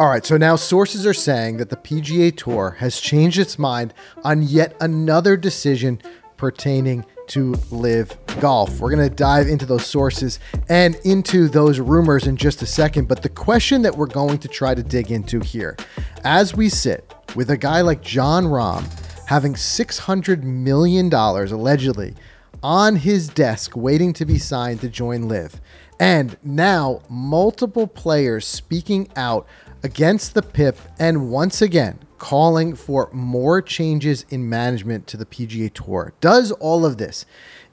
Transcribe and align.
All 0.00 0.08
right, 0.08 0.24
so 0.24 0.36
now 0.36 0.54
sources 0.54 1.04
are 1.06 1.12
saying 1.12 1.56
that 1.56 1.70
the 1.70 1.76
PGA 1.76 2.36
Tour 2.36 2.76
has 2.78 3.00
changed 3.00 3.36
its 3.36 3.58
mind 3.58 3.92
on 4.22 4.42
yet 4.42 4.76
another 4.80 5.36
decision 5.36 6.00
pertaining 6.36 7.04
to 7.26 7.56
LIV 7.72 8.16
golf. 8.38 8.78
We're 8.78 8.94
going 8.94 9.08
to 9.08 9.12
dive 9.12 9.48
into 9.48 9.66
those 9.66 9.84
sources 9.84 10.38
and 10.68 10.94
into 11.02 11.48
those 11.48 11.80
rumors 11.80 12.28
in 12.28 12.36
just 12.36 12.62
a 12.62 12.66
second. 12.66 13.08
But 13.08 13.24
the 13.24 13.28
question 13.28 13.82
that 13.82 13.96
we're 13.96 14.06
going 14.06 14.38
to 14.38 14.46
try 14.46 14.72
to 14.72 14.84
dig 14.84 15.10
into 15.10 15.40
here, 15.40 15.76
as 16.22 16.54
we 16.54 16.68
sit 16.68 17.12
with 17.34 17.50
a 17.50 17.56
guy 17.56 17.80
like 17.80 18.00
John 18.00 18.44
Rahm 18.44 18.84
having 19.26 19.54
$600 19.54 20.44
million 20.44 21.12
allegedly 21.12 22.14
on 22.62 22.94
his 22.94 23.28
desk 23.28 23.76
waiting 23.76 24.12
to 24.12 24.24
be 24.24 24.38
signed 24.38 24.80
to 24.80 24.88
join 24.88 25.26
LIV, 25.28 25.60
and 26.00 26.36
now 26.44 27.02
multiple 27.08 27.86
players 27.86 28.46
speaking 28.46 29.08
out 29.16 29.46
against 29.82 30.34
the 30.34 30.42
PIP 30.42 30.78
and 30.98 31.30
once 31.30 31.62
again 31.62 31.98
calling 32.18 32.74
for 32.74 33.08
more 33.12 33.62
changes 33.62 34.26
in 34.28 34.48
management 34.48 35.06
to 35.06 35.16
the 35.16 35.24
PGA 35.24 35.72
Tour. 35.72 36.12
Does 36.20 36.50
all 36.52 36.84
of 36.84 36.98
this 36.98 37.24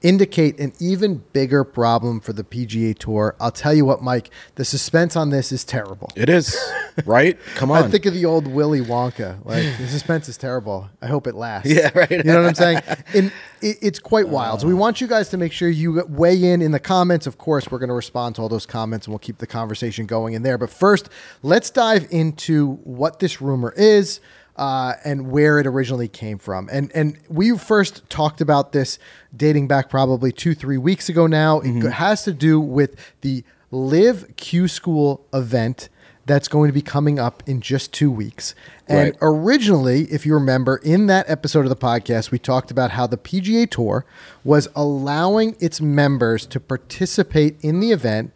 indicate 0.05 0.59
an 0.59 0.71
even 0.79 1.23
bigger 1.33 1.63
problem 1.63 2.19
for 2.19 2.31
the 2.31 2.43
PGA 2.43 2.95
Tour? 2.95 3.35
I'll 3.39 3.51
tell 3.51 3.73
you 3.73 3.85
what, 3.85 4.03
Mike, 4.03 4.29
the 4.53 4.63
suspense 4.63 5.15
on 5.15 5.31
this 5.31 5.51
is 5.51 5.63
terrible. 5.63 6.11
It 6.15 6.29
is, 6.29 6.55
right? 7.05 7.37
Come 7.55 7.71
on. 7.71 7.83
I 7.83 7.87
think 7.87 8.05
of 8.05 8.13
the 8.13 8.23
old 8.23 8.45
Willy 8.45 8.81
Wonka. 8.81 9.43
Like 9.43 9.63
the 9.79 9.87
suspense 9.87 10.29
is 10.29 10.37
terrible. 10.37 10.89
I 11.01 11.07
hope 11.07 11.25
it 11.25 11.33
lasts. 11.33 11.69
Yeah, 11.69 11.89
right. 11.95 12.11
You 12.11 12.23
know 12.23 12.43
what 12.43 12.49
I'm 12.49 12.55
saying? 12.55 12.81
And 13.15 13.31
it, 13.61 13.77
it's 13.81 13.99
quite 13.99 14.29
wild. 14.29 14.61
So 14.61 14.67
we 14.67 14.73
uh. 14.73 14.77
want 14.77 15.01
you 15.01 15.07
guys 15.07 15.29
to 15.29 15.37
make 15.37 15.51
sure 15.51 15.69
you 15.69 16.05
weigh 16.07 16.43
in 16.43 16.61
in 16.61 16.71
the 16.71 16.79
comments. 16.79 17.25
Of 17.25 17.39
course, 17.39 17.71
we're 17.71 17.79
going 17.79 17.89
to 17.89 17.95
respond 17.95 18.35
to 18.35 18.43
all 18.43 18.49
those 18.49 18.67
comments 18.67 19.07
and 19.07 19.11
we'll 19.11 19.19
keep 19.19 19.39
the 19.39 19.47
conversation 19.47 20.05
going 20.05 20.35
in 20.35 20.43
there. 20.43 20.59
But 20.59 20.69
first, 20.69 21.09
let's 21.41 21.71
dive 21.71 22.07
into 22.11 22.73
what 22.83 23.19
this 23.19 23.41
rumor 23.41 23.73
is. 23.75 24.19
Uh, 24.57 24.93
and 25.03 25.29
where 25.31 25.59
it 25.59 25.67
originally 25.67 26.07
came 26.07 26.37
from, 26.37 26.69
and 26.71 26.89
and 26.95 27.17
we 27.27 27.57
first 27.57 28.09
talked 28.09 28.39
about 28.39 28.71
this 28.71 28.97
dating 29.35 29.67
back 29.67 29.89
probably 29.89 30.31
two 30.31 30.55
three 30.55 30.77
weeks 30.77 31.09
ago. 31.09 31.27
Now 31.27 31.59
it 31.59 31.81
has 31.91 32.23
to 32.23 32.31
do 32.31 32.61
with 32.61 32.95
the 33.19 33.43
LIV 33.71 34.37
Q 34.37 34.69
School 34.69 35.25
event 35.33 35.89
that's 36.25 36.47
going 36.47 36.69
to 36.69 36.73
be 36.73 36.81
coming 36.81 37.19
up 37.19 37.43
in 37.45 37.59
just 37.61 37.91
two 37.93 38.09
weeks. 38.09 38.55
And 38.87 39.09
Right. 39.09 39.17
originally, 39.21 40.03
if 40.05 40.25
you 40.25 40.33
remember, 40.33 40.77
in 40.77 41.05
that 41.07 41.29
episode 41.29 41.65
of 41.65 41.69
the 41.69 41.75
podcast, 41.75 42.31
we 42.31 42.39
talked 42.39 42.71
about 42.71 42.91
how 42.91 43.05
the 43.05 43.17
PGA 43.17 43.67
Tour 43.69 44.05
was 44.43 44.67
allowing 44.75 45.55
its 45.59 45.81
members 45.81 46.45
to 46.47 46.59
participate 46.59 47.57
in 47.61 47.79
the 47.79 47.91
event 47.91 48.31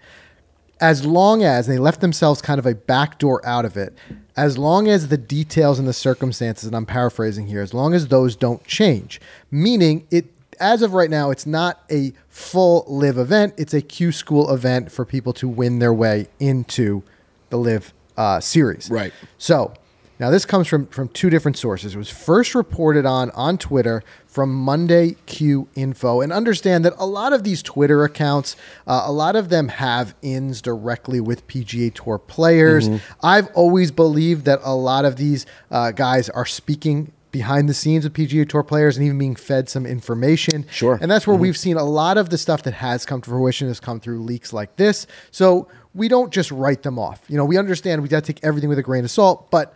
as 0.80 1.06
long 1.06 1.44
as 1.44 1.68
and 1.68 1.76
they 1.76 1.80
left 1.80 2.02
themselves 2.02 2.42
kind 2.42 2.60
of 2.60 2.66
a 2.66 2.76
backdoor 2.76 3.46
out 3.46 3.66
of 3.66 3.76
it, 3.76 3.98
as 4.38 4.58
long 4.58 4.88
as 4.88 5.10
the 5.10 5.18
details 5.18 5.80
and 5.80 5.88
the 5.88 5.94
circumstances, 5.94 6.66
and 6.66 6.76
I'm 6.76 6.86
paraphrasing 6.86 7.48
here, 7.48 7.62
as 7.62 7.74
long 7.74 7.94
as 7.94 8.08
those 8.08 8.36
don't 8.36 8.64
change. 8.66 9.20
Meaning 9.52 10.08
it 10.12 10.34
as 10.60 10.82
of 10.82 10.94
right 10.94 11.10
now, 11.10 11.32
it's 11.32 11.46
not 11.46 11.84
a 11.90 12.14
full 12.28 12.86
LIV 12.88 13.18
event, 13.18 13.54
it's 13.58 13.74
a 13.74 13.82
Q 13.82 14.12
school 14.12 14.54
event 14.54 14.92
for 14.92 15.06
people 15.06 15.34
to 15.34 15.48
win 15.48 15.80
their 15.80 15.94
way 15.94 16.28
into 16.40 17.04
the 17.50 17.58
LIV 17.58 17.94
uh, 18.18 18.40
series. 18.40 18.90
Right. 18.90 19.14
So 19.38 19.74
now 20.20 20.30
this 20.30 20.46
comes 20.46 20.68
from 20.68 20.88
from 20.88 21.08
two 21.10 21.30
different 21.30 21.58
sources. 21.58 21.96
It 21.96 21.98
was 21.98 22.10
first 22.10 22.54
reported 22.54 23.06
on 23.06 23.32
on 23.32 23.58
Twitter 23.58 24.04
from 24.28 24.54
Monday 24.54 25.16
Q 25.26 25.68
Info, 25.76 26.22
and 26.22 26.32
understand 26.34 26.86
that 26.86 26.94
a 26.98 27.06
lot 27.06 27.34
of 27.34 27.44
these 27.44 27.64
Twitter 27.64 28.04
accounts, 28.04 28.56
uh, 28.86 29.04
a 29.06 29.12
lot 29.12 29.36
of 29.36 29.50
them 29.50 29.70
have 29.70 30.14
ins 30.22 30.62
directly 30.62 31.22
with 31.22 31.48
PGA 31.48 31.94
Tour 31.94 32.20
players. 32.20 32.90
I've 33.24 33.48
always 33.54 33.92
believed 33.92 34.46
that 34.46 34.60
a 34.64 34.76
lot 34.76 35.06
of 35.06 35.16
these 35.16 35.46
uh, 35.72 35.92
guys 35.92 36.30
are 36.30 36.46
speaking. 36.46 37.14
Behind 37.32 37.70
the 37.70 37.76
scenes 37.76 38.06
of 38.06 38.14
PGA 38.14 38.50
Tour 38.50 38.64
players 38.64 38.98
and 38.98 39.06
even 39.06 39.20
being 39.20 39.36
fed 39.36 39.70
some 39.70 39.86
information. 39.86 40.66
Sure. 40.72 40.98
And 41.00 41.12
that's 41.12 41.28
where 41.28 41.36
we've 41.36 41.56
seen 41.56 41.78
a 41.78 41.84
lot 41.84 42.18
of 42.18 42.32
the 42.32 42.40
stuff 42.40 42.64
that 42.64 42.74
has 42.74 43.06
come 43.06 43.22
to 43.22 43.30
fruition 43.30 43.68
has 43.68 43.80
come 43.80 44.00
through 44.00 44.24
leaks 44.24 44.52
like 44.52 44.78
this. 44.78 45.06
So 45.30 45.68
we 45.94 46.08
don't 46.08 46.34
just 46.34 46.50
write 46.50 46.82
them 46.82 46.98
off. 46.98 47.22
You 47.28 47.38
know, 47.38 47.46
we 47.46 47.58
understand 47.58 48.02
we 48.02 48.10
got 48.10 48.24
to 48.24 48.34
take 48.34 48.44
everything 48.44 48.68
with 48.68 48.80
a 48.80 48.82
grain 48.82 49.04
of 49.04 49.12
salt, 49.12 49.52
but 49.52 49.76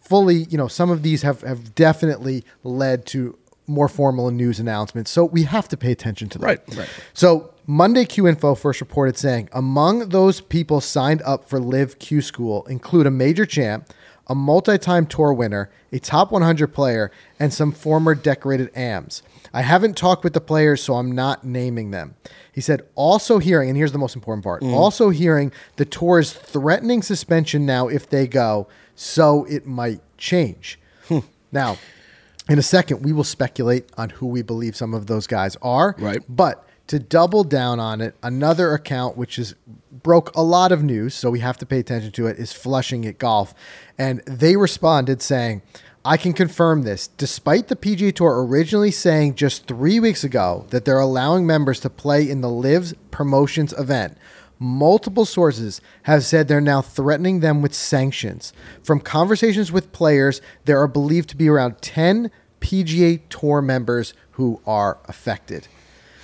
fully, 0.00 0.44
you 0.44 0.58
know, 0.58 0.68
some 0.68 0.90
of 0.90 1.02
these 1.02 1.22
have, 1.22 1.42
have 1.42 1.74
definitely 1.74 2.44
led 2.64 3.06
to 3.06 3.38
more 3.66 3.88
formal 3.88 4.30
news 4.30 4.58
announcements. 4.58 5.10
So 5.10 5.24
we 5.24 5.44
have 5.44 5.68
to 5.68 5.76
pay 5.76 5.92
attention 5.92 6.28
to 6.30 6.38
them. 6.38 6.46
Right, 6.46 6.60
right. 6.76 6.88
So 7.14 7.54
Monday 7.66 8.04
Q 8.04 8.26
Info 8.26 8.54
first 8.54 8.80
reported 8.80 9.16
saying 9.16 9.48
among 9.52 10.08
those 10.08 10.40
people 10.40 10.80
signed 10.80 11.22
up 11.22 11.48
for 11.48 11.60
Live 11.60 11.98
Q 12.00 12.20
School 12.20 12.66
include 12.66 13.06
a 13.06 13.10
major 13.10 13.46
champ, 13.46 13.88
a 14.26 14.34
multi-time 14.34 15.06
tour 15.06 15.32
winner, 15.32 15.70
a 15.92 16.00
top 16.00 16.32
100 16.32 16.68
player, 16.68 17.10
and 17.38 17.52
some 17.52 17.70
former 17.72 18.14
decorated 18.14 18.70
AMs. 18.74 19.22
I 19.52 19.62
haven't 19.62 19.96
talked 19.96 20.24
with 20.24 20.32
the 20.32 20.40
players, 20.40 20.82
so 20.82 20.94
I'm 20.94 21.12
not 21.12 21.44
naming 21.44 21.90
them. 21.90 22.14
He 22.52 22.60
said, 22.60 22.82
also 22.94 23.38
hearing, 23.38 23.68
and 23.68 23.76
here's 23.76 23.92
the 23.92 23.98
most 23.98 24.14
important 24.14 24.44
part, 24.44 24.62
mm. 24.62 24.72
also 24.72 25.10
hearing 25.10 25.52
the 25.76 25.84
tour 25.84 26.18
is 26.18 26.32
threatening 26.32 27.02
suspension 27.02 27.66
now 27.66 27.88
if 27.88 28.08
they 28.08 28.26
go, 28.26 28.68
so 29.02 29.44
it 29.44 29.66
might 29.66 30.02
change. 30.18 30.78
Hmm. 31.08 31.20
Now, 31.50 31.78
in 32.50 32.58
a 32.58 32.62
second, 32.62 33.02
we 33.02 33.14
will 33.14 33.24
speculate 33.24 33.88
on 33.96 34.10
who 34.10 34.26
we 34.26 34.42
believe 34.42 34.76
some 34.76 34.92
of 34.92 35.06
those 35.06 35.26
guys 35.26 35.56
are. 35.62 35.96
Right. 35.98 36.20
But 36.28 36.68
to 36.88 36.98
double 36.98 37.42
down 37.42 37.80
on 37.80 38.02
it, 38.02 38.14
another 38.22 38.74
account 38.74 39.16
which 39.16 39.38
is 39.38 39.54
broke 39.90 40.30
a 40.36 40.42
lot 40.42 40.70
of 40.70 40.84
news, 40.84 41.14
so 41.14 41.30
we 41.30 41.40
have 41.40 41.56
to 41.58 41.66
pay 41.66 41.78
attention 41.78 42.12
to 42.12 42.26
it, 42.26 42.38
is 42.38 42.52
Flushing 42.52 43.04
It 43.04 43.18
Golf. 43.18 43.54
And 43.96 44.20
they 44.26 44.56
responded 44.56 45.22
saying, 45.22 45.62
I 46.04 46.18
can 46.18 46.34
confirm 46.34 46.82
this. 46.82 47.08
Despite 47.08 47.68
the 47.68 47.76
PGA 47.76 48.14
Tour 48.14 48.44
originally 48.44 48.90
saying 48.90 49.36
just 49.36 49.66
three 49.66 49.98
weeks 49.98 50.24
ago 50.24 50.66
that 50.70 50.84
they're 50.84 51.00
allowing 51.00 51.46
members 51.46 51.80
to 51.80 51.90
play 51.90 52.28
in 52.28 52.42
the 52.42 52.50
LIV's 52.50 52.92
Promotions 53.10 53.72
event, 53.78 54.18
multiple 54.60 55.24
sources 55.24 55.80
have 56.02 56.24
said 56.24 56.46
they're 56.46 56.60
now 56.60 56.82
threatening 56.82 57.40
them 57.40 57.62
with 57.62 57.74
sanctions. 57.74 58.52
From 58.82 59.00
conversations 59.00 59.72
with 59.72 59.90
players, 59.90 60.40
there 60.66 60.80
are 60.80 60.86
believed 60.86 61.30
to 61.30 61.36
be 61.36 61.48
around 61.48 61.82
10 61.82 62.30
PGA 62.60 63.20
Tour 63.30 63.62
members 63.62 64.14
who 64.32 64.60
are 64.66 64.98
affected. 65.06 65.66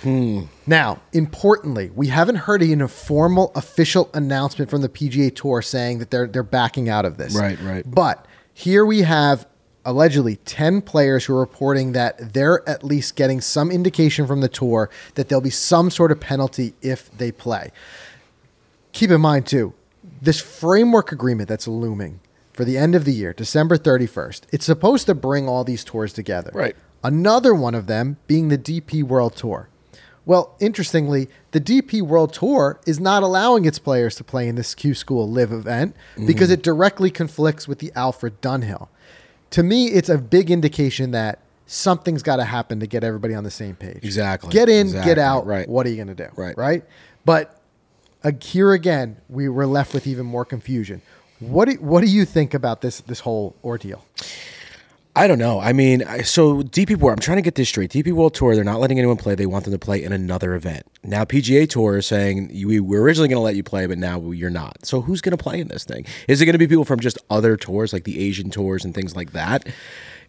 Hmm. 0.03 0.43
Now, 0.67 1.01
importantly, 1.11 1.89
we 1.93 2.07
haven't 2.07 2.35
heard 2.35 2.61
a 2.61 2.87
formal 2.87 3.51
official 3.55 4.11
announcement 4.13 4.69
from 4.69 4.81
the 4.81 4.89
PGA 4.89 5.35
Tour 5.35 5.63
saying 5.63 5.97
that 5.97 6.11
they're 6.11 6.27
they're 6.27 6.43
backing 6.43 6.87
out 6.87 7.03
of 7.03 7.17
this. 7.17 7.35
Right, 7.35 7.59
right. 7.61 7.83
But 7.85 8.27
here 8.53 8.85
we 8.85 9.01
have 9.01 9.47
allegedly 9.87 10.35
10 10.35 10.81
players 10.81 11.25
who 11.25 11.33
are 11.33 11.39
reporting 11.39 11.93
that 11.93 12.33
they're 12.33 12.67
at 12.67 12.83
least 12.83 13.15
getting 13.15 13.39
some 13.39 13.71
indication 13.71 14.27
from 14.27 14.41
the 14.41 14.49
tour 14.49 14.89
that 15.15 15.29
there'll 15.29 15.41
be 15.41 15.49
some 15.49 15.89
sort 15.89 16.11
of 16.11 16.19
penalty 16.19 16.73
if 16.81 17.09
they 17.17 17.31
play. 17.31 17.71
Keep 18.97 19.11
in 19.11 19.21
mind 19.21 19.45
too, 19.45 19.75
this 20.23 20.41
framework 20.41 21.11
agreement 21.11 21.47
that's 21.47 21.67
looming 21.67 22.19
for 22.51 22.65
the 22.65 22.79
end 22.79 22.95
of 22.95 23.05
the 23.05 23.13
year, 23.13 23.31
December 23.31 23.77
31st, 23.77 24.41
it's 24.51 24.65
supposed 24.65 25.05
to 25.05 25.13
bring 25.13 25.47
all 25.47 25.63
these 25.63 25.83
tours 25.83 26.11
together. 26.11 26.49
Right. 26.51 26.75
Another 27.03 27.53
one 27.53 27.75
of 27.75 27.85
them 27.85 28.17
being 28.25 28.47
the 28.47 28.57
DP 28.57 29.03
World 29.03 29.35
Tour. 29.35 29.69
Well, 30.25 30.55
interestingly, 30.59 31.29
the 31.51 31.61
DP 31.61 32.01
World 32.01 32.33
Tour 32.33 32.79
is 32.87 32.99
not 32.99 33.21
allowing 33.21 33.65
its 33.65 33.77
players 33.77 34.15
to 34.15 34.23
play 34.23 34.47
in 34.47 34.55
this 34.55 34.73
Q 34.73 34.95
School 34.95 35.29
LIV 35.29 35.51
event 35.51 35.95
mm. 36.15 36.25
because 36.25 36.49
it 36.49 36.63
directly 36.63 37.11
conflicts 37.11 37.67
with 37.67 37.77
the 37.77 37.91
Alfred 37.95 38.41
Dunhill. 38.41 38.87
To 39.51 39.61
me, 39.61 39.89
it's 39.89 40.09
a 40.09 40.17
big 40.17 40.49
indication 40.49 41.11
that 41.11 41.37
something's 41.67 42.23
got 42.23 42.37
to 42.37 42.45
happen 42.45 42.79
to 42.79 42.87
get 42.87 43.03
everybody 43.03 43.35
on 43.35 43.43
the 43.43 43.51
same 43.51 43.75
page. 43.75 43.99
Exactly. 44.03 44.49
Get 44.49 44.69
in, 44.69 44.87
Exactly. 44.87 45.11
get 45.11 45.19
out. 45.19 45.45
Right. 45.45 45.69
What 45.69 45.85
are 45.85 45.89
you 45.89 45.97
going 45.97 46.07
to 46.07 46.15
do? 46.15 46.29
Right. 46.35 46.57
Right. 46.57 46.83
But 47.23 47.56
here 48.41 48.73
again, 48.73 49.17
we 49.29 49.49
were 49.49 49.67
left 49.67 49.93
with 49.93 50.07
even 50.07 50.25
more 50.25 50.45
confusion. 50.45 51.01
What 51.39 51.69
do, 51.69 51.73
what 51.75 52.01
do 52.01 52.07
you 52.07 52.25
think 52.25 52.53
about 52.53 52.81
this 52.81 53.01
this 53.01 53.19
whole 53.19 53.55
ordeal? 53.63 54.03
I 55.17 55.25
don't 55.25 55.39
know. 55.39 55.59
I 55.59 55.73
mean, 55.73 56.03
I, 56.03 56.21
so 56.21 56.61
DP 56.61 56.95
World, 56.95 57.17
I'm 57.17 57.21
trying 57.23 57.39
to 57.39 57.41
get 57.41 57.55
this 57.55 57.67
straight. 57.67 57.89
DP 57.89 58.11
World 58.11 58.35
Tour, 58.35 58.53
they're 58.53 58.63
not 58.63 58.79
letting 58.79 58.99
anyone 58.99 59.17
play. 59.17 59.33
They 59.33 59.47
want 59.47 59.63
them 59.63 59.73
to 59.73 59.79
play 59.79 60.03
in 60.03 60.13
another 60.13 60.53
event. 60.53 60.85
Now, 61.03 61.25
PGA 61.25 61.67
Tour 61.67 61.97
is 61.97 62.05
saying, 62.05 62.49
we 62.49 62.79
were 62.79 63.01
originally 63.01 63.27
going 63.27 63.39
to 63.39 63.43
let 63.43 63.55
you 63.55 63.63
play, 63.63 63.87
but 63.87 63.97
now 63.97 64.29
you're 64.29 64.51
not. 64.51 64.85
So 64.85 65.01
who's 65.01 65.21
going 65.21 65.35
to 65.35 65.43
play 65.43 65.59
in 65.59 65.69
this 65.69 65.85
thing? 65.85 66.05
Is 66.27 66.39
it 66.39 66.45
going 66.45 66.53
to 66.53 66.59
be 66.59 66.67
people 66.67 66.85
from 66.85 66.99
just 66.99 67.17
other 67.31 67.57
tours, 67.57 67.93
like 67.93 68.03
the 68.03 68.19
Asian 68.19 68.51
tours 68.51 68.85
and 68.85 68.93
things 68.93 69.15
like 69.15 69.31
that? 69.31 69.67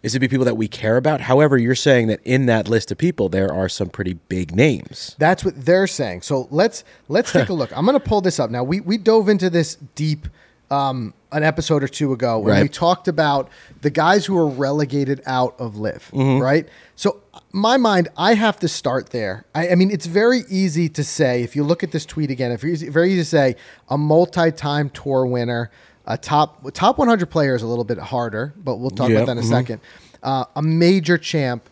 Is 0.01 0.15
it 0.15 0.19
be 0.19 0.27
people 0.29 0.45
that 0.45 0.55
we 0.55 0.67
care 0.67 0.95
about? 0.97 1.21
However, 1.21 1.57
you're 1.57 1.75
saying 1.75 2.07
that 2.07 2.21
in 2.23 2.45
that 2.45 2.67
list 2.69 2.89
of 2.91 2.97
people, 2.97 3.27
there 3.27 3.53
are 3.53 3.67
some 3.67 3.89
pretty 3.89 4.13
big 4.13 4.55
names. 4.55 5.15
That's 5.19 5.43
what 5.43 5.65
they're 5.65 5.87
saying. 5.87 6.21
So 6.21 6.47
let's 6.51 6.83
let's 7.09 7.31
take 7.33 7.49
a 7.49 7.53
look. 7.53 7.75
I'm 7.77 7.85
going 7.85 7.99
to 7.99 8.03
pull 8.05 8.21
this 8.21 8.39
up 8.39 8.49
now. 8.49 8.63
We 8.63 8.79
we 8.79 8.97
dove 8.97 9.27
into 9.27 9.49
this 9.49 9.75
deep 9.95 10.27
um, 10.71 11.13
an 11.31 11.43
episode 11.43 11.83
or 11.83 11.87
two 11.87 12.13
ago 12.13 12.39
when 12.39 12.53
Right. 12.53 12.61
we 12.63 12.69
talked 12.69 13.07
about 13.07 13.49
the 13.81 13.89
guys 13.89 14.25
who 14.25 14.35
were 14.35 14.47
relegated 14.47 15.21
out 15.25 15.55
of 15.59 15.77
LIV, 15.77 16.11
Mm-hmm. 16.13 16.41
right? 16.43 16.69
So 16.95 17.21
my 17.51 17.77
mind, 17.77 18.07
I 18.15 18.35
have 18.35 18.59
to 18.59 18.67
start 18.67 19.09
there. 19.09 19.45
I, 19.55 19.69
I 19.69 19.75
mean, 19.75 19.89
it's 19.89 20.05
very 20.05 20.43
easy 20.47 20.87
to 20.89 21.03
say 21.03 21.41
if 21.43 21.55
you 21.55 21.63
look 21.63 21.83
at 21.83 21.91
this 21.91 22.05
tweet 22.05 22.29
again. 22.29 22.51
If 22.51 22.63
it's 22.63 22.83
very 22.83 23.09
easy 23.11 23.21
to 23.21 23.25
say 23.25 23.55
a 23.89 23.97
multi-time 23.97 24.89
tour 24.91 25.25
winner. 25.25 25.71
A 26.09 26.17
top 26.17 26.69
top 26.73 26.97
100 26.97 27.27
player 27.27 27.55
is 27.55 27.61
a 27.61 27.67
little 27.67 27.85
bit 27.85 27.97
harder, 27.99 28.53
but 28.57 28.77
we'll 28.77 28.89
talk 28.89 29.09
Yeah, 29.09 29.17
about 29.17 29.27
that 29.27 29.31
in 29.33 29.37
a 29.37 29.41
mhm. 29.41 29.49
second. 29.49 29.81
Uh, 30.21 30.43
a 30.55 30.61
major 30.61 31.17
champ. 31.17 31.69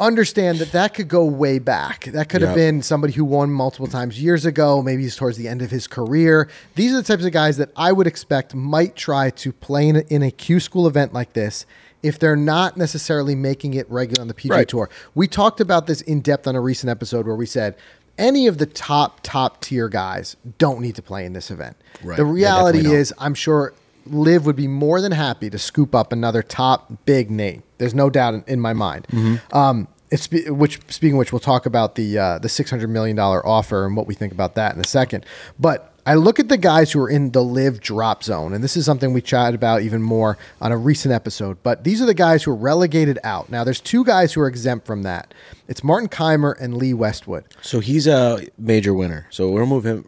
Understand 0.00 0.58
that 0.58 0.72
that 0.72 0.92
could 0.92 1.06
go 1.06 1.24
way 1.24 1.60
back. 1.60 2.06
That 2.06 2.28
could 2.28 2.42
have 2.42 2.54
been 2.56 2.82
somebody 2.82 3.12
who 3.12 3.24
won 3.24 3.50
multiple 3.52 3.86
times 3.86 4.20
years 4.20 4.44
ago. 4.44 4.82
Maybe 4.82 5.02
he's 5.02 5.14
towards 5.14 5.36
the 5.36 5.46
end 5.46 5.62
of 5.62 5.70
his 5.70 5.86
career. 5.86 6.48
These 6.74 6.92
are 6.92 6.96
the 6.96 7.02
types 7.04 7.24
of 7.24 7.30
guys 7.30 7.58
that 7.58 7.70
I 7.76 7.92
would 7.92 8.08
expect 8.08 8.56
might 8.56 8.96
try 8.96 9.30
to 9.30 9.52
play 9.52 9.88
in 9.88 9.96
a, 9.96 10.00
in 10.10 10.22
a 10.24 10.32
Q 10.32 10.58
school 10.58 10.88
event 10.88 11.12
like 11.12 11.32
this 11.34 11.64
if 12.02 12.18
they're 12.18 12.34
not 12.36 12.76
necessarily 12.76 13.34
making 13.36 13.74
it 13.74 13.88
regular 13.88 14.20
on 14.20 14.28
the 14.28 14.34
PGA 14.34 14.50
Right. 14.50 14.68
Tour. 14.68 14.90
We 15.14 15.28
talked 15.28 15.60
about 15.60 15.86
this 15.86 16.00
in 16.00 16.20
depth 16.20 16.48
on 16.48 16.56
a 16.56 16.60
recent 16.60 16.90
episode 16.90 17.24
where 17.26 17.36
we 17.36 17.46
said 17.46 17.76
any 18.18 18.46
of 18.46 18.58
the 18.58 18.66
top 18.66 19.20
top 19.22 19.60
tier 19.60 19.88
guys 19.88 20.36
don't 20.58 20.80
need 20.80 20.94
to 20.96 21.02
play 21.02 21.24
in 21.24 21.32
this 21.32 21.50
event. 21.50 21.76
Right. 22.02 22.16
The 22.16 22.24
reality 22.24 22.82
don't. 22.82 22.92
is, 22.92 23.14
I'm 23.18 23.34
sure 23.34 23.74
LIV 24.06 24.46
would 24.46 24.56
be 24.56 24.68
more 24.68 25.00
than 25.00 25.12
happy 25.12 25.50
to 25.50 25.58
scoop 25.58 25.94
up 25.94 26.12
another 26.12 26.42
top 26.42 26.92
big 27.04 27.30
name. 27.30 27.62
There's 27.78 27.94
no 27.94 28.10
doubt 28.10 28.34
in, 28.34 28.44
in 28.46 28.60
my 28.60 28.72
mind. 28.72 29.06
Mm-hmm. 29.08 29.56
Um, 29.56 29.88
it's 30.10 30.30
which 30.30 30.80
speaking 30.88 31.14
of 31.14 31.18
which, 31.18 31.32
we'll 31.32 31.40
talk 31.40 31.66
about 31.66 31.96
the 31.96 32.18
uh, 32.18 32.38
the 32.38 32.48
600 32.48 32.88
million 32.88 33.16
dollar 33.16 33.44
offer 33.46 33.86
and 33.86 33.96
what 33.96 34.06
we 34.06 34.14
think 34.14 34.32
about 34.32 34.54
that 34.54 34.74
in 34.74 34.80
a 34.80 34.86
second. 34.86 35.26
But 35.58 35.93
I 36.06 36.14
look 36.14 36.38
at 36.38 36.48
the 36.48 36.58
guys 36.58 36.92
who 36.92 37.00
are 37.00 37.08
in 37.08 37.30
the 37.30 37.42
LIV 37.42 37.80
drop 37.80 38.22
zone, 38.22 38.52
and 38.52 38.62
this 38.62 38.76
is 38.76 38.84
something 38.84 39.14
we 39.14 39.22
chatted 39.22 39.54
about 39.54 39.80
even 39.82 40.02
more 40.02 40.36
on 40.60 40.70
a 40.70 40.76
recent 40.76 41.14
episode. 41.14 41.56
But 41.62 41.82
these 41.84 42.02
are 42.02 42.06
the 42.06 42.12
guys 42.14 42.42
who 42.42 42.50
are 42.50 42.56
relegated 42.56 43.18
out. 43.24 43.48
Now, 43.50 43.64
there's 43.64 43.80
two 43.80 44.04
guys 44.04 44.34
who 44.34 44.42
are 44.42 44.46
exempt 44.48 44.86
from 44.86 45.02
that. 45.04 45.32
It's 45.66 45.82
Martin 45.82 46.10
Kaymer 46.10 46.54
and 46.60 46.76
Lee 46.76 46.92
Westwood. 46.92 47.44
So 47.62 47.80
he's 47.80 48.06
a 48.06 48.46
major 48.58 48.92
winner. 48.92 49.26
So 49.30 49.50
we'll 49.50 49.64
move 49.64 49.84
him. 49.86 50.06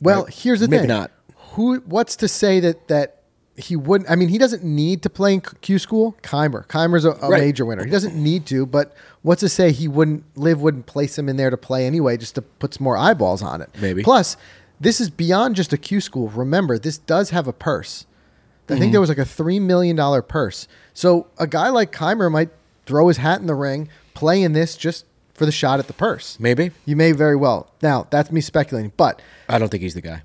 Well, 0.00 0.24
Right. 0.24 0.34
here's 0.34 0.60
the 0.60 0.68
Maybe 0.68 0.80
thing. 0.80 0.88
not. 0.88 1.10
Who? 1.52 1.76
What's 1.86 2.16
to 2.16 2.28
say 2.28 2.60
that 2.60 2.88
that 2.88 3.22
he 3.56 3.76
wouldn't? 3.76 4.10
I 4.10 4.16
mean, 4.16 4.28
he 4.28 4.36
doesn't 4.36 4.62
need 4.64 5.02
to 5.04 5.08
play 5.10 5.32
in 5.34 5.40
Q 5.40 5.78
school. 5.78 6.16
Kaymer. 6.22 6.66
Kaymer's 6.66 7.04
a, 7.06 7.12
a 7.12 7.30
Right. 7.30 7.40
major 7.44 7.64
winner. 7.64 7.84
He 7.84 7.90
doesn't 7.90 8.14
need 8.16 8.44
to. 8.46 8.66
But 8.66 8.92
what's 9.22 9.40
to 9.40 9.48
say 9.48 9.72
he 9.72 9.88
wouldn't? 9.88 10.24
LIV 10.36 10.60
wouldn't 10.60 10.86
place 10.86 11.16
him 11.16 11.28
in 11.30 11.36
there 11.38 11.48
to 11.48 11.56
play 11.56 11.86
anyway, 11.86 12.16
just 12.18 12.34
to 12.34 12.42
put 12.42 12.74
some 12.74 12.84
more 12.84 12.96
eyeballs 12.98 13.40
on 13.42 13.62
it. 13.62 13.70
Maybe. 13.80 14.02
Plus, 14.02 14.36
this 14.84 15.00
is 15.00 15.10
beyond 15.10 15.56
just 15.56 15.72
a 15.72 15.76
Q 15.78 16.00
school. 16.00 16.28
Remember, 16.28 16.78
this 16.78 16.98
does 16.98 17.30
have 17.30 17.48
a 17.48 17.52
purse. 17.52 18.06
I 18.06 18.72
Mm-hmm. 18.72 18.80
think 18.80 18.92
there 18.92 19.00
was 19.00 19.10
like 19.10 19.18
a 19.18 19.24
three 19.26 19.58
million 19.60 19.96
dollar 19.96 20.22
purse. 20.22 20.68
So 20.94 21.26
a 21.38 21.46
guy 21.46 21.68
like 21.70 21.92
Kaymer 21.92 22.30
might 22.30 22.50
throw 22.86 23.08
his 23.08 23.18
hat 23.18 23.40
in 23.40 23.46
the 23.46 23.54
ring, 23.54 23.88
play 24.14 24.42
in 24.42 24.52
this 24.52 24.76
just 24.76 25.04
for 25.34 25.44
the 25.46 25.52
shot 25.52 25.80
at 25.80 25.86
the 25.86 25.92
purse. 25.92 26.38
Maybe. 26.40 26.70
You 26.86 26.96
may 26.96 27.12
very 27.12 27.36
well. 27.36 27.72
Now 27.82 28.06
that's 28.10 28.30
me 28.32 28.40
speculating, 28.40 28.92
but 28.96 29.20
I 29.48 29.58
don't 29.58 29.68
think 29.68 29.82
he's 29.82 29.94
the 29.94 30.00
guy. 30.00 30.22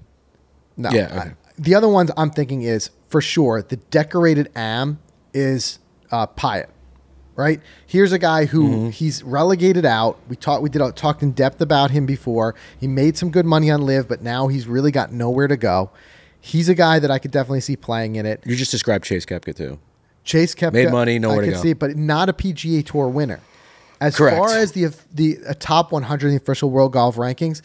no. 0.77 0.89
Yeah, 0.91 1.05
okay. 1.07 1.29
I- 1.31 1.35
the 1.57 1.75
other 1.75 1.89
ones 1.89 2.09
I'm 2.15 2.31
thinking 2.31 2.61
is 2.61 2.89
for 3.09 3.19
sure 3.19 3.61
the 3.61 3.75
decorated 3.75 4.49
am 4.55 4.99
is 5.33 5.79
uh, 6.11 6.25
Piot, 6.27 6.67
right? 7.39 7.61
Here's 7.87 8.11
a 8.11 8.19
guy 8.19 8.45
who 8.45 8.69
Mm-hmm. 8.69 8.89
he's 8.89 9.23
relegated 9.23 9.85
out. 9.85 10.19
We 10.27 10.35
talked 10.35 10.61
we 10.61 10.69
did 10.69 10.81
uh, 10.81 10.91
talked 10.91 11.23
in 11.23 11.31
depth 11.31 11.61
about 11.61 11.91
him 11.91 12.05
before. 12.05 12.53
He 12.79 12.87
made 12.87 13.17
some 13.17 13.31
good 13.31 13.45
money 13.45 13.71
on 13.71 13.81
LIV, 13.81 14.07
but 14.07 14.21
now 14.21 14.47
he's 14.47 14.67
really 14.67 14.91
got 14.91 15.11
nowhere 15.11 15.47
to 15.47 15.57
go. 15.57 15.89
He's 16.41 16.69
a 16.69 16.75
guy 16.75 16.99
that 16.99 17.09
I 17.11 17.19
could 17.19 17.31
definitely 17.31 17.61
see 17.61 17.75
playing 17.75 18.15
in 18.15 18.25
it. 18.25 18.43
You 18.45 18.55
just 18.55 18.71
described 18.71 19.05
Chase 19.05 19.25
Koepka 19.25 19.55
too. 19.55 19.79
Chase 20.23 20.53
Koepka 20.53 20.73
Made 20.73 20.91
money, 20.91 21.17
nowhere 21.17 21.37
I 21.37 21.41
to 21.41 21.45
could 21.47 21.55
go. 21.55 21.61
see 21.61 21.69
it, 21.71 21.79
but 21.79 21.95
not 21.97 22.29
a 22.29 22.33
PGA 22.33 22.85
Tour 22.85 23.07
winner. 23.07 23.39
As 24.01 24.15
Correct. 24.15 24.37
far 24.37 24.49
as 24.55 24.71
the 24.73 24.93
the 25.13 25.37
a 25.47 25.55
top 25.55 25.91
100 25.91 26.27
in 26.27 26.33
the 26.35 26.37
official 26.41 26.69
world 26.69 26.93
golf 26.93 27.15
rankings, 27.17 27.61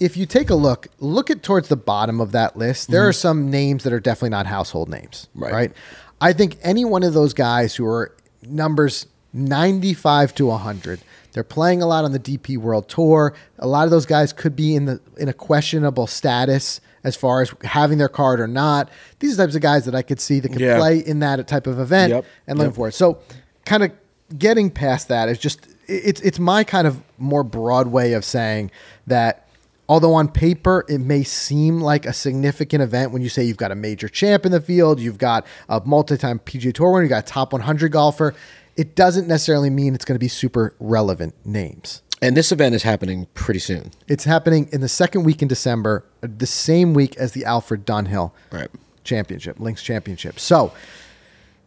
if 0.00 0.16
you 0.16 0.24
take 0.24 0.48
a 0.50 0.54
look, 0.54 0.86
look 1.00 1.30
at 1.30 1.42
towards 1.42 1.68
the 1.68 1.76
bottom 1.76 2.20
of 2.20 2.32
that 2.32 2.56
list. 2.56 2.90
There 2.90 3.06
are 3.06 3.12
some 3.12 3.50
names 3.50 3.82
that 3.84 3.92
are 3.92 4.00
definitely 4.00 4.30
not 4.30 4.46
household 4.46 4.88
names, 4.88 5.28
Mm-hmm. 5.34 5.42
Right. 5.42 5.52
right? 5.52 5.72
I 6.18 6.32
think 6.32 6.56
any 6.62 6.86
one 6.86 7.02
of 7.02 7.12
those 7.12 7.34
guys 7.34 7.74
who 7.74 7.84
are 7.86 8.15
numbers 8.48 9.06
95 9.32 10.34
to 10.36 10.46
100, 10.46 11.00
they're 11.32 11.44
playing 11.44 11.82
a 11.82 11.86
lot 11.86 12.04
on 12.04 12.12
the 12.12 12.18
DP 12.18 12.56
World 12.56 12.88
Tour. 12.88 13.34
A 13.58 13.66
lot 13.66 13.84
of 13.84 13.90
those 13.90 14.06
guys 14.06 14.32
could 14.32 14.56
be 14.56 14.74
in 14.74 14.86
the 14.86 15.00
in 15.18 15.28
a 15.28 15.32
questionable 15.34 16.06
status 16.06 16.80
as 17.04 17.14
far 17.14 17.42
as 17.42 17.52
having 17.62 17.98
their 17.98 18.08
card 18.08 18.40
or 18.40 18.46
not. 18.48 18.88
These 19.20 19.34
are 19.34 19.36
the 19.36 19.42
types 19.44 19.54
of 19.56 19.62
guys 19.62 19.84
that 19.84 19.94
I 19.94 20.02
could 20.02 20.20
see 20.20 20.40
that 20.40 20.48
could 20.50 20.60
Yeah. 20.60 20.78
play 20.78 20.98
in 20.98 21.18
that 21.20 21.46
type 21.46 21.66
of 21.66 21.78
event 21.78 22.10
Yep. 22.12 22.24
and 22.46 22.58
looking 22.58 22.70
Yep. 22.70 22.76
for 22.76 22.88
it. 22.88 22.94
So, 22.94 23.18
kind 23.64 23.82
of 23.84 23.92
getting 24.38 24.70
past 24.70 25.08
that 25.08 25.28
is 25.28 25.38
just 25.38 25.60
it's 25.86 26.20
it's 26.22 26.38
my 26.40 26.64
kind 26.64 26.86
of 26.86 27.00
more 27.18 27.44
broad 27.44 27.88
way 27.88 28.12
of 28.14 28.24
saying 28.24 28.70
that. 29.06 29.45
Although 29.88 30.14
on 30.14 30.28
paper 30.28 30.84
it 30.88 30.98
may 30.98 31.22
seem 31.22 31.80
like 31.80 32.06
a 32.06 32.12
significant 32.12 32.82
event 32.82 33.12
when 33.12 33.22
you 33.22 33.28
say 33.28 33.44
you've 33.44 33.56
got 33.56 33.70
a 33.70 33.76
major 33.76 34.08
champ 34.08 34.44
in 34.44 34.52
the 34.52 34.60
field, 34.60 35.00
you've 35.00 35.18
got 35.18 35.46
a 35.68 35.80
multi-time 35.84 36.40
PGA 36.40 36.72
Tour 36.72 36.92
winner, 36.92 37.04
you 37.04 37.08
got 37.08 37.24
a 37.24 37.26
top 37.26 37.52
100 37.52 37.92
golfer, 37.92 38.34
it 38.76 38.94
doesn't 38.94 39.28
necessarily 39.28 39.70
mean 39.70 39.94
it's 39.94 40.04
going 40.04 40.16
to 40.16 40.20
be 40.20 40.28
super 40.28 40.74
relevant 40.80 41.34
names. 41.44 42.02
And 42.22 42.36
this 42.36 42.50
event 42.50 42.74
is 42.74 42.82
happening 42.82 43.26
pretty 43.34 43.60
soon. 43.60 43.90
It's 44.08 44.24
happening 44.24 44.68
in 44.72 44.80
the 44.80 44.88
second 44.88 45.24
week 45.24 45.42
in 45.42 45.48
December, 45.48 46.04
the 46.20 46.46
same 46.46 46.94
week 46.94 47.16
as 47.16 47.32
the 47.32 47.44
Alfred 47.44 47.86
Dunhill 47.86 48.32
Right. 48.50 48.68
Championship, 49.04 49.60
Links 49.60 49.82
Championship. 49.82 50.40
So 50.40 50.72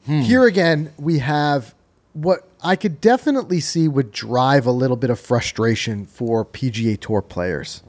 here 0.05 0.45
again, 0.45 0.91
we 0.97 1.19
have 1.19 1.75
what 2.13 2.49
I 2.63 2.75
could 2.75 2.99
definitely 2.99 3.59
see 3.59 3.87
would 3.87 4.11
drive 4.11 4.65
a 4.65 4.71
little 4.71 4.97
bit 4.97 5.11
of 5.11 5.19
frustration 5.19 6.07
for 6.07 6.43
PGA 6.43 6.99
Tour 6.99 7.21
players. 7.21 7.83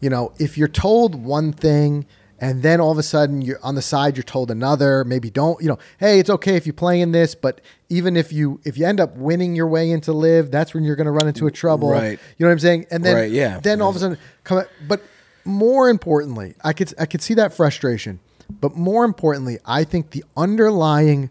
You 0.00 0.10
know, 0.10 0.32
if 0.38 0.58
you're 0.58 0.68
told 0.68 1.14
one 1.14 1.52
thing 1.52 2.06
and 2.38 2.62
then 2.62 2.80
all 2.80 2.92
of 2.92 2.98
a 2.98 3.02
sudden 3.02 3.40
you're 3.40 3.58
on 3.62 3.74
the 3.74 3.82
side 3.82 4.16
you're 4.16 4.24
told 4.24 4.50
another, 4.50 5.04
maybe 5.04 5.30
don't, 5.30 5.60
you 5.62 5.68
know, 5.68 5.78
hey, 5.98 6.18
it's 6.18 6.28
okay 6.28 6.56
if 6.56 6.66
you 6.66 6.72
play 6.72 7.00
in 7.00 7.12
this, 7.12 7.34
but 7.34 7.60
even 7.88 8.16
if 8.16 8.32
you 8.32 8.60
if 8.64 8.76
you 8.76 8.86
end 8.86 9.00
up 9.00 9.16
winning 9.16 9.56
your 9.56 9.66
way 9.66 9.90
into 9.90 10.12
LIV, 10.12 10.50
that's 10.50 10.74
when 10.74 10.84
you're 10.84 10.96
going 10.96 11.06
to 11.06 11.12
run 11.12 11.28
into 11.28 11.46
a 11.46 11.50
trouble. 11.50 11.90
Right. 11.90 12.18
You 12.36 12.44
know 12.44 12.48
what 12.48 12.52
I'm 12.52 12.58
saying? 12.58 12.86
And 12.90 13.04
then 13.04 13.16
Right, 13.16 13.30
yeah. 13.30 13.60
then 13.60 13.80
all 13.80 13.90
of 13.90 13.96
a 13.96 13.98
sudden 13.98 14.18
come 14.44 14.64
but 14.86 15.02
more 15.44 15.88
importantly, 15.88 16.54
I 16.62 16.72
could 16.72 16.92
I 16.98 17.06
could 17.06 17.22
see 17.22 17.34
that 17.34 17.54
frustration. 17.54 18.20
But 18.60 18.76
more 18.76 19.04
importantly, 19.04 19.58
I 19.64 19.84
think 19.84 20.10
the 20.10 20.24
underlying 20.36 21.30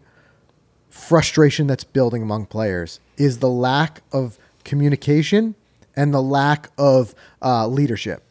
frustration 0.90 1.66
that's 1.66 1.84
building 1.84 2.22
among 2.22 2.46
players 2.46 3.00
is 3.16 3.38
the 3.38 3.48
lack 3.48 4.02
of 4.12 4.38
communication 4.64 5.54
and 5.94 6.12
the 6.12 6.22
lack 6.22 6.70
of 6.76 7.14
uh, 7.42 7.66
leadership. 7.66 8.22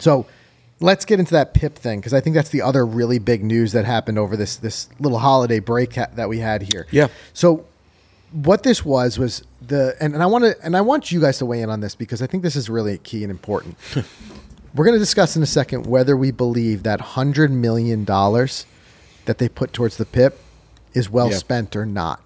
So 0.00 0.26
let's 0.80 1.04
get 1.04 1.20
into 1.20 1.32
that 1.32 1.54
PIP 1.54 1.76
thing 1.76 2.00
because 2.00 2.12
I 2.14 2.20
think 2.20 2.34
that's 2.34 2.48
the 2.50 2.62
other 2.62 2.84
really 2.84 3.18
big 3.18 3.44
news 3.44 3.72
that 3.72 3.84
happened 3.84 4.18
over 4.18 4.36
this 4.36 4.56
this 4.56 4.88
little 4.98 5.18
holiday 5.18 5.60
break 5.60 5.94
ha- 5.94 6.08
that 6.14 6.28
we 6.28 6.38
had 6.38 6.62
here. 6.62 6.86
Yeah. 6.90 7.08
So 7.32 7.64
what 8.32 8.62
this 8.62 8.84
was 8.84 9.18
was 9.18 9.44
the 9.66 9.96
and, 10.00 10.14
and 10.14 10.22
I 10.22 10.26
want 10.26 10.44
to 10.44 10.56
and 10.64 10.76
I 10.76 10.80
want 10.80 11.12
you 11.12 11.20
guys 11.20 11.38
to 11.38 11.46
weigh 11.46 11.62
in 11.62 11.70
on 11.70 11.80
this 11.80 11.94
because 11.94 12.22
I 12.22 12.26
think 12.26 12.42
this 12.42 12.56
is 12.56 12.68
really 12.68 12.98
key 12.98 13.22
and 13.22 13.30
important. 13.30 13.76
We're 14.74 14.84
going 14.84 14.94
to 14.94 15.00
discuss 15.00 15.36
in 15.36 15.42
a 15.42 15.46
second 15.46 15.86
whether 15.86 16.16
we 16.16 16.30
believe 16.30 16.84
that 16.84 17.00
hundred 17.00 17.50
million 17.50 18.04
dollars 18.04 18.66
that 19.24 19.38
they 19.38 19.48
put 19.48 19.72
towards 19.72 19.96
the 19.96 20.06
PIP 20.06 20.38
is 20.94 21.10
well 21.10 21.30
Yep. 21.30 21.38
spent 21.38 21.76
or 21.76 21.84
not. 21.84 22.22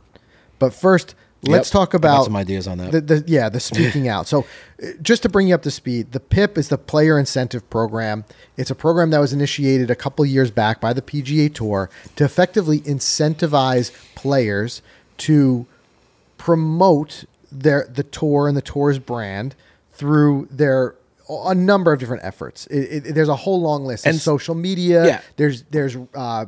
But 0.58 0.74
first, 0.74 1.14
let's 1.46 1.68
Yep. 1.68 1.72
talk 1.72 1.94
about 1.94 2.24
some 2.24 2.36
ideas 2.36 2.66
on 2.68 2.78
that. 2.78 2.92
The, 2.92 3.00
the, 3.00 3.24
yeah, 3.26 3.48
the 3.48 3.60
speaking 3.60 4.08
out. 4.08 4.26
So, 4.26 4.44
uh, 4.82 4.86
just 5.02 5.22
to 5.22 5.28
bring 5.28 5.48
you 5.48 5.54
up 5.54 5.62
to 5.62 5.70
speed, 5.70 6.12
the 6.12 6.20
PIP 6.20 6.58
is 6.58 6.68
the 6.68 6.78
Player 6.78 7.18
Incentive 7.18 7.68
Program. 7.70 8.24
It's 8.56 8.70
a 8.70 8.74
program 8.74 9.10
that 9.10 9.18
was 9.20 9.32
initiated 9.32 9.90
a 9.90 9.94
couple 9.96 10.24
years 10.26 10.50
back 10.50 10.80
by 10.80 10.92
the 10.92 11.02
PGA 11.02 11.52
Tour 11.52 11.90
to 12.16 12.24
effectively 12.24 12.80
incentivize 12.80 13.92
players 14.14 14.82
to 15.18 15.66
promote 16.38 17.24
their 17.50 17.86
the 17.92 18.02
tour 18.02 18.48
and 18.48 18.56
the 18.56 18.62
tour's 18.62 18.98
brand 18.98 19.54
through 19.92 20.48
their 20.50 20.96
a 21.28 21.54
number 21.54 21.92
of 21.92 21.98
different 22.00 22.22
efforts. 22.24 22.66
It, 22.66 23.06
it, 23.06 23.14
there's 23.14 23.28
a 23.30 23.36
whole 23.36 23.60
long 23.60 23.86
list. 23.86 24.04
There's 24.04 24.16
And- 24.16 24.20
social 24.22 24.54
media. 24.54 25.06
Yeah. 25.06 25.20
There's 25.36 25.62
there's 25.64 25.96
uh, 26.14 26.46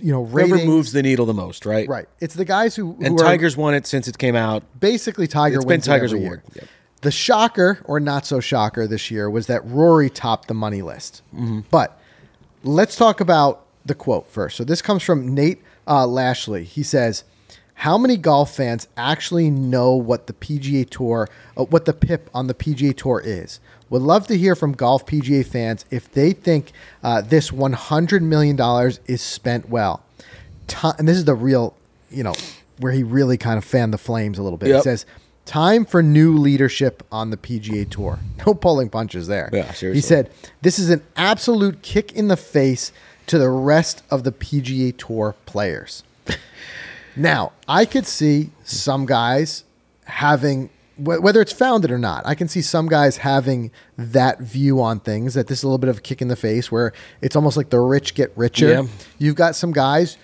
you 0.00 0.12
know 0.12 0.24
Whoever 0.24 0.56
moves 0.64 0.92
the 0.92 1.02
needle 1.02 1.26
the 1.26 1.34
most, 1.34 1.66
right? 1.66 1.88
Right. 1.88 2.06
It's 2.20 2.34
the 2.34 2.44
guys 2.44 2.74
who, 2.76 2.94
who 2.94 3.04
And 3.04 3.20
are 3.20 3.24
Tigers 3.24 3.56
won 3.56 3.74
it 3.74 3.86
since 3.86 4.08
it 4.08 4.18
came 4.18 4.36
out. 4.36 4.62
basically 4.78 5.26
Tiger 5.26 5.56
won 5.56 5.62
It's 5.62 5.68
been 5.68 5.80
Tiger's 5.80 6.12
award. 6.12 6.42
Yep. 6.54 6.64
The 7.02 7.10
shocker 7.10 7.80
or 7.84 8.00
not 8.00 8.24
so 8.24 8.40
shocker 8.40 8.86
this 8.86 9.10
year 9.10 9.28
was 9.28 9.46
that 9.46 9.64
Rory 9.66 10.08
topped 10.08 10.48
the 10.48 10.54
money 10.54 10.80
list. 10.82 11.22
Mm-hmm. 11.34 11.60
But 11.70 12.00
let's 12.62 12.96
talk 12.96 13.20
about 13.20 13.66
the 13.84 13.94
quote 13.94 14.26
first. 14.26 14.56
So 14.56 14.64
this 14.64 14.80
comes 14.80 15.02
from 15.02 15.34
Nate 15.34 15.62
uh, 15.86 16.06
Lashley. 16.06 16.64
He 16.64 16.82
says, 16.82 17.24
"How 17.74 17.98
many 17.98 18.16
golf 18.16 18.54
fans 18.56 18.88
actually 18.96 19.50
know 19.50 19.94
what 19.94 20.26
the 20.26 20.32
PGA 20.32 20.88
Tour, 20.88 21.28
uh, 21.58 21.64
what 21.64 21.84
the 21.84 21.92
PIP 21.92 22.30
on 22.32 22.46
the 22.46 22.54
PGA 22.54 22.96
Tour 22.96 23.20
is? 23.22 23.60
Would 23.90 24.02
love 24.02 24.26
to 24.28 24.36
hear 24.36 24.54
from 24.54 24.72
golf 24.72 25.06
PGA 25.06 25.44
fans 25.44 25.84
if 25.90 26.10
they 26.10 26.32
think 26.32 26.72
uh, 27.02 27.20
this 27.20 27.52
100 27.52 28.22
million 28.22 28.56
dollars 28.56 29.00
is 29.06 29.22
spent 29.22 29.68
well." 29.68 30.02
And 30.98 31.06
this 31.06 31.16
is 31.16 31.26
the 31.26 31.34
real, 31.34 31.74
you 32.10 32.22
know, 32.22 32.34
where 32.78 32.92
he 32.92 33.02
really 33.02 33.36
kind 33.36 33.58
of 33.58 33.64
fanned 33.64 33.92
the 33.92 33.98
flames 33.98 34.38
a 34.38 34.42
little 34.42 34.58
bit. 34.58 34.74
He 34.74 34.80
says, 34.82 35.06
"Time 35.44 35.84
for 35.84 36.02
new 36.02 36.36
leadership 36.36 37.02
on 37.12 37.30
the 37.30 37.36
PGA 37.36 37.88
Tour. 37.88 38.18
No 38.46 38.54
pulling 38.54 38.88
punches 38.88 39.26
there." 39.26 39.50
Yeah, 39.52 39.72
seriously. 39.72 39.94
He 39.94 40.00
said, 40.00 40.30
"This 40.62 40.78
is 40.78 40.90
an 40.90 41.02
absolute 41.16 41.82
kick 41.82 42.12
in 42.12 42.28
the 42.28 42.36
face 42.36 42.92
to 43.26 43.38
the 43.38 43.48
rest 43.48 44.02
of 44.10 44.24
the 44.24 44.32
PGA 44.32 44.96
Tour 44.96 45.34
players. 45.46 46.02
now, 47.16 47.52
I 47.66 47.84
could 47.84 48.06
see 48.06 48.50
some 48.64 49.06
guys 49.06 49.64
having 50.04 50.70
wh- 50.96 51.22
whether 51.22 51.40
it's 51.40 51.52
founded 51.52 51.90
or 51.90 51.98
not. 51.98 52.26
I 52.26 52.34
can 52.34 52.48
see 52.48 52.62
some 52.62 52.88
guys 52.88 53.18
having 53.18 53.70
that 53.96 54.40
view 54.40 54.80
on 54.80 55.00
things 55.00 55.34
that 55.34 55.46
this 55.46 55.58
is 55.58 55.62
a 55.64 55.66
little 55.66 55.78
bit 55.78 55.90
of 55.90 55.98
a 55.98 56.00
kick 56.00 56.20
in 56.22 56.28
the 56.28 56.36
face 56.36 56.70
where 56.70 56.92
it's 57.20 57.36
almost 57.36 57.56
like 57.56 57.70
the 57.70 57.80
rich 57.80 58.14
get 58.14 58.32
richer. 58.36 58.68
Yeah. 58.68 58.82
You've 59.18 59.36
got 59.36 59.56
some 59.56 59.72
guys 59.72 60.16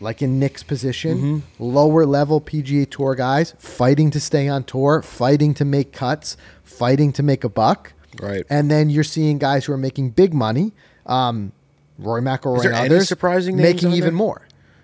like 0.00 0.22
in 0.22 0.38
Nick's 0.38 0.62
position, 0.62 1.42
lower 1.58 2.06
level 2.06 2.40
PGA 2.40 2.88
Tour 2.88 3.14
guys 3.14 3.54
fighting 3.58 4.10
to 4.12 4.20
stay 4.20 4.48
on 4.48 4.64
tour, 4.64 5.02
fighting 5.02 5.54
to 5.54 5.64
make 5.64 5.92
cuts, 5.92 6.36
fighting 6.62 7.12
to 7.14 7.22
make 7.22 7.42
a 7.44 7.48
buck. 7.48 7.92
Right. 8.20 8.44
And 8.48 8.70
then 8.70 8.90
you're 8.90 9.04
seeing 9.04 9.38
guys 9.38 9.64
who 9.64 9.72
are 9.72 9.78
making 9.78 10.10
big 10.10 10.32
money, 10.34 10.72
um, 11.06 11.52
Rory 11.98 12.22
McIlroy 12.22 12.64
and 12.66 12.74
any 12.74 12.86
others, 12.86 13.08
surprising 13.08 13.56
names 13.56 13.74
making 13.74 13.90
even 13.92 14.10
there? 14.10 14.12
more. 14.12 14.42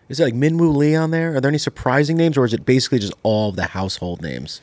Is 0.09 0.21
it 0.21 0.25
like 0.25 0.35
Minwoo 0.35 0.75
Lee 0.75 0.95
on 0.95 1.11
there? 1.13 1.37
Are 1.37 1.41
there 1.41 1.49
any 1.49 1.59
surprising 1.59 2.17
names, 2.17 2.37
or 2.37 2.45
is 2.45 2.53
it 2.53 2.67
basically 2.67 2.99
just 2.99 3.15
all 3.23 3.53
the 3.53 3.65
household 3.65 4.21
names? 4.21 4.61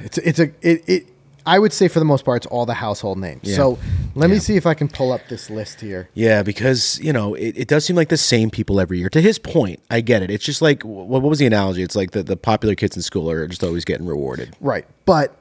It's 0.00 0.18
it's 0.18 0.38
a 0.38 0.50
it, 0.62 0.88
it 0.88 1.06
I 1.46 1.58
would 1.58 1.72
say 1.72 1.86
for 1.88 2.00
the 2.00 2.04
most 2.04 2.24
part 2.24 2.38
it's 2.38 2.46
all 2.46 2.66
the 2.66 2.74
household 2.74 3.18
names. 3.18 3.42
Yeah. 3.44 3.56
So 3.56 3.78
let 4.14 4.30
me 4.30 4.38
see 4.38 4.56
if 4.56 4.66
I 4.66 4.74
can 4.74 4.88
pull 4.88 5.12
up 5.12 5.20
this 5.28 5.48
list 5.48 5.80
here. 5.80 6.10
Yeah, 6.14 6.42
because 6.42 6.98
you 7.00 7.12
know 7.12 7.34
it, 7.34 7.56
it 7.56 7.68
does 7.68 7.84
seem 7.84 7.96
like 7.96 8.08
the 8.08 8.16
same 8.16 8.50
people 8.50 8.80
every 8.80 8.98
year. 8.98 9.08
To 9.10 9.20
his 9.20 9.38
point, 9.38 9.80
I 9.90 10.00
get 10.00 10.22
it. 10.22 10.30
It's 10.30 10.44
just 10.44 10.60
like 10.60 10.82
what, 10.84 11.06
what 11.08 11.22
was 11.22 11.38
the 11.38 11.46
analogy? 11.46 11.82
It's 11.82 11.96
like 11.96 12.10
the, 12.10 12.22
the 12.22 12.36
popular 12.36 12.74
kids 12.74 12.96
in 12.96 13.02
school 13.02 13.30
are 13.30 13.46
just 13.46 13.62
always 13.62 13.84
getting 13.84 14.06
rewarded. 14.06 14.56
Right. 14.60 14.86
But 15.04 15.36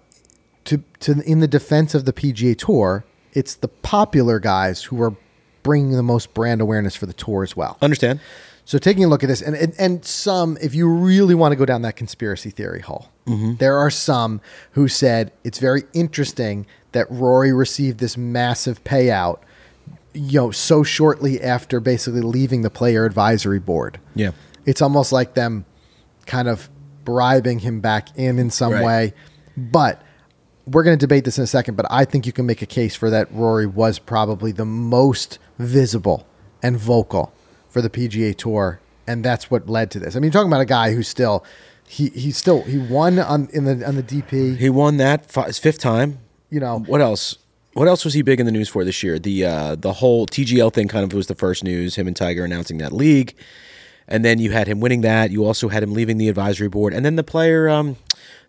to 0.66 0.84
to 1.02 1.22
in 1.26 1.40
the 1.40 1.48
defense 1.48 1.96
of 1.96 2.06
the 2.06 2.14
PGA 2.14 2.58
Tour, 2.58 3.04
it's 3.34 3.56
the 3.56 3.68
popular 3.68 4.40
guys 4.40 4.84
who 4.84 5.02
are 5.02 5.16
bringing 5.64 5.92
the 5.94 6.04
most 6.04 6.34
brand 6.36 6.62
awareness 6.62 6.96
for 6.96 7.08
the 7.08 7.14
tour 7.14 7.42
as 7.42 7.58
well. 7.58 7.78
Understand? 7.82 8.20
So 8.66 8.78
taking 8.78 9.04
a 9.04 9.08
look 9.08 9.24
at 9.24 9.28
this, 9.28 9.42
and 9.42 9.56
and, 9.56 9.74
and 9.80 10.06
some, 10.06 10.58
if 10.62 10.76
you 10.76 10.88
really 10.88 11.36
want 11.36 11.52
to 11.52 11.56
go 11.56 11.66
down 11.66 11.82
that 11.82 11.96
conspiracy 11.96 12.52
theory 12.52 12.82
hole, 12.82 13.10
Mm-hmm. 13.26 13.56
there 13.56 13.76
are 13.78 13.90
some 13.90 14.40
who 14.74 14.88
said 14.88 15.32
it's 15.44 15.58
very 15.58 15.84
interesting 15.94 16.68
that 16.92 17.08
Rory 17.10 17.52
received 17.52 18.00
this 18.00 18.16
massive 18.18 18.84
payout, 18.84 19.40
you 20.14 20.40
know, 20.40 20.52
so 20.52 20.84
shortly 20.84 21.42
after 21.42 21.80
basically 21.80 22.22
leaving 22.22 22.62
the 22.62 22.70
player 22.70 23.04
advisory 23.04 23.60
board. 23.60 24.00
Yeah. 24.14 24.32
It's 24.66 24.82
almost 24.82 25.12
like 25.12 25.34
them 25.34 25.66
kind 26.28 26.48
of 26.48 26.70
bribing 27.04 27.60
him 27.60 27.82
back 27.82 28.10
in 28.18 28.38
in 28.40 28.50
some 28.52 28.74
Right. 28.74 28.84
way. 28.86 29.14
But 29.58 30.02
we're 30.68 30.84
going 30.84 30.98
to 30.98 31.04
debate 31.04 31.26
this 31.26 31.38
in 31.38 31.44
a 31.44 31.48
second, 31.48 31.76
but 31.76 31.86
I 31.90 32.06
think 32.06 32.26
you 32.26 32.32
can 32.32 32.46
make 32.46 32.62
a 32.62 32.66
case 32.68 32.96
for 32.96 33.10
that 33.10 33.28
Rory 33.32 33.68
was 33.68 34.00
probably 34.00 34.52
the 34.52 34.66
most 34.66 35.38
visible 35.60 36.26
and 36.64 36.78
vocal 36.78 37.34
for 37.70 37.82
the 37.82 37.90
PGA 37.90 38.36
Tour, 38.36 38.80
and 39.08 39.24
that's 39.24 39.52
what 39.52 39.70
led 39.70 39.92
to 39.92 40.00
this. 40.00 40.16
I 40.16 40.20
mean, 40.20 40.26
you're 40.26 40.34
talking 40.34 40.50
about 40.52 40.62
a 40.62 40.66
guy 40.66 40.94
who's 40.94 41.08
still 41.08 41.44
he 41.88 42.10
he 42.10 42.32
still 42.32 42.64
he 42.64 42.78
won 42.78 43.20
on 43.20 43.50
in 43.54 43.66
the 43.66 43.86
on 43.88 43.96
the 43.96 44.04
DP. 44.04 44.58
He 44.58 44.70
won 44.70 44.98
that 44.98 45.30
fi- 45.32 45.46
his 45.48 45.60
fifth 45.60 45.80
time. 45.80 46.20
You 46.50 46.60
know, 46.60 46.80
What 46.80 47.02
else? 47.02 47.38
What 47.74 47.88
else 47.90 48.06
was 48.06 48.14
he 48.14 48.22
big 48.22 48.40
in 48.40 48.46
the 48.46 48.52
news 48.54 48.70
for 48.70 48.86
this 48.86 49.04
year? 49.04 49.20
The 49.20 49.46
uh, 49.46 49.76
the 49.76 49.94
whole 49.94 50.26
TGL 50.28 50.72
thing 50.74 50.88
kind 50.88 51.04
of 51.04 51.12
was 51.14 51.28
the 51.28 51.36
first 51.36 51.64
news. 51.64 51.96
Him 51.96 52.08
and 52.08 52.16
Tiger 52.16 52.46
announcing 52.46 52.78
that 52.78 52.94
league, 52.94 53.36
and 54.08 54.24
then 54.24 54.40
you 54.40 54.52
had 54.52 54.68
him 54.68 54.80
winning 54.80 55.02
that. 55.02 55.32
You 55.32 55.44
also 55.44 55.68
had 55.68 55.84
him 55.84 55.94
leaving 55.94 56.18
the 56.18 56.30
advisory 56.30 56.70
board, 56.70 56.94
and 56.94 57.06
then 57.06 57.18
the 57.18 57.24
player, 57.24 57.68
um, 57.68 57.98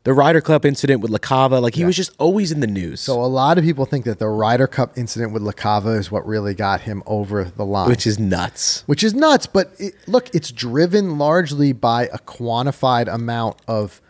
the 0.06 0.12
Ryder 0.14 0.40
Cup 0.40 0.64
incident 0.64 1.00
with 1.00 1.10
LaCava. 1.10 1.60
Like 1.60 1.74
he 1.74 1.84
was 1.84 1.96
just 1.96 2.12
always 2.18 2.52
in 2.52 2.60
the 2.60 2.66
news. 2.68 3.00
so 3.00 3.20
a 3.20 3.26
lot 3.26 3.58
of 3.58 3.64
people 3.64 3.84
think 3.86 4.04
that 4.04 4.20
the 4.20 4.28
Ryder 4.28 4.68
Cup 4.68 4.96
incident 4.96 5.32
with 5.32 5.42
LaCava 5.42 5.98
is 5.98 6.12
what 6.12 6.24
really 6.24 6.54
got 6.54 6.80
him 6.82 7.02
over 7.06 7.42
the 7.44 7.64
line. 7.64 7.88
which 7.88 8.06
is 8.06 8.16
nuts. 8.18 8.84
which 8.86 9.02
is 9.02 9.14
nuts. 9.14 9.46
But 9.46 9.72
it, 9.80 9.94
look, 10.06 10.32
it's 10.32 10.52
driven 10.52 11.18
largely 11.18 11.72
by 11.72 12.04
a 12.04 12.18
quantified 12.20 13.12
amount 13.12 13.56
of 13.66 14.00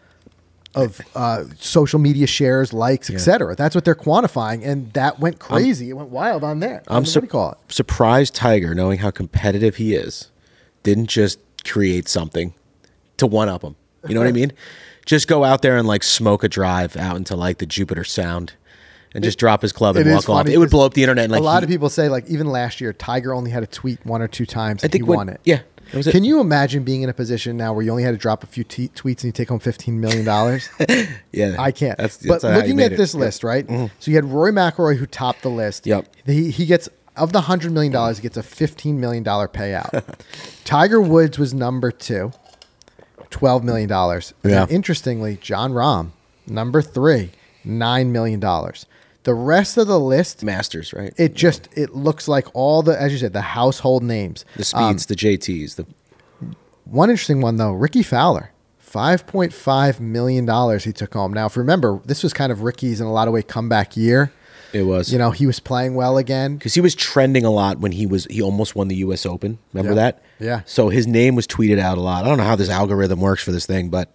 of 0.74 1.00
uh, 1.14 1.44
social 1.58 1.98
media 1.98 2.26
shares, 2.26 2.74
likes, 2.74 3.08
etc. 3.08 3.56
That's 3.56 3.74
what 3.74 3.86
they're 3.86 3.94
quantifying, 3.94 4.62
and 4.62 4.92
that 4.92 5.18
went 5.18 5.38
crazy. 5.38 5.88
it 5.88 5.94
went 5.94 6.10
wild 6.10 6.44
on 6.44 6.60
there. 6.60 6.82
I'm 6.88 6.96
what 6.96 7.04
do 7.06 7.10
sur- 7.12 7.20
you 7.22 7.28
call 7.28 7.52
it? 7.52 7.58
surprised 7.72 8.34
Tiger, 8.34 8.74
knowing 8.74 8.98
how 8.98 9.10
competitive 9.10 9.76
he 9.76 9.94
is, 9.94 10.30
didn't 10.82 11.06
just 11.06 11.38
create 11.64 12.06
something 12.08 12.52
to 13.16 13.26
one 13.26 13.48
up 13.48 13.62
him. 13.62 13.74
You 14.06 14.14
know 14.14 14.20
what 14.20 14.28
I 14.28 14.32
mean? 14.42 14.52
Just 15.06 15.28
go 15.28 15.44
out 15.44 15.62
there 15.62 15.76
and 15.78 15.86
like 15.88 16.02
smoke 16.02 16.44
a 16.44 16.48
drive 16.48 16.96
out 16.96 17.16
into 17.16 17.34
like 17.36 17.58
the 17.58 17.66
Jupiter 17.66 18.04
Sound, 18.04 18.52
and 19.14 19.22
just 19.24 19.38
drop 19.38 19.62
his 19.62 19.72
club 19.72 19.96
and 19.96 20.06
It 20.06 20.12
walk 20.12 20.28
off. 20.28 20.46
It 20.48 20.58
would 20.58 20.70
blow 20.70 20.84
up 20.84 20.94
the 20.94 21.02
internet. 21.02 21.24
And, 21.24 21.32
like 21.32 21.40
a 21.40 21.44
lot 21.44 21.62
he- 21.62 21.64
of 21.64 21.70
people 21.70 21.88
say, 21.88 22.08
like 22.08 22.26
even 22.28 22.48
last 22.48 22.80
year, 22.80 22.92
Tiger 22.92 23.32
only 23.32 23.50
had 23.50 23.62
a 23.62 23.66
tweet 23.68 24.04
one 24.04 24.20
or 24.20 24.28
two 24.28 24.44
times. 24.46 24.82
I 24.82 24.86
and 24.86 24.92
think 24.92 25.04
he 25.04 25.08
when- 25.08 25.16
won 25.16 25.28
it. 25.30 25.40
Yeah, 25.44 25.60
was 25.94 26.08
it. 26.08 26.12
Can 26.12 26.24
you 26.24 26.40
imagine 26.40 26.82
being 26.82 27.02
in 27.02 27.08
a 27.08 27.14
position 27.14 27.56
now 27.56 27.72
where 27.72 27.82
you 27.84 27.90
only 27.92 28.02
had 28.02 28.10
to 28.10 28.16
drop 28.18 28.42
a 28.42 28.46
few 28.48 28.64
t- 28.64 28.88
tweets 28.88 29.18
and 29.22 29.24
you 29.24 29.32
take 29.32 29.48
home 29.48 29.60
fifteen 29.60 30.00
million 30.00 30.24
dollars? 30.24 30.68
Yeah, 31.32 31.54
I 31.58 31.70
can't. 31.70 31.98
That's, 31.98 32.16
but 32.18 32.40
that's 32.40 32.66
you 32.66 32.74
looking 32.74 32.80
at 32.80 32.92
it. 32.92 32.96
this 32.96 33.12
Yep. 33.14 33.20
list, 33.20 33.44
right? 33.44 33.66
Mm-hmm. 33.66 33.86
So 34.00 34.10
you 34.10 34.16
had 34.16 34.24
Rory 34.24 34.52
McIlroy 34.52 34.96
who 34.96 35.06
topped 35.06 35.42
the 35.42 35.50
list. 35.50 35.86
Yep. 35.86 36.08
He 36.26 36.50
he 36.50 36.66
gets 36.66 36.88
of 37.14 37.32
the 37.32 37.42
hundred 37.42 37.72
million 37.72 37.92
dollars, 37.92 38.18
he 38.18 38.22
gets 38.22 38.36
a 38.36 38.42
fifteen 38.42 38.98
million 38.98 39.22
dollar 39.22 39.46
payout. 39.48 40.02
Tiger 40.64 41.00
Woods 41.00 41.38
was 41.38 41.54
number 41.54 41.90
two, 41.92 42.32
twelve 43.38 43.62
million 43.64 43.88
dollars. 43.88 44.32
Yeah. 44.44 44.66
Interestingly, 44.68 45.38
John 45.40 45.72
Rahm, 45.72 46.10
number 46.46 46.80
three, 46.82 47.30
nine 47.64 48.12
million 48.12 48.40
dollars. 48.40 48.86
The 49.24 49.34
rest 49.34 49.76
of 49.76 49.88
the 49.88 49.98
list, 49.98 50.44
Masters, 50.44 50.92
right? 50.92 51.12
it 51.16 51.34
just 51.34 51.68
it 51.76 51.94
looks 51.94 52.28
like 52.28 52.46
all 52.54 52.82
the 52.82 53.00
as 53.00 53.12
you 53.12 53.18
said 53.18 53.32
the 53.32 53.40
household 53.42 54.02
names. 54.02 54.44
the 54.54 54.70
Um, 54.74 54.94
Spieths, 54.96 55.06
the 55.06 55.16
JTs, 55.16 55.74
the 55.76 55.86
one 56.84 57.10
interesting 57.10 57.40
one 57.40 57.56
though, 57.56 57.72
Rickie 57.72 58.04
Fowler, 58.04 58.52
five 58.78 59.26
point 59.26 59.52
five 59.52 60.00
million 60.00 60.46
dollars 60.46 60.84
he 60.84 60.92
took 60.92 61.12
home. 61.12 61.32
Now, 61.32 61.46
if 61.46 61.56
you 61.56 61.60
remember, 61.60 62.00
this 62.04 62.22
was 62.22 62.32
kind 62.32 62.52
of 62.52 62.62
Ricky's 62.62 63.00
in 63.00 63.06
a 63.06 63.12
lot 63.12 63.26
of 63.28 63.34
way 63.34 63.42
comeback 63.42 63.96
year. 63.96 64.32
It 64.72 64.82
was. 64.82 65.12
You 65.12 65.18
know, 65.18 65.30
he 65.30 65.46
was 65.46 65.60
playing 65.60 65.94
well 65.94 66.18
again. 66.18 66.56
because 66.56 66.74
he 66.74 66.80
was 66.80 66.94
trending 66.94 67.44
a 67.44 67.50
lot 67.50 67.78
when 67.78 67.92
he 67.92 68.06
was 68.06 68.26
he 68.26 68.42
almost 68.42 68.74
won 68.76 68.88
the 68.88 68.96
U.S. 68.96 69.24
Open. 69.26 69.58
Remember 69.72 69.92
Yeah. 69.98 70.10
that? 70.12 70.22
Yeah. 70.38 70.60
So 70.66 70.88
his 70.88 71.06
name 71.06 71.34
was 71.34 71.46
tweeted 71.46 71.78
out 71.78 71.98
a 71.98 72.00
lot. 72.00 72.24
I 72.24 72.28
don't 72.28 72.38
know 72.38 72.44
how 72.44 72.56
this 72.56 72.68
algorithm 72.70 73.20
works 73.20 73.42
for 73.42 73.52
this 73.52 73.64
thing, 73.66 73.88
but 73.88 74.12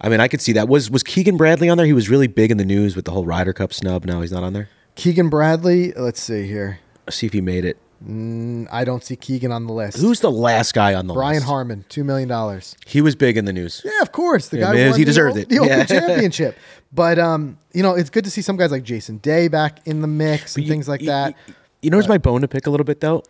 I 0.00 0.08
mean, 0.08 0.20
I 0.20 0.28
could 0.28 0.40
see 0.40 0.52
that. 0.52 0.68
Was 0.68 0.90
was 0.90 1.02
Keegan 1.02 1.36
Bradley 1.36 1.68
on 1.68 1.76
there? 1.76 1.86
He 1.86 1.92
was 1.92 2.08
really 2.08 2.26
big 2.28 2.50
in 2.50 2.56
the 2.56 2.64
news 2.64 2.94
with 2.96 3.04
the 3.04 3.10
whole 3.10 3.24
Ryder 3.26 3.52
Cup 3.52 3.72
snub. 3.72 4.04
Now 4.04 4.20
he's 4.20 4.32
not 4.32 4.42
on 4.42 4.52
there. 4.52 4.68
Keegan 4.94 5.28
Bradley, 5.28 5.92
let's 5.92 6.20
see 6.20 6.46
here. 6.46 6.80
see 7.10 7.26
if 7.26 7.32
he 7.32 7.40
made 7.40 7.64
it. 7.64 7.78
Mm, 8.06 8.68
I 8.70 8.84
don't 8.84 9.02
see 9.02 9.16
Keegan 9.16 9.50
on 9.50 9.66
the 9.66 9.72
list. 9.72 9.98
Who's 9.98 10.20
the 10.20 10.30
last 10.30 10.72
guy 10.72 10.94
on 10.94 11.08
the 11.08 11.14
Brian 11.14 11.34
list? 11.34 11.42
Brian 11.46 11.48
Harman, 11.48 11.84
two 11.88 12.04
million 12.04 12.28
dollars. 12.28 12.76
He 12.86 13.00
was 13.00 13.16
big 13.16 13.36
in 13.36 13.44
the 13.44 13.52
news. 13.52 13.82
Yeah, 13.84 14.02
of 14.02 14.12
course. 14.12 14.48
The 14.50 14.58
Yeah, 14.58 14.66
guy 14.66 14.72
man, 14.74 14.90
won 14.90 14.98
he 15.00 15.04
the 15.04 15.10
deserved 15.10 15.36
O- 15.36 15.40
it. 15.40 15.48
The 15.48 15.58
Open 15.58 15.68
Yeah. 15.70 15.84
Championship. 15.84 16.56
But 16.92 17.18
um, 17.18 17.58
you 17.72 17.82
know, 17.82 17.94
it's 17.94 18.10
good 18.10 18.24
to 18.24 18.30
see 18.30 18.42
some 18.42 18.56
guys 18.56 18.70
like 18.70 18.82
Jason 18.82 19.18
Day 19.18 19.48
back 19.48 19.86
in 19.86 20.00
the 20.00 20.06
mix 20.08 20.56
and 20.56 20.64
You- 20.64 20.70
things 20.70 20.88
like 20.88 21.00
you- 21.02 21.08
that. 21.08 21.34
You, 21.46 21.54
you 21.82 21.90
know, 21.90 21.98
it's 21.98 22.08
my 22.08 22.18
bone 22.18 22.40
to 22.40 22.48
pick 22.48 22.66
a 22.66 22.70
little 22.70 22.84
bit 22.84 23.00
though? 23.00 23.22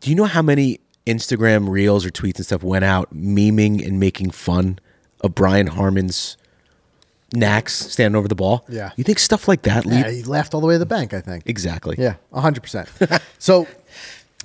Do 0.00 0.08
you 0.10 0.16
know 0.16 0.24
how 0.24 0.42
many 0.42 0.80
Instagram 1.06 1.68
reels 1.68 2.06
or 2.06 2.10
tweets 2.10 2.36
and 2.36 2.46
stuff 2.46 2.62
went 2.62 2.84
out 2.84 3.14
memeing 3.14 3.86
and 3.86 3.98
making 4.00 4.30
fun 4.30 4.78
of 5.22 5.34
Brian 5.34 5.66
Harman's 5.66 6.36
knacks 7.32 7.74
standing 7.74 8.16
over 8.16 8.28
the 8.28 8.34
ball? 8.34 8.64
Yeah. 8.68 8.90
You 8.96 9.04
think 9.04 9.18
stuff 9.18 9.48
like 9.48 9.62
that 9.62 9.84
lead? 9.86 10.06
Yeah, 10.06 10.10
he 10.10 10.22
left 10.22 10.54
all 10.54 10.60
the 10.60 10.66
way 10.66 10.74
to 10.74 10.78
the 10.78 10.86
bank, 10.86 11.12
I 11.12 11.20
think. 11.20 11.42
Exactly. 11.46 11.96
Yeah, 11.98 12.14
hundred 12.32 12.62
percent. 12.62 12.88
So, 13.38 13.66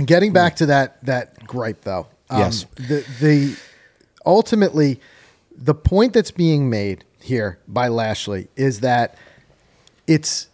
getting 0.04 0.34
back 0.34 0.56
to 0.58 0.66
that 0.68 1.04
that 1.06 1.46
gripe 1.46 1.82
though, 1.82 2.08
um, 2.30 2.40
Yes. 2.40 2.66
the 2.76 3.06
the 3.22 3.58
ultimately 4.26 5.00
the 5.56 5.74
point 5.76 6.14
that's 6.14 6.32
being 6.32 6.70
made 6.70 7.04
here 7.26 7.58
by 7.68 7.88
Lashley 7.88 8.48
is 8.56 8.80
that 8.82 9.18
it's 10.08 10.48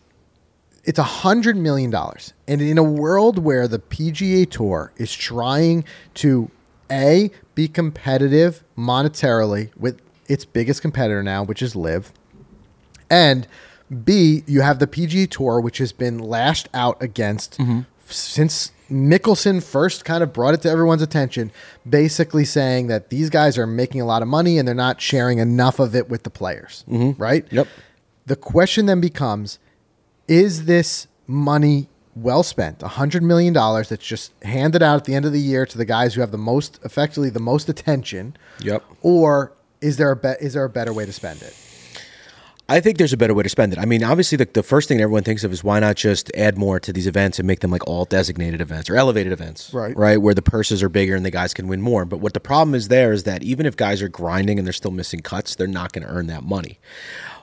it's 0.84 0.98
a 0.98 1.04
hundred 1.04 1.58
million 1.58 1.92
dollars, 1.92 2.34
and 2.48 2.60
in 2.62 2.78
a 2.78 2.84
world 2.84 3.38
where 3.38 3.68
the 3.68 3.78
PGA 3.80 4.50
Tour 4.50 4.92
is 4.98 5.14
trying 5.14 5.84
to 6.16 6.50
a 6.90 7.30
be 7.54 7.68
competitive 7.68 8.64
monetarily 8.78 9.70
with 9.78 10.02
its 10.28 10.44
biggest 10.46 10.82
competitor 10.82 11.22
now, 11.22 11.44
which 11.44 11.62
is 11.62 11.76
LIV, 11.76 12.12
and 13.10 13.48
B, 14.06 14.44
you 14.48 14.62
have 14.62 14.80
the 14.80 14.88
PGA 14.88 15.30
Tour, 15.30 15.60
which 15.60 15.78
has 15.80 15.92
been 15.92 16.18
lashed 16.18 16.68
out 16.74 17.02
against 17.04 17.60
f- 17.60 18.12
since 18.12 18.72
Mickelson 18.92 19.64
first 19.64 20.06
kind 20.06 20.22
of 20.22 20.34
brought 20.34 20.54
it 20.54 20.62
to 20.64 20.70
everyone's 20.70 21.02
attention, 21.02 21.52
basically 21.90 22.46
saying 22.46 22.88
that 22.88 23.10
these 23.10 23.30
guys 23.30 23.58
are 23.58 23.66
making 23.66 24.02
a 24.02 24.06
lot 24.06 24.22
of 24.22 24.28
money 24.28 24.58
and 24.58 24.68
they're 24.68 24.76
not 24.76 25.02
sharing 25.02 25.40
enough 25.40 25.80
of 25.80 25.96
it 25.96 26.10
with 26.10 26.24
the 26.24 26.30
players. 26.30 26.84
Mm-hmm. 26.90 27.22
Right? 27.22 27.46
Yep. 27.52 27.68
The 28.26 28.36
question 28.36 28.86
then 28.86 29.02
becomes 29.02 29.60
is 30.28 30.66
this 30.66 31.08
money 31.28 31.90
well 32.16 32.44
spent? 32.44 32.80
$100 32.80 33.22
million 33.22 33.54
that's 33.54 33.98
just 33.98 34.32
handed 34.44 34.84
out 34.84 34.98
at 34.98 35.06
the 35.06 35.16
end 35.16 35.26
of 35.26 35.34
the 35.34 35.42
year 35.42 35.66
to 35.66 35.78
the 35.78 35.86
guys 35.86 36.14
who 36.14 36.22
have 36.22 36.32
the 36.32 36.38
most, 36.38 36.80
effectively, 36.84 37.30
the 37.30 37.40
most 37.40 37.70
attention. 37.70 38.36
Yep. 38.62 38.84
Or 39.02 39.54
is 39.82 39.98
there 39.98 40.12
a, 40.12 40.16
be- 40.16 40.36
is 40.40 40.54
there 40.54 40.64
a 40.64 40.70
better 40.70 40.94
way 40.94 41.06
to 41.06 41.14
spend 41.14 41.42
it? 41.42 41.56
I 42.70 42.80
think 42.80 42.98
there's 42.98 43.12
a 43.12 43.18
better 43.18 43.34
way 43.34 43.44
to 43.44 43.50
spend 43.50 43.74
it. 43.74 43.80
I 43.80 43.86
mean, 43.86 44.04
obviously, 44.04 44.38
the, 44.38 44.46
the 44.46 44.64
first 44.64 44.88
thing 44.88 45.02
everyone 45.02 45.24
thinks 45.24 45.44
of 45.44 45.52
is 45.52 45.62
why 45.64 45.80
not 45.80 45.98
just 45.98 46.32
add 46.36 46.58
more 46.58 46.80
to 46.80 46.94
these 46.94 47.06
events 47.06 47.38
and 47.38 47.46
make 47.46 47.60
them 47.60 47.70
like 47.70 47.86
all 47.86 48.06
designated 48.06 48.62
events 48.62 48.90
or 48.90 48.96
elevated 48.96 49.34
events, 49.34 49.74
Right. 49.74 49.96
Right, 49.98 50.18
where 50.22 50.34
the 50.34 50.42
purses 50.42 50.82
are 50.82 50.88
bigger 50.88 51.16
and 51.16 51.26
the 51.26 51.32
guys 51.32 51.54
can 51.54 51.68
win 51.68 51.82
more. 51.82 52.06
But 52.06 52.18
what 52.20 52.34
the 52.34 52.40
problem 52.40 52.74
is 52.74 52.88
there 52.88 53.12
is 53.12 53.24
that 53.24 53.44
even 53.44 53.66
if 53.66 53.76
guys 53.76 54.02
are 54.02 54.08
grinding 54.08 54.58
and 54.58 54.66
they're 54.66 54.74
still 54.74 54.92
missing 54.92 55.20
cuts, 55.20 55.56
they're 55.56 55.68
not 55.68 55.92
going 55.92 56.08
to 56.08 56.14
earn 56.14 56.28
that 56.28 56.44
money. 56.44 56.80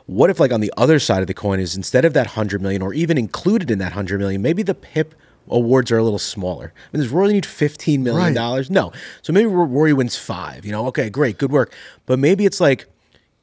What 0.07 0.31
if, 0.31 0.41
like, 0.41 0.53
on 0.53 0.61
the 0.61 0.73
other 0.79 0.99
side 0.99 1.21
of 1.21 1.27
the 1.27 1.35
coin 1.35 1.61
is 1.61 1.77
instead 1.77 2.07
of 2.07 2.15
that 2.15 2.29
hundred 2.29 2.63
million, 2.63 2.81
or 2.81 2.95
even 2.95 3.19
included 3.19 3.71
in 3.71 3.79
that 3.81 3.93
hundred 3.93 4.21
million, 4.21 4.41
maybe 4.41 4.63
the 4.63 4.75
PIP 4.75 5.15
awards 5.51 5.91
are 5.91 5.99
a 5.99 6.03
little 6.03 6.19
smaller. 6.19 6.73
I 6.75 6.97
mean, 6.97 7.03
does 7.03 7.13
Rory 7.13 7.35
need 7.35 7.45
fifteen 7.45 8.03
million 8.03 8.33
dollars? 8.33 8.71
No. 8.71 8.93
So 9.21 9.35
maybe 9.35 9.47
Rory 9.47 9.93
wins 9.93 10.17
five. 10.17 10.65
You 10.65 10.73
know, 10.73 10.87
okay, 10.87 11.11
great, 11.11 11.37
good 11.37 11.53
work. 11.53 11.75
But 12.07 12.19
maybe 12.19 12.47
it's 12.47 12.61
like 12.61 12.87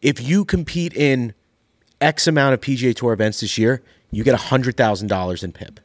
if 0.01 0.19
you 0.21 0.43
compete 0.45 0.93
in 0.95 1.35
X 2.05 2.27
amount 2.27 2.53
of 2.53 2.61
PGA 2.61 2.95
Tour 2.95 3.11
events 3.11 3.41
this 3.41 3.57
year, 3.57 3.81
you 4.11 4.23
get 4.23 4.39
$100,000 4.39 5.43
in 5.43 5.51
PIP. 5.51 5.79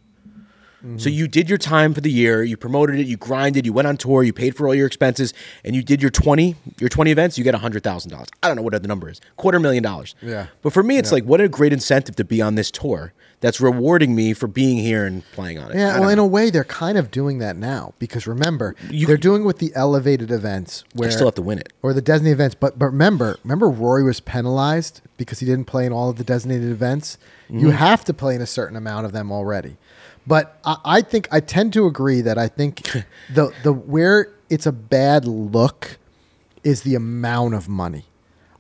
So 0.82 0.86
mm-hmm. 0.86 1.08
you 1.10 1.28
did 1.28 1.50
your 1.50 1.58
time 1.58 1.92
for 1.92 2.00
the 2.00 2.10
year, 2.10 2.42
you 2.42 2.56
promoted 2.56 2.98
it, 2.98 3.06
you 3.06 3.18
grinded, 3.18 3.66
you 3.66 3.72
went 3.72 3.86
on 3.86 3.98
tour, 3.98 4.22
you 4.22 4.32
paid 4.32 4.56
for 4.56 4.66
all 4.66 4.74
your 4.74 4.86
expenses, 4.86 5.34
and 5.62 5.76
you 5.76 5.82
did 5.82 6.00
your 6.00 6.10
20, 6.10 6.56
your 6.78 6.88
20 6.88 7.10
events, 7.10 7.36
you 7.36 7.44
get 7.44 7.54
$100,000. 7.54 8.28
I 8.42 8.46
don't 8.46 8.56
know 8.56 8.62
what 8.62 8.80
the 8.80 8.88
number 8.88 9.10
is. 9.10 9.20
Quarter 9.36 9.60
million 9.60 9.82
dollars. 9.82 10.14
Yeah. 10.22 10.46
But 10.62 10.72
for 10.72 10.82
me 10.82 10.96
it's 10.96 11.12
like 11.12 11.24
what 11.24 11.38
a 11.42 11.50
great 11.50 11.74
incentive 11.74 12.16
to 12.16 12.24
be 12.24 12.40
on 12.40 12.54
this 12.54 12.70
tour 12.70 13.12
that's 13.40 13.61
rewarding 13.61 14.14
me 14.14 14.35
for 14.35 14.47
being 14.47 14.78
here 14.78 15.06
and 15.06 15.25
playing 15.32 15.59
on 15.59 15.70
it. 15.70 15.76
Yeah, 15.76 15.99
well, 15.99 16.11
in 16.11 16.18
a 16.18 16.26
way, 16.26 16.50
they're 16.50 16.62
kind 16.62 16.99
of 16.99 17.11
doing 17.11 17.38
that 17.38 17.56
now 17.56 17.94
because 17.99 18.26
remember, 18.26 18.76
they're 18.90 19.16
doing 19.16 19.44
with 19.44 19.59
the 19.59 19.73
elevated 19.75 20.30
events 20.30 20.85
where 20.94 21.09
I 21.09 21.12
still 21.12 21.26
have 21.26 21.37
to 21.37 21.42
win 21.42 21.59
it. 21.59 21.73
or 21.82 21.94
the 21.94 22.02
designated 22.02 22.37
events. 22.37 22.54
But 22.54 22.78
but 22.78 22.87
remember, 22.87 23.38
remember 23.42 23.68
Rory 23.70 24.04
was 24.04 24.20
penalized 24.20 25.00
because 25.16 25.38
he 25.40 25.47
didn't 25.47 25.64
play 25.64 25.87
in 25.87 25.92
all 25.92 26.11
of 26.11 26.16
the 26.16 26.25
designated 26.25 26.70
events. 26.70 27.16
Mm-hmm. 27.47 27.61
You 27.61 27.70
have 27.70 28.04
to 28.04 28.14
play 28.14 28.35
in 28.35 28.42
a 28.42 28.47
certain 28.47 28.76
amount 28.76 29.06
of 29.06 29.12
them 29.12 29.32
already. 29.32 29.78
But 30.26 30.61
I, 30.64 30.76
I 30.85 31.00
think 31.00 31.26
I 31.32 31.40
tend 31.40 31.73
to 31.73 31.87
agree 31.87 32.20
that 32.20 32.37
I 32.37 32.47
think 32.47 32.82
the 33.32 33.54
the 33.62 33.73
where 33.73 34.28
it's 34.50 34.66
a 34.66 34.73
bad 34.73 35.25
look 35.25 35.99
is 36.62 36.82
the 36.82 36.94
amount 36.94 37.54
of 37.54 37.70
money. 37.70 38.04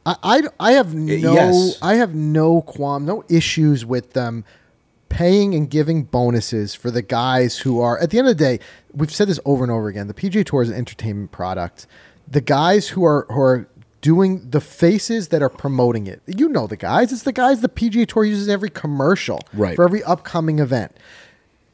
I, 0.06 0.16
I, 0.22 0.42
I 0.58 0.72
have 0.72 0.94
no 0.94 1.34
yes. 1.34 1.78
I 1.82 1.96
have 1.96 2.14
no 2.14 2.62
qualm, 2.62 3.04
no 3.04 3.22
issues 3.28 3.84
with 3.84 4.14
them 4.14 4.46
paying 5.10 5.54
and 5.54 5.68
giving 5.68 6.04
bonuses 6.04 6.74
for 6.74 6.90
the 6.90 7.02
guys 7.02 7.58
who 7.58 7.80
are 7.80 7.98
at 7.98 8.08
the 8.10 8.18
end 8.18 8.26
of 8.28 8.38
the 8.38 8.42
day 8.44 8.58
we've 8.94 9.12
said 9.12 9.28
this 9.28 9.38
over 9.44 9.62
and 9.62 9.70
over 9.70 9.88
again 9.88 10.06
the 10.08 10.14
pga 10.14 10.42
tour 10.46 10.62
is 10.62 10.70
an 10.70 10.76
entertainment 10.76 11.30
product. 11.32 11.86
The 12.26 12.40
guys 12.40 12.88
who 12.88 13.04
are 13.04 13.26
who 13.28 13.40
are 13.40 13.68
doing 14.00 14.48
the 14.48 14.60
faces 14.62 15.28
that 15.28 15.42
are 15.42 15.50
promoting 15.50 16.06
it. 16.06 16.22
You 16.26 16.48
know 16.48 16.66
the 16.66 16.76
guys. 16.76 17.12
It's 17.12 17.24
the 17.24 17.32
guys 17.32 17.60
the 17.60 17.68
pga 17.68 18.06
tour 18.06 18.24
uses 18.24 18.48
every 18.48 18.70
commercial 18.70 19.40
Right. 19.52 19.76
for 19.76 19.84
every 19.84 20.02
upcoming 20.04 20.58
event 20.60 20.92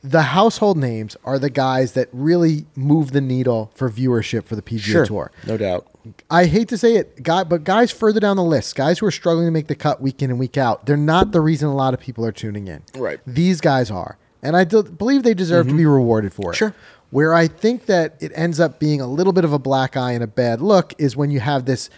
the 0.03 0.23
household 0.23 0.77
names 0.77 1.17
are 1.25 1.39
the 1.39 1.51
guys 1.51 1.93
that 1.93 2.09
really 2.13 2.67
move 2.77 3.11
the 3.13 3.21
needle 3.21 3.73
for 3.75 3.91
viewership 3.91 4.45
for 4.45 4.55
the 4.55 4.63
pga 4.63 5.07
tour 5.07 5.33
No 5.47 5.57
doubt. 5.57 5.87
I 6.31 6.45
hate 6.47 6.69
to 6.69 6.79
say 6.79 6.95
it, 6.95 7.23
guy, 7.25 7.43
but 7.43 7.65
guys 7.65 7.91
further 7.91 8.21
down 8.21 8.37
the 8.37 8.45
list, 8.45 8.77
guys 8.77 9.01
who 9.01 9.07
are 9.07 9.11
struggling 9.11 9.47
to 9.47 9.51
make 9.51 9.67
the 9.67 9.75
cut 9.75 10.01
week 10.01 10.23
in 10.23 10.31
and 10.31 10.39
week 10.39 10.57
out, 10.57 10.87
they're 10.87 10.97
not 10.97 11.33
the 11.33 11.41
reason 11.41 11.69
a 11.69 11.75
lot 11.75 11.95
of 11.95 11.99
people 12.01 12.25
are 12.25 12.31
tuning 12.31 12.69
in. 12.69 12.83
Right. 12.97 13.19
These 13.27 13.61
guys 13.61 13.91
are, 13.91 14.17
and 14.43 14.57
I 14.57 14.63
do, 14.63 14.85
believe 14.85 15.25
they 15.25 15.35
deserve 15.35 15.67
to 15.69 15.75
be 15.77 15.85
rewarded 15.87 16.33
for 16.33 16.53
it. 16.53 16.57
Sure. 16.57 16.73
Where 17.11 17.35
I 17.35 17.49
think 17.49 17.87
that 17.87 18.15
it 18.21 18.31
ends 18.37 18.61
up 18.61 18.79
being 18.79 19.01
a 19.01 19.07
little 19.09 19.33
bit 19.33 19.45
of 19.45 19.53
a 19.53 19.59
black 19.59 19.97
eye 19.97 20.13
and 20.13 20.23
a 20.23 20.29
bad 20.29 20.61
look 20.61 20.95
is 20.99 21.17
when 21.17 21.31
you 21.33 21.41
have 21.41 21.65
this 21.65 21.91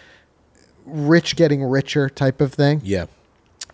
rich 0.85 1.35
getting 1.35 1.63
richer 1.63 2.09
type 2.09 2.41
of 2.41 2.53
thing 2.53 2.81
Yeah. 2.83 3.05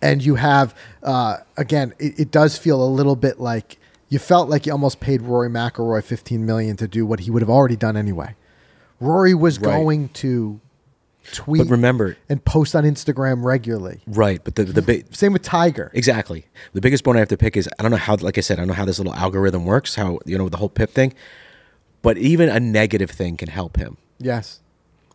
and 0.02 0.22
you 0.24 0.34
have 0.34 0.74
uh, 1.02 1.38
again 1.56 1.94
it, 1.98 2.18
it 2.20 2.30
does 2.30 2.58
feel 2.58 2.82
a 2.84 2.88
little 2.88 3.16
bit 3.16 3.40
like 3.40 3.78
you 4.08 4.18
felt 4.18 4.48
like 4.48 4.66
you 4.66 4.72
almost 4.72 5.00
paid 5.00 5.22
Rory 5.22 5.48
McIlroy 5.48 6.02
15 6.02 6.44
million 6.46 6.76
to 6.76 6.86
do 6.88 7.04
what 7.06 7.20
he 7.20 7.30
would 7.30 7.42
have 7.42 7.50
already 7.50 7.76
done 7.76 7.96
anyway. 7.96 8.34
Rory 9.00 9.34
was 9.34 9.58
Right. 9.58 9.72
going 9.72 10.08
to 10.10 10.60
tweet 11.32 11.62
But 11.64 11.70
remember, 11.70 12.16
and 12.28 12.44
post 12.44 12.76
on 12.76 12.84
Instagram 12.84 13.44
regularly. 13.44 14.00
right, 14.06 14.40
but 14.44 14.54
the 14.54 14.64
the 14.64 14.80
big 14.82 15.14
Same 15.14 15.32
with 15.32 15.42
Tiger. 15.42 15.90
Exactly. 15.92 16.46
The 16.72 16.80
biggest 16.80 17.02
bone 17.02 17.16
I 17.16 17.18
have 17.18 17.28
to 17.28 17.36
pick 17.36 17.56
is 17.56 17.68
I 17.78 17.82
don't 17.82 17.90
know 17.90 17.96
how, 17.96 18.14
like 18.16 18.38
I 18.38 18.42
said, 18.42 18.58
I 18.58 18.60
don't 18.60 18.68
know 18.68 18.74
how 18.74 18.84
this 18.84 18.98
little 18.98 19.14
algorithm 19.14 19.64
works, 19.64 19.96
how, 19.96 20.20
you 20.24 20.38
know, 20.38 20.48
the 20.48 20.56
whole 20.58 20.68
PIP 20.68 20.90
thing, 20.92 21.14
but 22.02 22.16
even 22.16 22.48
a 22.48 22.60
negative 22.60 23.10
thing 23.10 23.36
can 23.36 23.48
help 23.48 23.76
him. 23.76 23.96
Yes. 24.18 24.60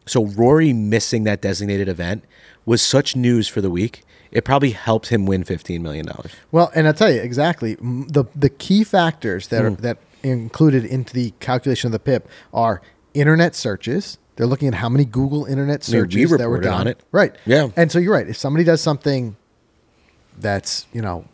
So 0.05 0.25
Rory 0.25 0.73
missing 0.73 1.23
that 1.23 1.41
designated 1.41 1.87
event 1.87 2.25
was 2.65 2.81
such 2.81 3.15
news 3.15 3.47
for 3.47 3.61
the 3.61 3.69
week. 3.69 4.03
It 4.31 4.45
probably 4.45 4.71
helped 4.71 5.07
him 5.09 5.25
win 5.25 5.43
$15 5.43 5.81
million. 5.81 6.07
Well, 6.51 6.71
and 6.73 6.87
I'll 6.87 6.93
tell 6.93 7.11
you 7.11 7.19
exactly 7.21 7.75
the 7.75 8.25
the 8.35 8.49
key 8.49 8.83
factors 8.83 9.49
that 9.49 9.61
Hmm. 9.61 9.67
are 9.67 9.71
that 9.77 9.97
included 10.23 10.85
into 10.85 11.13
the 11.13 11.33
calculation 11.39 11.87
of 11.87 11.91
the 11.91 11.99
PIP 11.99 12.27
are 12.53 12.81
internet 13.13 13.55
searches. 13.55 14.17
They're 14.37 14.47
looking 14.47 14.67
at 14.69 14.75
how 14.75 14.87
many 14.89 15.03
Google 15.05 15.45
internet 15.45 15.87
I 15.87 15.91
mean, 15.91 16.01
we 16.03 16.09
searches 16.25 16.37
that 16.37 16.49
were 16.49 16.59
done. 16.61 16.81
on 16.81 16.87
it. 16.87 17.01
Right. 17.11 17.35
Yeah. 17.45 17.69
And 17.75 17.91
so 17.91 17.99
you're 17.99 18.13
right. 18.13 18.27
If 18.27 18.37
somebody 18.37 18.63
does 18.63 18.79
something 18.81 19.35
that's 20.37 20.87
you 20.93 21.01
know 21.01 21.25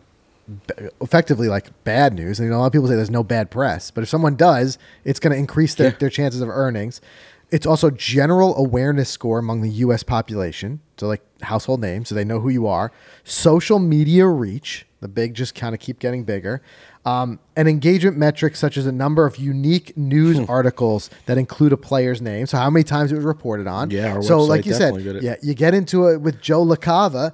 effectively 1.02 1.48
like 1.50 1.68
bad 1.84 2.14
news, 2.14 2.40
and 2.40 2.46
you 2.48 2.52
know 2.52 2.58
a 2.58 2.62
lot 2.62 2.66
of 2.68 2.72
people 2.74 2.88
say 2.88 2.96
there's 2.96 3.10
no 3.10 3.24
bad 3.24 3.52
press, 3.52 3.92
but 3.92 4.02
if 4.02 4.10
someone 4.10 4.36
does, 4.36 4.78
it's 5.04 5.20
going 5.20 5.32
to 5.34 5.38
increase 5.38 5.76
their, 5.76 5.92
Yeah. 5.92 5.98
their 6.00 6.10
chances 6.10 6.42
of 6.42 6.50
earnings. 6.50 7.02
It's 7.50 7.66
also 7.66 7.90
general 7.90 8.58
awareness 8.58 9.10
score 9.10 9.40
among 9.40 9.62
the 9.62 9.70
U.S. 9.70 10.04
population, 10.04 10.82
so 10.98 11.08
like 11.08 11.22
household 11.42 11.80
names, 11.82 12.10
so 12.10 12.16
they 12.16 12.26
know 12.26 12.40
who 12.42 12.50
you 12.50 12.68
are. 12.68 12.92
Social 13.24 13.80
media 13.80 14.28
reach, 14.28 14.86
the 15.00 15.08
big 15.08 15.34
just 15.34 15.56
kind 15.56 15.74
of 15.74 15.80
keep 15.80 16.00
getting 16.00 16.24
bigger. 16.26 16.62
Um, 17.06 17.40
and 17.56 17.70
engagement 17.70 18.18
metrics 18.18 18.60
such 18.60 18.76
as 18.76 18.86
a 18.86 18.92
number 18.92 19.26
of 19.26 19.38
unique 19.38 19.96
news 19.96 20.38
Hmm. 20.38 20.44
articles 20.50 21.10
that 21.26 21.38
include 21.38 21.72
a 21.72 21.78
player's 21.78 22.22
name, 22.22 22.48
so 22.48 22.58
how 22.58 22.70
many 22.70 22.84
times 22.84 23.14
it 23.14 23.16
was 23.16 23.24
reported 23.24 23.66
on. 23.66 23.92
Yeah, 23.92 24.20
so 24.20 24.42
like 24.44 24.66
you 24.66 24.74
said, 24.74 24.96
yeah, 25.24 25.36
you 25.42 25.54
get 25.54 25.74
into 25.74 26.08
it 26.08 26.20
with 26.20 26.42
Joe 26.42 26.66
LaCava, 26.66 27.32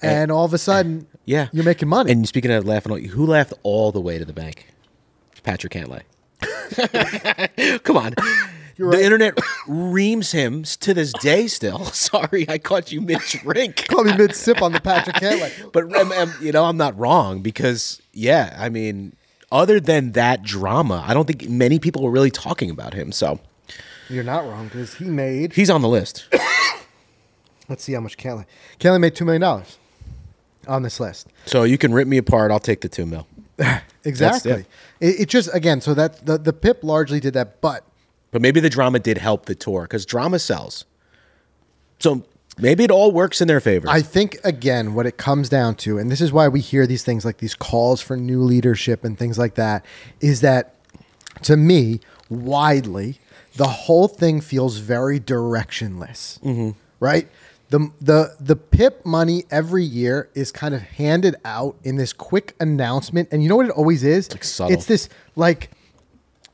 and 0.00 0.30
all 0.30 0.44
of 0.44 0.54
a 0.54 0.58
sudden, 0.58 1.08
Yeah. 1.24 1.48
you're 1.52 1.64
making 1.64 1.88
money. 1.88 2.12
And 2.12 2.28
speaking 2.28 2.52
of 2.52 2.64
laughing, 2.66 3.04
who 3.06 3.26
laughed 3.26 3.52
all 3.64 3.90
the 3.90 4.00
way 4.00 4.16
to 4.18 4.24
the 4.24 4.32
bank? 4.32 4.68
Patrick 5.42 5.72
Cantlay. 5.72 6.02
Come 7.82 7.96
on. 7.96 8.14
The 8.78 9.02
internet 9.02 9.38
reams 9.66 10.32
him 10.32 10.64
to 10.64 10.94
this 10.94 11.12
day 11.14 11.46
still. 11.46 11.84
Sorry, 11.92 12.46
I 12.48 12.58
caught 12.58 12.92
you 12.92 13.00
mid 13.00 13.20
drink. 13.20 13.86
Call 13.88 14.04
me 14.04 14.16
mid 14.16 14.34
sip 14.34 14.62
on 14.62 14.72
the 14.72 14.80
Patrick 14.80 15.16
Cantlay. 15.16 15.52
But 15.72 15.94
um, 15.96 16.12
um, 16.12 16.32
you 16.40 16.52
know, 16.52 16.64
I'm 16.64 16.76
not 16.76 16.98
wrong 16.98 17.40
because 17.42 18.00
yeah, 18.12 18.56
I 18.58 18.68
mean, 18.68 19.14
other 19.50 19.80
than 19.80 20.12
that 20.12 20.42
drama, 20.42 21.04
I 21.06 21.14
don't 21.14 21.26
think 21.26 21.48
many 21.48 21.78
people 21.78 22.02
were 22.02 22.10
really 22.10 22.30
talking 22.30 22.70
about 22.70 22.94
him. 22.94 23.12
So 23.12 23.40
You're 24.08 24.24
not 24.24 24.44
wrong 24.46 24.66
because 24.66 24.94
he 24.94 25.04
made. 25.06 25.54
he's 25.54 25.70
on 25.70 25.82
the 25.82 25.88
list. 25.88 26.26
Let's 27.68 27.82
see 27.82 27.94
how 27.94 28.00
much 28.00 28.16
Cantlay. 28.16 28.46
Cantlay 28.78 29.00
made 29.00 29.14
two 29.16 29.24
million 29.24 29.42
dollars 29.42 29.78
on 30.68 30.82
this 30.82 31.00
list. 31.00 31.28
So 31.46 31.62
you 31.64 31.78
can 31.78 31.92
rip 31.92 32.06
me 32.08 32.16
apart. 32.18 32.50
I'll 32.50 32.60
take 32.60 32.80
the 32.80 32.88
two 32.88 33.06
mil. 33.06 33.26
Exactly. 34.04 34.52
it. 34.52 34.66
It, 35.00 35.20
it 35.22 35.28
just 35.28 35.52
again, 35.52 35.80
so 35.80 35.92
that 35.94 36.24
the 36.26 36.38
the 36.38 36.52
Pip 36.52 36.84
largely 36.84 37.18
did 37.18 37.34
that, 37.34 37.60
but 37.60 37.84
But 38.36 38.42
maybe 38.42 38.60
the 38.60 38.68
drama 38.68 38.98
did 38.98 39.16
help 39.16 39.46
the 39.46 39.54
tour 39.54 39.84
because 39.84 40.04
drama 40.04 40.38
sells. 40.38 40.84
So 42.00 42.22
maybe 42.58 42.84
it 42.84 42.90
all 42.90 43.10
works 43.10 43.40
in 43.40 43.48
their 43.48 43.60
favor. 43.60 43.88
I 43.88 44.02
think 44.02 44.36
again, 44.44 44.92
what 44.92 45.06
it 45.06 45.16
comes 45.16 45.48
down 45.48 45.76
to, 45.76 45.96
and 45.96 46.12
this 46.12 46.20
is 46.20 46.34
why 46.34 46.46
we 46.46 46.60
hear 46.60 46.86
these 46.86 47.02
things 47.02 47.24
like 47.24 47.38
these 47.38 47.54
calls 47.54 48.02
for 48.02 48.14
new 48.14 48.42
leadership 48.42 49.04
and 49.04 49.18
things 49.18 49.38
like 49.38 49.54
that, 49.54 49.86
is 50.20 50.42
that 50.42 50.74
to 51.44 51.56
me, 51.56 52.00
widely, 52.28 53.20
the 53.54 53.68
whole 53.68 54.06
thing 54.06 54.42
feels 54.42 54.76
very 54.80 55.18
directionless. 55.18 56.38
Mm-hmm. 56.40 56.72
Right? 57.00 57.30
The, 57.70 57.90
the 58.02 58.36
the 58.38 58.56
PIP 58.56 59.06
money 59.06 59.46
every 59.50 59.82
year 59.82 60.28
is 60.34 60.52
kind 60.52 60.74
of 60.74 60.82
handed 60.82 61.36
out 61.42 61.76
in 61.84 61.96
this 61.96 62.12
quick 62.12 62.54
announcement, 62.60 63.30
and 63.32 63.42
you 63.42 63.48
know 63.48 63.56
what 63.56 63.64
it 63.64 63.72
always 63.72 64.04
is? 64.04 64.30
like 64.30 64.44
subtle. 64.44 64.74
It's 64.74 64.84
this 64.84 65.08
like 65.36 65.70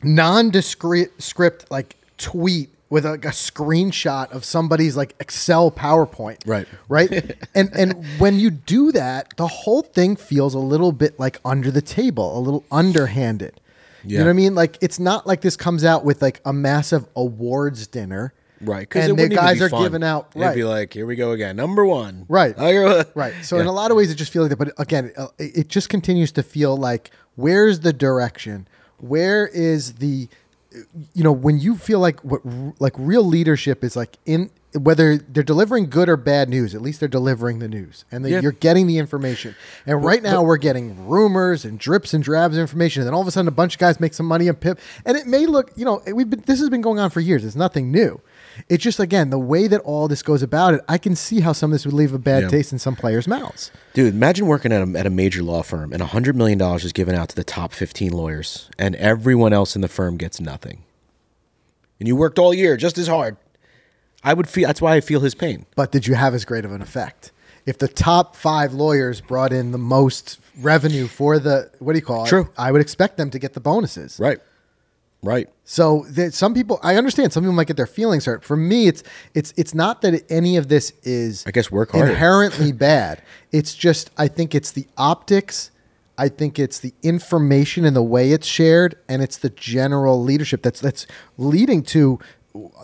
nondescript 0.03 1.23
script 1.23 1.71
like 1.71 1.97
tweet 2.19 2.71
with 2.91 3.07
like 3.07 3.25
a 3.25 3.29
screenshot 3.29 4.31
of 4.33 4.45
somebody's 4.45 4.97
like 4.97 5.15
Excel 5.19 5.71
PowerPoint. 5.71 6.39
Right. 6.47 6.69
Right. 6.89 7.37
and 7.55 7.71
and 7.75 8.07
when 8.19 8.39
you 8.39 8.51
do 8.51 8.93
that, 8.93 9.35
the 9.37 9.47
whole 9.47 9.83
thing 9.83 10.15
feels 10.15 10.53
a 10.55 10.59
little 10.59 10.93
bit 10.93 11.19
like 11.19 11.39
under 11.45 11.71
the 11.71 11.81
table, 11.81 12.39
a 12.39 12.41
little 12.41 12.65
underhanded. 12.71 13.61
You 14.05 14.19
know 14.19 14.25
what 14.25 14.31
I 14.31 14.35
mean? 14.35 14.55
Like 14.55 14.79
it's 14.81 14.99
not 14.99 15.27
like 15.27 15.43
this 15.43 15.57
comes 15.57 15.85
out 15.85 16.05
with 16.05 16.21
like 16.21 16.41
a 16.45 16.53
massive 16.53 17.07
awards 17.17 17.87
dinner. 17.87 18.35
right. 18.61 18.81
Because 18.81 19.09
And 19.09 19.19
the 19.19 19.29
guys 19.29 19.63
are 19.63 19.69
giving 19.69 20.03
out 20.03 20.33
It'd 20.35 20.55
be 20.57 20.65
like, 20.65 20.93
here 20.93 21.07
we 21.07 21.15
go 21.15 21.31
again. 21.31 21.55
Number 21.57 21.87
one. 21.87 22.27
Right. 22.29 22.55
Right. 23.15 23.33
So 23.43 23.59
in 23.59 23.67
a 23.67 23.73
lot 23.73 23.91
of 23.93 23.97
ways, 23.97 24.11
it 24.11 24.17
just 24.17 24.33
feels 24.33 24.51
like 24.51 24.59
that. 24.59 24.65
But 24.65 24.81
again, 24.81 25.13
it 25.39 25.69
just 25.69 25.89
continues 25.89 26.33
to 26.33 26.43
feel 26.43 26.77
like 26.77 27.11
where's 27.37 27.81
the 27.81 27.93
direction? 27.93 28.67
Where 29.03 29.47
is 29.47 29.95
the, 29.95 30.29
you 31.13 31.23
know, 31.23 31.33
when 31.33 31.59
you 31.59 31.77
feel 31.77 31.99
like 31.99 32.21
what 32.21 32.41
like 32.81 32.95
real 32.97 33.25
leadership 33.25 33.85
is 33.85 33.95
like 33.97 34.17
in 34.25 34.51
whether 34.75 35.19
they're 35.19 35.43
delivering 35.43 35.91
good 35.91 36.09
or 36.09 36.17
bad 36.17 36.49
news, 36.49 36.75
at 36.75 36.81
least 36.81 36.99
they're 37.01 37.09
delivering 37.09 37.59
the 37.59 37.69
news, 37.69 38.07
and 38.11 38.25
they, 38.25 38.31
Yeah. 38.31 38.41
you're 38.41 38.53
getting 38.53 38.87
the 38.87 38.97
information. 38.97 39.55
And 39.85 40.03
right 40.03 40.23
now, 40.23 40.43
we're 40.43 40.57
getting 40.57 41.07
rumors 41.09 41.67
and 41.67 41.79
drips 41.79 42.15
and 42.15 42.25
drabs 42.25 42.57
of 42.57 42.63
information, 42.63 43.03
and 43.03 43.07
then 43.09 43.13
all 43.13 43.21
of 43.21 43.29
a 43.29 43.31
sudden, 43.31 43.49
a 43.49 43.51
bunch 43.51 43.75
of 43.75 43.81
guys 43.81 44.01
make 44.01 44.15
some 44.15 44.25
money 44.25 44.49
on 44.49 44.55
Pip, 44.55 44.79
and 45.05 45.15
it 45.15 45.27
may 45.27 45.45
look, 45.45 45.73
you 45.77 45.85
know, 45.85 46.01
we've 46.15 46.31
been 46.31 46.43
this 46.47 46.59
has 46.59 46.71
been 46.71 46.81
going 46.81 46.99
on 46.99 47.11
for 47.11 47.21
years. 47.21 47.45
It's 47.45 47.55
nothing 47.55 47.91
new. 47.91 48.19
It's 48.69 48.83
just 48.83 49.01
again 49.01 49.31
the 49.31 49.39
way 49.39 49.67
that 49.69 49.81
all 49.83 50.09
this 50.09 50.23
goes 50.23 50.43
about 50.43 50.75
it. 50.75 50.81
I 50.89 50.99
can 50.99 51.15
see 51.17 51.41
how 51.41 51.53
some 51.53 51.71
of 51.71 51.75
this 51.75 51.85
would 51.85 51.95
leave 51.95 52.13
a 52.13 52.19
bad 52.19 52.43
Yeah. 52.45 52.49
taste 52.49 52.73
in 52.73 52.79
some 52.79 52.97
players' 52.97 53.27
mouths. 53.29 53.71
Dude, 53.95 54.13
imagine 54.15 54.47
working 54.47 54.73
at 54.73 54.87
a, 54.87 54.99
at 54.99 55.07
a 55.07 55.11
major 55.11 55.43
law 55.43 55.63
firm 55.63 55.93
and 55.93 56.03
$100 56.03 56.35
million 56.35 56.61
is 56.77 56.93
given 56.93 57.15
out 57.15 57.29
to 57.31 57.37
the 57.37 57.45
top 57.45 57.73
15 57.73 58.13
lawyers, 58.13 58.69
and 58.79 58.95
everyone 58.97 59.53
else 59.53 59.75
in 59.75 59.83
the 59.83 59.89
firm 59.89 60.17
gets 60.17 60.41
nothing. 60.41 60.85
And 61.99 62.09
you 62.09 62.17
worked 62.17 62.39
all 62.39 62.53
year 62.53 62.77
just 62.77 62.99
as 62.99 63.07
hard. 63.07 63.37
I 64.25 64.35
would 64.35 64.49
feel 64.49 64.67
that's 64.69 64.81
why 64.83 64.95
I 64.97 65.01
feel 65.01 65.21
his 65.21 65.35
pain. 65.35 65.67
but 65.75 65.91
did 65.93 66.07
you 66.07 66.15
have 66.15 66.35
as 66.35 66.45
great 66.45 66.65
of 66.65 66.73
an 66.73 66.83
effect? 66.83 67.33
If 67.65 67.79
the 67.79 67.89
top 67.89 68.35
five 68.35 68.73
lawyers 68.73 69.21
brought 69.21 69.53
in 69.53 69.71
the 69.71 69.79
most 69.79 70.41
revenue 70.61 71.07
for 71.07 71.39
the 71.39 71.71
what 71.79 71.93
do 71.93 71.99
you 71.99 72.05
call 72.05 72.25
it? 72.25 72.29
True. 72.29 72.49
I 72.59 72.73
would 72.73 72.81
expect 72.81 73.17
them 73.17 73.31
to 73.31 73.39
get 73.39 73.53
the 73.55 73.61
bonuses. 73.61 74.19
Right. 74.19 74.39
Right. 75.23 75.49
So 75.65 76.05
that 76.11 76.35
some 76.35 76.53
people, 76.53 76.81
I 76.83 76.97
understand 76.97 77.33
some 77.33 77.45
people 77.45 77.55
might 77.55 77.69
get 77.69 77.77
their 77.77 77.87
feelings 77.87 78.25
hurt. 78.25 78.43
For 78.45 78.57
me, 78.57 78.89
it's 78.89 79.05
it's 79.35 79.55
it's 79.57 79.73
not 79.73 80.03
that 80.03 80.25
any 80.31 80.57
of 80.57 80.69
this 80.69 80.93
is 81.05 81.45
I 81.47 81.53
guess 81.53 81.71
work 81.71 81.93
harder. 81.93 82.11
inherently 82.11 82.73
bad. 82.91 83.23
It's 83.53 83.75
just 83.75 84.11
I 84.19 84.27
think 84.27 84.55
it's 84.55 84.73
the 84.73 84.87
optics. 84.97 85.71
I 86.19 86.29
think 86.29 86.59
it's 86.59 86.81
the 86.81 86.93
information 87.03 87.85
and 87.85 87.95
the 87.97 88.03
way 88.03 88.33
it's 88.33 88.47
shared, 88.47 88.97
and 89.09 89.23
it's 89.23 89.39
the 89.39 89.51
general 89.51 90.21
leadership 90.23 90.63
that's 90.63 90.81
that's 90.81 91.07
leading 91.39 91.83
to 91.85 92.19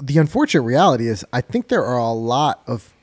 the 0.01 0.19
unfortunate 0.19 0.63
reality 0.63 1.09
is 1.09 1.27
I 1.33 1.41
think 1.41 1.69
there 1.69 1.85
are 1.85 1.99
a 1.99 2.13
lot 2.13 2.63
of 2.67 2.95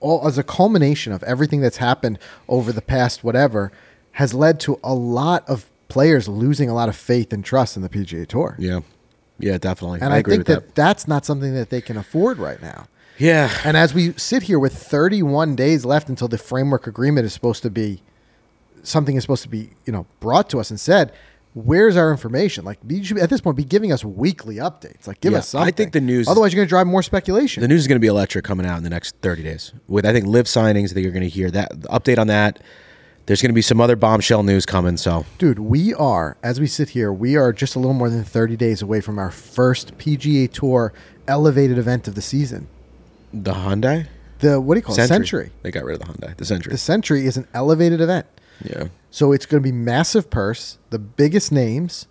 all 0.00 0.26
as 0.26 0.36
a 0.36 0.42
culmination 0.42 1.12
of 1.12 1.22
everything 1.22 1.60
that's 1.60 1.78
happened 1.78 2.18
over 2.48 2.72
the 2.72 2.82
past 2.82 3.24
whatever 3.24 3.72
has 4.12 4.34
led 4.34 4.60
to 4.60 4.78
a 4.84 4.92
lot 4.92 5.48
of 5.48 5.70
players 5.92 6.26
losing 6.26 6.70
a 6.70 6.74
lot 6.74 6.88
of 6.88 6.96
faith 6.96 7.34
and 7.34 7.44
trust 7.44 7.76
in 7.76 7.82
the 7.82 7.88
PGA 7.90 8.26
Tour. 8.26 8.56
Yeah. 8.58 8.80
Yeah, 9.38 9.58
definitely. 9.58 10.00
And 10.00 10.12
I, 10.12 10.18
I, 10.18 10.22
think 10.22 10.38
with 10.38 10.46
that, 10.46 10.74
that's 10.74 11.06
not 11.06 11.26
something 11.26 11.52
that 11.54 11.68
they 11.68 11.82
can 11.82 11.98
afford 11.98 12.38
right 12.38 12.62
now. 12.62 12.86
Yeah. 13.18 13.50
And 13.62 13.76
as 13.76 13.92
we 13.92 14.12
sit 14.14 14.44
here 14.44 14.58
with 14.58 14.72
31 14.72 15.54
days 15.54 15.84
left 15.84 16.08
until 16.08 16.28
the 16.28 16.38
framework 16.38 16.86
agreement 16.86 17.26
is 17.26 17.34
supposed 17.34 17.62
to 17.64 17.70
be 17.70 18.02
something 18.82 19.16
is 19.16 19.22
supposed 19.22 19.42
to 19.42 19.50
be, 19.50 19.70
you 19.84 19.92
know, 19.92 20.06
brought 20.20 20.48
to 20.50 20.60
us 20.60 20.70
and 20.70 20.80
said, 20.80 21.12
where's 21.54 21.96
our 21.96 22.10
information? 22.10 22.64
Like 22.64 22.78
you 22.88 23.04
should 23.04 23.18
at 23.18 23.28
this 23.28 23.42
point 23.42 23.56
be 23.58 23.64
giving 23.64 23.92
us 23.92 24.02
weekly 24.02 24.56
updates. 24.56 25.06
Like 25.06 25.20
give 25.20 25.32
Yeah, 25.32 25.38
us 25.38 25.48
something. 25.48 25.68
I 25.68 25.72
think 25.72 25.92
the 25.92 26.00
news- 26.00 26.26
Otherwise, 26.26 26.52
you're 26.52 26.60
going 26.60 26.68
to 26.68 26.70
drive 26.70 26.86
more 26.86 27.02
speculation. 27.02 27.60
The 27.60 27.68
news 27.68 27.82
is 27.82 27.86
going 27.86 27.96
to 27.96 28.00
be 28.00 28.06
electric 28.06 28.44
coming 28.44 28.64
out 28.64 28.78
in 28.78 28.82
the 28.82 28.90
next 28.90 29.16
30 29.22 29.42
days. 29.42 29.72
With 29.88 30.06
I 30.06 30.12
think 30.12 30.26
LIV 30.26 30.46
signings, 30.46 30.90
I 30.90 30.94
think 30.94 31.04
you're 31.04 31.12
going 31.12 31.22
to 31.22 31.28
hear 31.28 31.50
that 31.50 31.82
the 31.82 31.88
update 31.88 32.18
on 32.18 32.28
that. 32.28 32.60
There's 33.26 33.40
going 33.40 33.50
to 33.50 33.54
be 33.54 33.62
some 33.62 33.80
other 33.80 33.96
bombshell 33.96 34.42
news 34.42 34.66
coming. 34.66 34.96
So 34.96 35.24
Dude, 35.38 35.58
we 35.60 35.94
are, 35.94 36.36
as 36.42 36.60
we 36.60 36.66
sit 36.66 36.90
here, 36.90 37.12
we 37.12 37.36
are 37.36 37.52
just 37.52 37.76
a 37.76 37.78
little 37.78 37.94
more 37.94 38.10
than 38.10 38.24
30 38.24 38.56
days 38.56 38.82
away 38.82 39.00
from 39.00 39.18
our 39.18 39.30
first 39.30 39.96
PGA 39.98 40.50
Tour 40.52 40.92
elevated 41.28 41.78
event 41.78 42.08
of 42.08 42.14
the 42.14 42.22
season. 42.22 42.68
the 43.32 43.52
Hyundai 43.52 44.08
The, 44.40 44.60
what 44.60 44.74
do 44.74 44.78
you 44.78 44.82
call 44.82 44.98
it? 44.98 45.06
Sentry. 45.06 45.50
They 45.62 45.70
got 45.70 45.84
rid 45.84 46.00
of 46.00 46.06
the 46.06 46.12
Hyundai. 46.12 46.36
The 46.36 46.44
Sentry. 46.44 46.72
The 46.72 46.78
Sentry 46.78 47.26
is 47.26 47.36
an 47.36 47.46
elevated 47.54 48.00
event. 48.00 48.26
yeah. 48.64 48.88
So 49.10 49.30
it's 49.32 49.44
going 49.44 49.62
to 49.62 49.66
be 49.66 49.72
massive 49.72 50.30
purse, 50.30 50.78
the 50.88 50.98
biggest 50.98 51.52
names, 51.52 52.06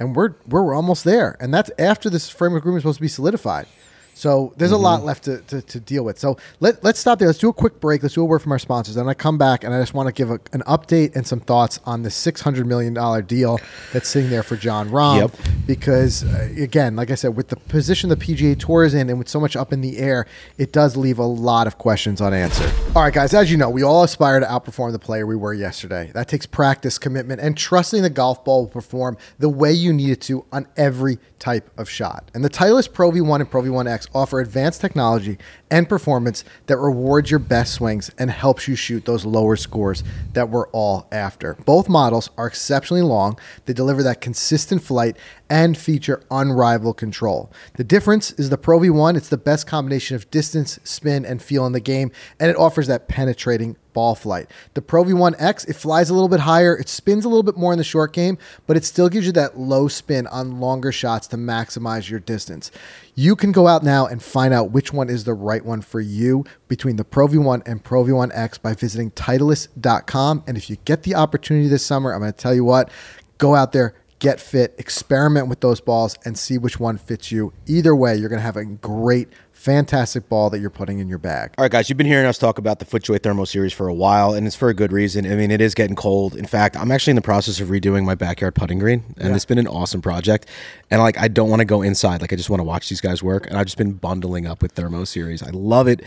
and 0.00 0.16
we're 0.16 0.34
we're 0.48 0.74
almost 0.74 1.04
there. 1.04 1.36
And 1.38 1.54
that's 1.54 1.70
after 1.78 2.10
this 2.10 2.28
framework 2.28 2.62
agreement 2.62 2.78
is 2.78 2.82
supposed 2.82 2.98
to 2.98 3.02
be 3.02 3.08
solidified. 3.08 3.66
So 4.14 4.52
there's 4.56 4.70
a 4.70 4.76
lot 4.76 5.04
left 5.04 5.24
to, 5.24 5.38
to, 5.42 5.60
to 5.60 5.80
deal 5.80 6.04
with. 6.04 6.18
So 6.18 6.38
let, 6.60 6.82
let's 6.84 7.00
stop 7.00 7.18
there. 7.18 7.28
Let's 7.28 7.38
do 7.38 7.48
a 7.48 7.52
quick 7.52 7.80
break. 7.80 8.02
Let's 8.02 8.14
do 8.14 8.22
a 8.22 8.24
word 8.24 8.40
from 8.40 8.52
our 8.52 8.58
sponsors. 8.58 8.94
Then 8.94 9.08
I 9.08 9.14
come 9.14 9.36
back 9.38 9.64
and 9.64 9.74
I 9.74 9.80
just 9.80 9.92
want 9.92 10.06
to 10.06 10.12
give 10.12 10.30
a, 10.30 10.40
an 10.52 10.62
update 10.62 11.16
and 11.16 11.26
some 11.26 11.40
thoughts 11.40 11.80
on 11.84 12.02
the 12.02 12.08
$600 12.08 12.64
million 12.64 12.94
deal 13.26 13.58
that's 13.92 14.08
sitting 14.08 14.30
there 14.30 14.42
for 14.42 14.56
John 14.56 14.88
Rahm. 14.90 15.20
Yep. 15.20 15.30
Because, 15.66 16.24
uh, 16.24 16.48
again, 16.56 16.96
like 16.96 17.10
I 17.10 17.16
said, 17.16 17.36
with 17.36 17.48
the 17.48 17.56
position 17.56 18.08
the 18.08 18.16
PGA 18.16 18.58
Tour 18.58 18.84
is 18.84 18.94
in 18.94 19.10
and 19.10 19.18
with 19.18 19.28
so 19.28 19.40
much 19.40 19.56
up 19.56 19.72
in 19.72 19.80
the 19.80 19.98
air, 19.98 20.26
it 20.58 20.72
does 20.72 20.96
leave 20.96 21.18
a 21.18 21.24
lot 21.24 21.66
of 21.66 21.78
questions 21.78 22.20
unanswered. 22.20 22.72
All 22.94 23.02
right, 23.02 23.12
guys, 23.12 23.34
as 23.34 23.50
you 23.50 23.56
know, 23.56 23.68
we 23.68 23.82
all 23.82 24.04
aspire 24.04 24.40
to 24.40 24.46
outperform 24.46 24.92
the 24.92 24.98
player 24.98 25.26
we 25.26 25.36
were 25.36 25.52
yesterday. 25.52 26.10
That 26.14 26.28
takes 26.28 26.46
practice, 26.46 26.98
commitment, 26.98 27.40
and 27.40 27.56
trusting 27.56 28.02
the 28.02 28.10
golf 28.10 28.44
ball 28.44 28.62
will 28.62 28.70
perform 28.70 29.18
the 29.38 29.48
way 29.48 29.72
you 29.72 29.92
need 29.92 30.10
it 30.10 30.20
to 30.22 30.44
on 30.52 30.66
every 30.76 31.18
type 31.38 31.70
of 31.78 31.90
shot. 31.90 32.30
And 32.34 32.44
the 32.44 32.50
Titleist 32.50 32.92
Pro 32.92 33.10
V1 33.10 33.40
and 33.40 33.50
Pro 33.50 33.62
V1X 33.62 34.03
offer 34.14 34.40
advanced 34.40 34.80
technology 34.80 35.38
and 35.74 35.88
performance 35.88 36.44
that 36.66 36.78
rewards 36.78 37.32
your 37.32 37.40
best 37.40 37.74
swings 37.74 38.08
and 38.16 38.30
helps 38.30 38.68
you 38.68 38.76
shoot 38.76 39.04
those 39.06 39.24
lower 39.24 39.56
scores 39.56 40.04
that 40.32 40.48
we're 40.48 40.68
all 40.68 41.08
after. 41.10 41.54
Both 41.64 41.88
models 41.88 42.30
are 42.38 42.46
exceptionally 42.46 43.02
long. 43.02 43.36
They 43.64 43.72
deliver 43.72 44.00
that 44.04 44.20
consistent 44.20 44.84
flight 44.84 45.16
and 45.50 45.76
feature 45.76 46.22
unrivaled 46.30 46.96
control. 46.96 47.50
The 47.74 47.82
difference 47.82 48.30
is 48.32 48.50
the 48.50 48.56
Pro 48.56 48.78
V1, 48.78 49.16
it's 49.16 49.28
the 49.28 49.36
best 49.36 49.66
combination 49.66 50.14
of 50.14 50.30
distance, 50.30 50.78
spin, 50.84 51.24
and 51.24 51.42
feel 51.42 51.66
in 51.66 51.72
the 51.72 51.80
game, 51.80 52.12
and 52.38 52.50
it 52.50 52.56
offers 52.56 52.86
that 52.86 53.08
penetrating 53.08 53.76
ball 53.94 54.14
flight. 54.14 54.50
The 54.74 54.82
Pro 54.82 55.04
V1X, 55.04 55.68
it 55.68 55.74
flies 55.74 56.10
a 56.10 56.14
little 56.14 56.28
bit 56.28 56.40
higher, 56.40 56.76
it 56.76 56.88
spins 56.88 57.24
a 57.24 57.28
little 57.28 57.42
bit 57.42 57.56
more 57.56 57.72
in 57.72 57.78
the 57.78 57.84
short 57.84 58.12
game, 58.12 58.36
but 58.66 58.76
it 58.76 58.84
still 58.84 59.08
gives 59.08 59.24
you 59.24 59.32
that 59.32 59.58
low 59.58 59.88
spin 59.88 60.26
on 60.26 60.60
longer 60.60 60.92
shots 60.92 61.26
to 61.28 61.36
maximize 61.36 62.10
your 62.10 62.20
distance. 62.20 62.70
You 63.14 63.36
can 63.36 63.52
go 63.52 63.68
out 63.68 63.84
now 63.84 64.06
and 64.06 64.22
find 64.22 64.52
out 64.52 64.72
which 64.72 64.92
one 64.92 65.08
is 65.08 65.24
the 65.24 65.34
right 65.34 65.63
one 65.64 65.80
for 65.80 66.00
you 66.00 66.44
between 66.68 66.96
the 66.96 67.04
Pro 67.04 67.28
V1 67.28 67.62
and 67.66 67.82
Pro 67.82 68.04
V1X 68.04 68.60
by 68.60 68.74
visiting 68.74 69.10
Titleist.com. 69.12 70.44
And 70.46 70.56
if 70.56 70.68
you 70.68 70.76
get 70.84 71.02
the 71.02 71.14
opportunity 71.14 71.68
this 71.68 71.84
summer, 71.84 72.12
I'm 72.12 72.20
going 72.20 72.32
to 72.32 72.36
tell 72.36 72.54
you 72.54 72.64
what, 72.64 72.90
go 73.38 73.54
out 73.54 73.72
there, 73.72 73.94
get 74.18 74.40
fit, 74.40 74.74
experiment 74.78 75.48
with 75.48 75.60
those 75.60 75.80
balls, 75.80 76.16
and 76.24 76.38
see 76.38 76.58
which 76.58 76.80
one 76.80 76.96
fits 76.98 77.30
you. 77.30 77.52
Either 77.66 77.94
way, 77.94 78.16
you're 78.16 78.28
going 78.28 78.38
to 78.38 78.44
have 78.44 78.56
a 78.56 78.64
great, 78.64 79.28
fantastic 79.64 80.28
ball 80.28 80.50
that 80.50 80.58
you're 80.58 80.68
putting 80.68 80.98
in 80.98 81.08
your 81.08 81.16
bag. 81.16 81.54
All 81.56 81.62
right, 81.62 81.72
guys, 81.72 81.88
you've 81.88 81.96
been 81.96 82.06
hearing 82.06 82.26
us 82.26 82.36
talk 82.36 82.58
about 82.58 82.80
the 82.80 82.84
FootJoy 82.84 83.22
Thermal 83.22 83.46
Series 83.46 83.72
for 83.72 83.88
a 83.88 83.94
while, 83.94 84.34
and 84.34 84.46
it's 84.46 84.54
for 84.54 84.68
a 84.68 84.74
good 84.74 84.92
reason. 84.92 85.24
I 85.24 85.34
mean, 85.36 85.50
it 85.50 85.62
is 85.62 85.74
getting 85.74 85.96
cold. 85.96 86.36
In 86.36 86.44
fact, 86.44 86.76
I'm 86.76 86.92
actually 86.92 87.12
in 87.12 87.16
the 87.16 87.22
process 87.22 87.60
of 87.60 87.68
redoing 87.68 88.04
my 88.04 88.14
backyard 88.14 88.54
putting 88.54 88.78
green, 88.78 89.02
and 89.16 89.34
it's 89.34 89.46
been 89.46 89.58
an 89.58 89.66
awesome 89.66 90.02
project. 90.02 90.46
And 90.90 91.00
like, 91.00 91.18
I 91.18 91.28
don't 91.28 91.48
want 91.48 91.60
to 91.60 91.64
go 91.64 91.80
inside; 91.80 92.20
like, 92.20 92.32
I 92.32 92.36
just 92.36 92.50
want 92.50 92.60
to 92.60 92.64
watch 92.64 92.90
these 92.90 93.00
guys 93.00 93.22
work. 93.22 93.46
And 93.46 93.56
I've 93.56 93.64
just 93.64 93.78
been 93.78 93.92
bundling 93.92 94.46
up 94.46 94.60
with 94.60 94.72
Thermo 94.72 95.04
Series. 95.04 95.42
I 95.42 95.50
love 95.50 95.88
it. 95.88 96.02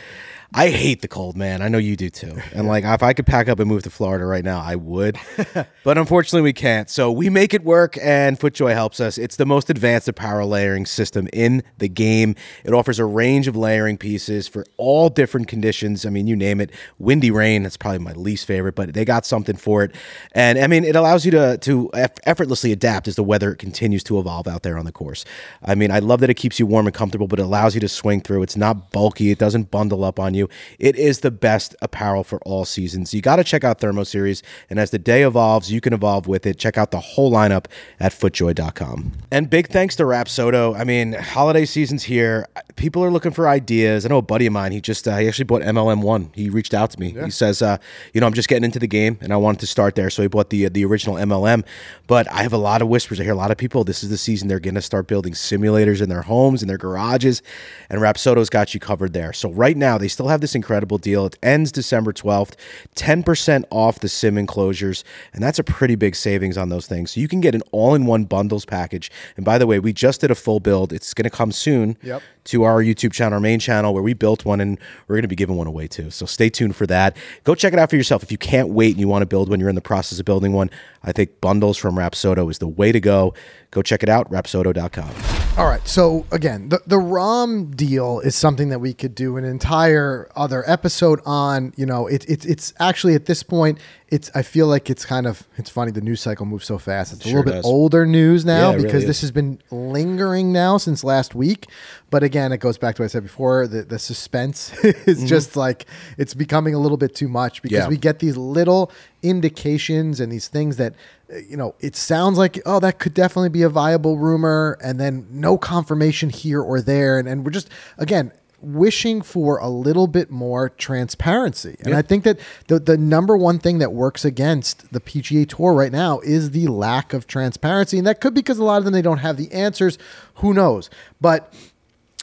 I 0.54 0.70
hate 0.70 1.02
the 1.02 1.10
cold, 1.10 1.36
man. 1.36 1.62
I 1.62 1.68
know 1.68 1.78
you 1.78 1.98
do 1.98 2.10
too. 2.10 2.38
And 2.54 2.68
like, 2.68 2.86
if 2.86 3.04
I 3.04 3.14
could 3.14 3.26
pack 3.26 3.50
up 3.50 3.60
and 3.60 3.68
move 3.68 3.84
to 3.84 3.90
Florida 3.90 4.26
right 4.26 4.46
now, 4.46 4.62
I 4.62 4.76
would. 4.76 5.20
but 5.84 5.98
unfortunately, 5.98 6.42
we 6.42 6.54
can't. 6.54 6.90
So 6.90 7.12
we 7.12 7.30
make 7.30 7.54
it 7.54 7.64
work, 7.64 7.98
and 8.02 8.40
FootJoy 8.40 8.74
helps 8.74 9.02
us. 9.02 9.18
It's 9.18 9.36
the 9.36 9.46
most 9.46 9.70
advanced 9.70 10.08
apparel 10.08 10.48
layering 10.48 10.86
system 10.86 11.28
in 11.34 11.64
the 11.80 11.90
game. 11.90 12.36
It 12.64 12.74
offers 12.74 12.98
a 12.98 13.06
range 13.06 13.48
of 13.50 13.58
layering 13.58 13.98
pieces 13.98 14.48
for 14.48 14.66
all 14.78 15.10
different 15.10 15.50
conditions. 15.50 16.06
I 16.06 16.10
mean, 16.10 16.28
you 16.28 16.36
name 16.36 16.62
it. 16.62 16.72
Windy 16.98 17.30
rain, 17.30 17.64
that's 17.64 17.78
probably 17.78 18.00
my 18.00 18.14
least 18.14 18.46
favorite, 18.46 18.76
but 18.76 18.94
they 18.94 19.04
got 19.04 19.26
something 19.26 19.58
for 19.58 19.84
it. 19.84 19.94
And 20.32 20.58
I 20.58 20.68
mean, 20.68 20.86
it 20.86 20.96
allows 20.96 21.26
you 21.26 21.32
to 21.32 21.58
to 21.58 21.92
effortlessly 22.26 22.72
adapt 22.72 23.10
as 23.10 23.16
the 23.16 23.24
weather 23.24 23.54
continues 23.54 24.04
to 24.06 24.18
evolve 24.18 24.48
out 24.48 24.64
there 24.64 24.78
on 24.78 24.86
the 24.86 24.94
course. 24.94 25.26
I 25.62 25.76
mean, 25.76 25.92
I 25.92 26.00
love 26.00 26.22
that 26.22 26.30
it 26.30 26.36
keeps 26.36 26.58
you 26.58 26.66
warm 26.66 26.88
and 26.88 26.96
comfortable, 26.96 27.28
but 27.28 27.40
it 27.40 27.44
allows 27.44 27.76
you 27.76 27.82
to 27.82 27.90
swing 27.90 28.22
through. 28.22 28.44
It's 28.44 28.56
not 28.56 28.92
bulky. 28.92 29.30
It 29.32 29.40
doesn't 29.40 29.72
bundle 29.72 30.06
up 30.06 30.20
on 30.20 30.34
you. 30.34 30.37
It 30.78 30.96
is 30.96 31.22
the 31.22 31.32
best 31.32 31.76
apparel 31.82 32.24
for 32.24 32.40
all 32.40 32.66
seasons. 32.66 33.14
You 33.14 33.22
got 33.22 33.38
to 33.38 33.44
check 33.44 33.64
out 33.64 33.80
Thermo 33.80 34.04
Series, 34.04 34.44
and 34.70 34.80
as 34.80 34.92
the 34.92 35.00
day 35.00 35.24
evolves, 35.24 35.72
you 35.72 35.82
can 35.82 35.94
evolve 35.94 36.28
with 36.28 36.46
it. 36.46 36.58
Check 36.58 36.78
out 36.78 36.92
the 36.92 37.00
whole 37.00 37.32
lineup 37.32 37.66
at 38.00 38.12
footjoy.com. 38.12 39.14
And 39.32 39.50
big 39.50 39.70
thanks 39.70 39.96
to 39.96 40.04
Rapsodo. 40.04 40.78
I 40.80 40.84
mean, 40.84 41.14
holiday 41.14 41.66
season's 41.66 42.04
here. 42.04 42.48
People 42.76 43.04
are 43.04 43.12
looking 43.12 43.32
for 43.32 43.48
ideas. 43.48 44.06
I 44.06 44.10
know 44.10 44.18
a 44.18 44.22
buddy 44.22 44.46
of 44.46 44.54
mine. 44.54 44.72
He 44.72 44.82
just 44.82 45.08
uh, 45.08 45.18
he 45.18 45.28
actually 45.28 45.46
bought 45.46 45.62
MLM 45.62 46.02
one. 46.02 46.32
He 46.34 46.50
reached 46.50 46.74
out 46.74 46.92
to 46.92 47.00
me. 47.00 47.12
He 47.12 47.32
says, 47.32 47.62
uh, 47.62 47.78
you 48.14 48.22
know, 48.22 48.28
I'm 48.28 48.34
just 48.34 48.50
getting 48.50 48.64
into 48.64 48.80
the 48.80 48.88
game, 48.88 49.18
and 49.22 49.34
I 49.34 49.38
wanted 49.38 49.60
to 49.62 49.68
start 49.68 49.96
there, 49.96 50.10
so 50.10 50.22
he 50.22 50.28
bought 50.28 50.50
the 50.50 50.70
the 50.70 50.86
original 50.86 51.16
MLM. 51.16 51.66
But 52.06 52.32
I 52.32 52.44
have 52.44 52.54
a 52.54 52.58
lot 52.58 52.82
of 52.82 52.88
whispers. 52.88 53.20
I 53.20 53.24
hear 53.24 53.34
a 53.34 53.36
lot 53.36 53.52
of 53.52 53.58
people. 53.58 53.84
This 53.84 54.04
is 54.04 54.10
the 54.10 54.18
season 54.18 54.48
they're 54.48 54.60
going 54.60 54.76
to 54.76 54.82
start 54.82 55.08
building 55.08 55.34
simulators 55.34 56.02
in 56.02 56.10
their 56.10 56.22
homes, 56.22 56.62
in 56.62 56.68
their 56.68 56.78
garages, 56.78 57.42
and 57.90 58.02
Rapsodo's 58.02 58.50
got 58.50 58.74
you 58.74 58.80
covered 58.80 59.14
there. 59.14 59.34
So 59.34 59.52
right 59.52 59.78
now 59.78 59.98
they 59.98 60.08
still 60.08 60.27
have 60.30 60.42
this 60.42 60.56
incredible 60.56 60.98
deal. 60.98 61.26
It 61.26 61.38
ends 61.42 61.72
December 61.72 62.14
12th, 62.14 62.54
10% 62.96 63.64
off 63.70 64.00
the 64.00 64.10
sim 64.10 64.38
enclosures, 64.38 65.04
and 65.34 65.44
that's 65.44 65.60
a 65.60 65.64
pretty 65.64 65.96
big 65.96 66.16
savings 66.16 66.58
on 66.58 66.70
those 66.70 66.88
things. 66.88 67.12
So 67.12 67.20
you 67.22 67.28
can 67.28 67.42
get 67.42 67.56
an 67.56 67.62
all-in-one 67.72 68.26
bundles 68.26 68.66
package. 68.66 69.12
And 69.36 69.46
by 69.46 69.58
the 69.58 69.68
way, 69.68 69.80
we 69.80 69.94
just 69.94 70.22
did 70.22 70.32
a 70.32 70.36
full 70.36 70.60
build. 70.60 70.92
It's 70.94 71.14
going 71.14 71.24
to 71.24 71.30
come 71.30 71.52
soon 71.52 71.98
Yep. 72.04 72.22
to 72.46 72.64
our 72.64 72.82
YouTube 72.84 73.12
channel, 73.14 73.36
our 73.36 73.40
main 73.40 73.60
channel, 73.60 73.94
where 73.94 74.04
we 74.04 74.14
built 74.14 74.46
one, 74.46 74.60
and 74.62 74.80
we're 75.08 75.16
going 75.16 75.22
to 75.24 75.28
be 75.28 75.36
giving 75.36 75.56
one 75.56 75.68
away 75.68 75.88
too. 75.88 76.10
So 76.12 76.26
stay 76.26 76.50
tuned 76.50 76.76
for 76.76 76.88
that. 76.88 77.16
Go 77.44 77.56
check 77.56 77.74
it 77.74 77.80
out 77.80 77.90
for 77.90 77.96
yourself. 77.96 78.24
If 78.24 78.32
you 78.32 78.38
can't 78.38 78.70
wait 78.70 78.92
and 78.92 79.00
you 79.00 79.08
want 79.08 79.22
to 79.22 79.28
build 79.28 79.50
one, 79.50 79.60
you're 79.60 79.70
in 79.70 79.76
the 79.76 79.82
process 79.82 80.20
of 80.20 80.26
building 80.26 80.54
one. 80.54 80.70
I 81.08 81.14
think 81.14 81.40
bundles 81.40 81.78
from 81.78 81.96
Rapsodo 81.96 82.52
is 82.52 82.60
the 82.60 82.68
way 82.68 82.92
to 82.92 83.00
go. 83.00 83.34
Go 83.72 83.82
check 83.82 84.04
it 84.04 84.10
out, 84.10 84.30
rapsodo.com. 84.30 85.10
All 85.58 85.66
right. 85.66 85.86
So 85.88 86.26
again, 86.32 86.70
the 86.70 86.82
the 86.86 86.98
Rahm 86.98 87.76
deal 87.76 88.20
is 88.20 88.36
something 88.36 88.70
that 88.70 88.80
we 88.80 88.94
could 88.94 89.16
do 89.16 89.38
an 89.38 89.46
entire 89.46 90.30
other 90.36 90.64
episode 90.70 91.22
on. 91.26 91.74
You 91.78 91.86
know, 91.86 92.08
it's 92.08 92.26
it's 92.26 92.46
it's 92.46 92.74
actually 92.80 93.16
at 93.16 93.26
this 93.26 93.42
point, 93.42 93.80
it's 94.10 94.32
I 94.34 94.42
feel 94.42 94.68
like 94.68 94.90
it's 94.90 95.06
kind 95.06 95.28
of 95.28 95.46
it's 95.58 95.70
funny 95.70 95.92
the 95.92 96.00
news 96.02 96.22
cycle 96.22 96.46
moves 96.46 96.66
so 96.66 96.78
fast. 96.78 97.12
It's 97.14 97.26
a 97.26 97.28
Sure 97.30 97.40
little 97.40 97.52
bit 97.52 97.58
does. 97.58 97.66
older 97.66 98.06
news 98.06 98.46
now 98.46 98.70
Yeah, 98.70 98.70
it 98.70 98.76
really 98.76 98.86
because 98.88 99.06
this 99.06 99.20
has 99.22 99.32
been 99.32 99.60
lingering 99.70 100.54
now 100.54 100.78
since 100.78 101.04
last 101.04 101.36
week. 101.36 101.68
But 102.10 102.24
again, 102.24 102.54
it 102.54 102.60
goes 102.60 102.78
back 102.78 102.96
to 102.96 103.02
what 103.02 103.06
I 103.06 103.08
said 103.10 103.24
before. 103.24 103.68
The 103.68 103.84
the 103.84 104.00
suspense 104.00 104.72
is 104.84 105.28
just 105.28 105.58
like 105.58 105.86
it's 106.18 106.34
becoming 106.34 106.74
a 106.74 106.80
little 106.80 106.98
bit 106.98 107.16
too 107.16 107.28
much 107.28 107.62
because 107.62 107.78
Mm-hmm. 107.80 107.84
Yeah. 107.84 107.90
we 107.90 107.98
get 107.98 108.20
these 108.20 108.38
little 108.38 108.92
indications 109.24 110.20
and 110.20 110.32
these 110.32 110.48
things 110.48 110.78
that 110.78 110.94
uh, 111.32 111.38
you 111.50 111.58
know 111.58 111.76
it 111.80 111.96
sounds 111.96 112.38
like 112.38 112.60
oh 112.66 112.80
that 112.80 112.98
could 113.00 113.14
definitely 113.14 113.50
be 113.50 113.62
a 113.62 113.70
viable 113.70 114.18
rumor 114.18 114.78
and 114.82 115.00
then 115.00 115.28
no 115.30 115.58
confirmation 115.58 116.30
here 116.30 116.62
or 116.62 116.82
there 116.82 117.20
and, 117.20 117.28
and 117.28 117.44
we're 117.46 117.52
just 117.52 117.70
again 117.98 118.32
wishing 118.60 119.22
for 119.22 119.58
a 119.60 119.70
little 119.70 120.08
bit 120.08 120.32
more 120.32 120.70
transparency. 120.70 121.76
And 121.82 121.94
i 121.94 122.02
think 122.02 122.24
that 122.24 122.40
the, 122.68 122.80
the 122.80 122.98
number 122.98 123.38
one 123.38 123.60
thing 123.60 123.78
that 123.80 123.94
works 123.94 124.26
against 124.26 124.92
the 124.92 125.00
pga 125.00 125.48
tour 125.48 125.74
right 125.74 125.92
now 125.92 126.20
is 126.22 126.52
the 126.52 126.68
lack 126.68 127.14
of 127.14 127.28
transparency. 127.28 127.98
And 127.98 128.08
that 128.08 128.20
could 128.20 128.34
be 128.34 128.42
because 128.42 128.58
a 128.58 128.64
lot 128.64 128.78
of 128.78 128.86
them 128.86 128.94
they 128.94 129.02
don't 129.02 129.20
have 129.20 129.38
the 129.38 129.52
answers. 129.52 129.98
Who 130.36 130.54
knows? 130.54 130.90
But 131.22 131.54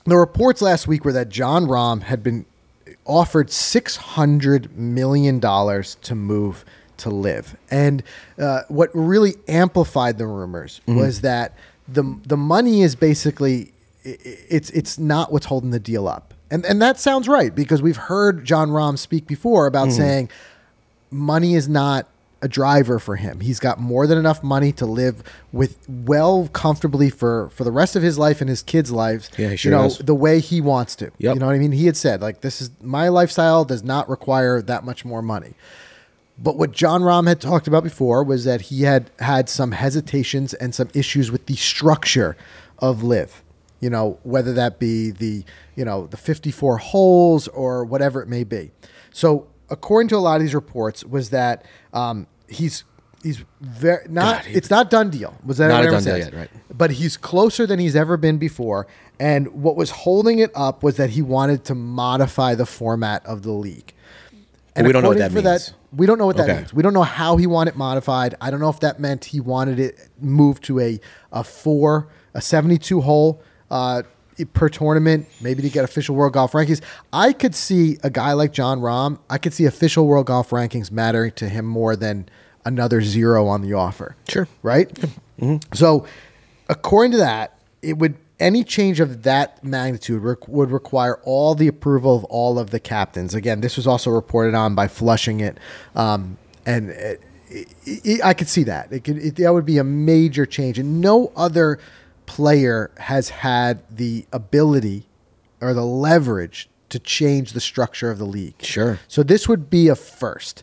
the 0.05 0.17
reports 0.17 0.61
last 0.61 0.87
week 0.87 1.05
were 1.05 1.13
that 1.13 1.29
John 1.29 1.67
Rahm 1.67 2.03
had 2.03 2.23
been 2.23 2.47
offered 3.07 3.51
six 3.51 3.97
hundred 3.97 4.77
million 4.77 5.39
dollars 5.39 5.97
to 6.03 6.15
move 6.15 6.65
to 6.99 7.11
LIV, 7.11 7.57
and 7.71 8.03
uh, 8.39 8.63
what 8.69 8.91
really 8.95 9.35
amplified 9.49 10.19
the 10.19 10.27
rumors 10.27 10.81
was 10.87 11.23
that 11.23 11.55
the 11.89 12.19
the 12.25 12.37
money 12.37 12.83
is 12.83 12.95
basically 12.95 13.73
it's 14.05 14.71
it's 14.71 14.99
not 14.99 15.33
what's 15.33 15.47
holding 15.47 15.71
the 15.71 15.81
deal 15.81 16.07
up, 16.07 16.35
and 16.51 16.65
and 16.67 16.81
that 16.83 16.99
sounds 16.99 17.29
right 17.29 17.55
because 17.55 17.83
we've 17.83 17.97
heard 17.97 18.45
John 18.45 18.71
Rahm 18.71 18.99
speak 18.99 19.27
before 19.27 19.67
about 19.67 19.89
mm-hmm. 19.89 19.97
saying 19.97 20.31
money 21.11 21.55
is 21.55 21.69
not 21.69 22.07
a 22.43 22.49
driver 22.49 22.99
for 22.99 23.17
him. 23.17 23.41
He's 23.41 23.59
got 23.59 23.81
more 23.81 24.07
than 24.07 24.19
enough 24.19 24.43
money 24.43 24.71
to 24.73 24.85
live 24.85 25.23
with 25.51 25.79
well 25.89 26.49
comfortably 26.49 27.09
for 27.09 27.49
for 27.49 27.65
the 27.65 27.73
rest 27.73 27.97
of 27.97 28.03
his 28.03 28.19
life 28.19 28.43
and 28.43 28.51
his 28.51 28.63
kids' 28.63 28.93
lives. 28.93 29.31
Yeah, 29.39 29.51
he 29.51 29.57
sure 29.57 29.73
you 29.73 29.79
know 29.79 29.89
the 29.89 30.15
way 30.15 30.41
he 30.41 30.61
wants 30.61 30.95
to. 30.97 31.07
Yep. 31.07 31.35
You 31.35 31.41
know 31.41 31.47
what 31.47 31.55
I 31.55 31.59
mean? 31.59 31.73
He 31.73 31.87
had 31.87 31.97
said 31.97 32.21
like 32.21 32.43
this 32.43 32.61
is 32.61 32.71
my 32.83 33.09
lifestyle 33.09 33.65
does 33.65 33.83
not 33.83 34.09
require 34.11 34.61
that 34.61 34.85
much 34.85 35.05
more 35.07 35.23
money. 35.23 35.55
But 36.37 36.57
what 36.57 36.73
John 36.73 37.03
Rahm 37.03 37.29
had 37.29 37.41
talked 37.41 37.69
about 37.69 37.85
before 37.85 38.25
was 38.25 38.45
that 38.45 38.63
he 38.63 38.83
had 38.83 39.11
had 39.21 39.49
some 39.49 39.73
hesitations 39.73 40.53
and 40.53 40.75
some 40.75 40.91
issues 40.93 41.31
with 41.31 41.47
the 41.47 41.57
structure 41.57 42.37
of 42.79 43.03
LIV. 43.03 43.44
You 43.85 43.91
know, 43.91 44.19
whether 44.23 44.55
that 44.55 44.79
be 44.79 45.11
the, 45.11 45.45
you 45.77 45.85
know, 45.85 46.07
the 46.07 46.17
54 46.17 46.79
holes 46.79 47.49
or 47.49 47.85
whatever 47.85 48.23
it 48.23 48.29
may 48.29 48.43
be. 48.43 48.71
So, 49.13 49.47
according 49.69 50.09
to 50.09 50.17
a 50.17 50.23
lot 50.27 50.37
of 50.37 50.41
these 50.41 50.55
reports 50.55 51.05
was 51.05 51.29
that 51.31 51.67
um, 51.93 52.27
he's 52.49 52.85
he's 53.23 53.45
very 53.61 54.07
not 54.09 54.37
God, 54.37 54.45
he- 54.47 54.55
it's 54.55 54.71
not 54.71 54.89
done 54.91 55.11
deal. 55.11 55.37
Was 55.45 55.59
that 55.59 55.69
Not 55.69 55.85
a 55.85 55.91
done 55.91 56.03
deal 56.03 56.17
yet, 56.17 56.33
right. 56.35 56.51
But 56.75 56.93
he's 56.93 57.19
closer 57.19 57.67
than 57.67 57.79
he's 57.79 57.95
ever 57.95 58.17
been 58.17 58.39
before. 58.39 58.87
And 59.21 59.49
what 59.49 59.77
was 59.77 59.91
holding 59.91 60.39
it 60.39 60.51
up 60.55 60.83
was 60.83 60.97
that 60.97 61.11
he 61.11 61.21
wanted 61.21 61.65
to 61.67 61.75
modify 61.75 62.55
the 62.55 62.67
format 62.67 63.25
of 63.27 63.43
the 63.43 63.53
league. 63.53 63.93
But 64.75 64.87
we 64.87 64.93
don't 64.93 65.03
know 65.03 65.11
what 65.11 65.19
that 65.19 65.33
means. 65.33 65.75
we 65.93 66.07
don't 66.07 66.19
know 66.19 66.27
what 66.27 66.37
that 66.39 66.49
Okay. 66.49 66.57
means. 66.59 66.73
We 66.73 66.83
don't 66.83 66.95
know 66.95 67.03
how 67.03 67.37
he 67.37 67.47
wanted 67.47 67.75
it 67.75 67.77
modified. 67.77 68.35
I 68.41 68.51
don't 68.51 68.61
know 68.61 68.71
if 68.71 68.81
that 68.81 68.99
meant 68.99 69.27
he 69.27 69.41
wanted 69.41 69.79
it 69.79 70.09
moved 70.21 70.65
to 70.65 70.81
a 70.81 71.01
a 71.33 71.45
four, 71.45 72.09
a 72.33 72.41
seventy-two 72.41 73.03
hole 73.03 73.43
uh, 73.75 74.03
per 74.53 74.69
tournament, 74.69 75.27
maybe 75.41 75.63
to 75.63 75.69
get 75.69 75.85
official 75.85 76.15
world 76.15 76.33
golf 76.33 76.53
rankings. 76.53 76.81
I 77.13 77.33
could 77.33 77.55
see 77.55 77.99
a 78.03 78.11
guy 78.11 78.33
like 78.33 78.53
John 78.53 78.81
Rahm. 78.81 79.19
I 79.29 79.39
could 79.39 79.53
see 79.53 79.65
official 79.67 80.07
world 80.07 80.27
golf 80.27 80.51
rankings 80.51 80.91
mattering 80.91 81.33
to 81.33 81.49
him 81.49 81.65
more 81.67 81.97
than 81.97 82.29
another 82.65 83.03
zero 83.03 83.47
on 83.47 83.61
the 83.63 83.75
offer. 83.75 84.17
Sure. 84.29 84.49
right? 84.63 84.91
So, 85.75 86.07
according 86.69 87.13
to 87.13 87.19
that, 87.19 87.59
it 87.83 87.99
would 87.99 88.15
any 88.41 88.65
change 88.65 88.99
of 89.01 89.23
that 89.25 89.63
magnitude 89.63 90.23
re- 90.23 90.35
would 90.49 90.71
require 90.71 91.21
all 91.25 91.55
the 91.55 91.69
approval 91.69 92.17
of 92.17 92.25
all 92.25 92.59
of 92.59 92.71
the 92.71 92.81
captains. 92.81 93.35
Again, 93.35 93.61
this 93.61 93.77
was 93.77 93.87
also 93.87 94.11
reported 94.11 94.55
on 94.55 94.75
by 94.75 94.89
Flushing 94.89 95.41
It, 95.41 95.59
um, 95.95 96.37
and 96.67 96.91
it, 96.91 97.21
it, 97.51 97.69
it- 97.85 98.25
I 98.25 98.35
could 98.35 98.49
see 98.49 98.65
that. 98.65 98.93
It 98.93 99.05
could 99.05 99.19
it, 99.19 99.37
that 99.37 99.53
would 99.53 99.67
be 99.67 99.79
a 99.79 99.85
major 99.85 100.47
change, 100.47 100.79
and 100.79 101.01
no 101.01 101.33
other 101.37 101.79
player 102.27 102.91
has 102.99 103.31
had 103.31 103.83
the 103.95 104.27
ability 104.33 105.07
or 105.61 105.75
the 105.75 105.85
leverage 105.85 106.69
to 106.91 106.99
change 106.99 107.53
the 107.53 107.61
structure 107.61 108.11
of 108.11 108.19
the 108.19 108.25
league. 108.25 108.63
Sure. 108.63 109.01
So 109.09 109.23
this 109.23 109.49
would 109.49 109.71
be 109.71 109.89
a 109.89 109.97
first. 109.97 110.63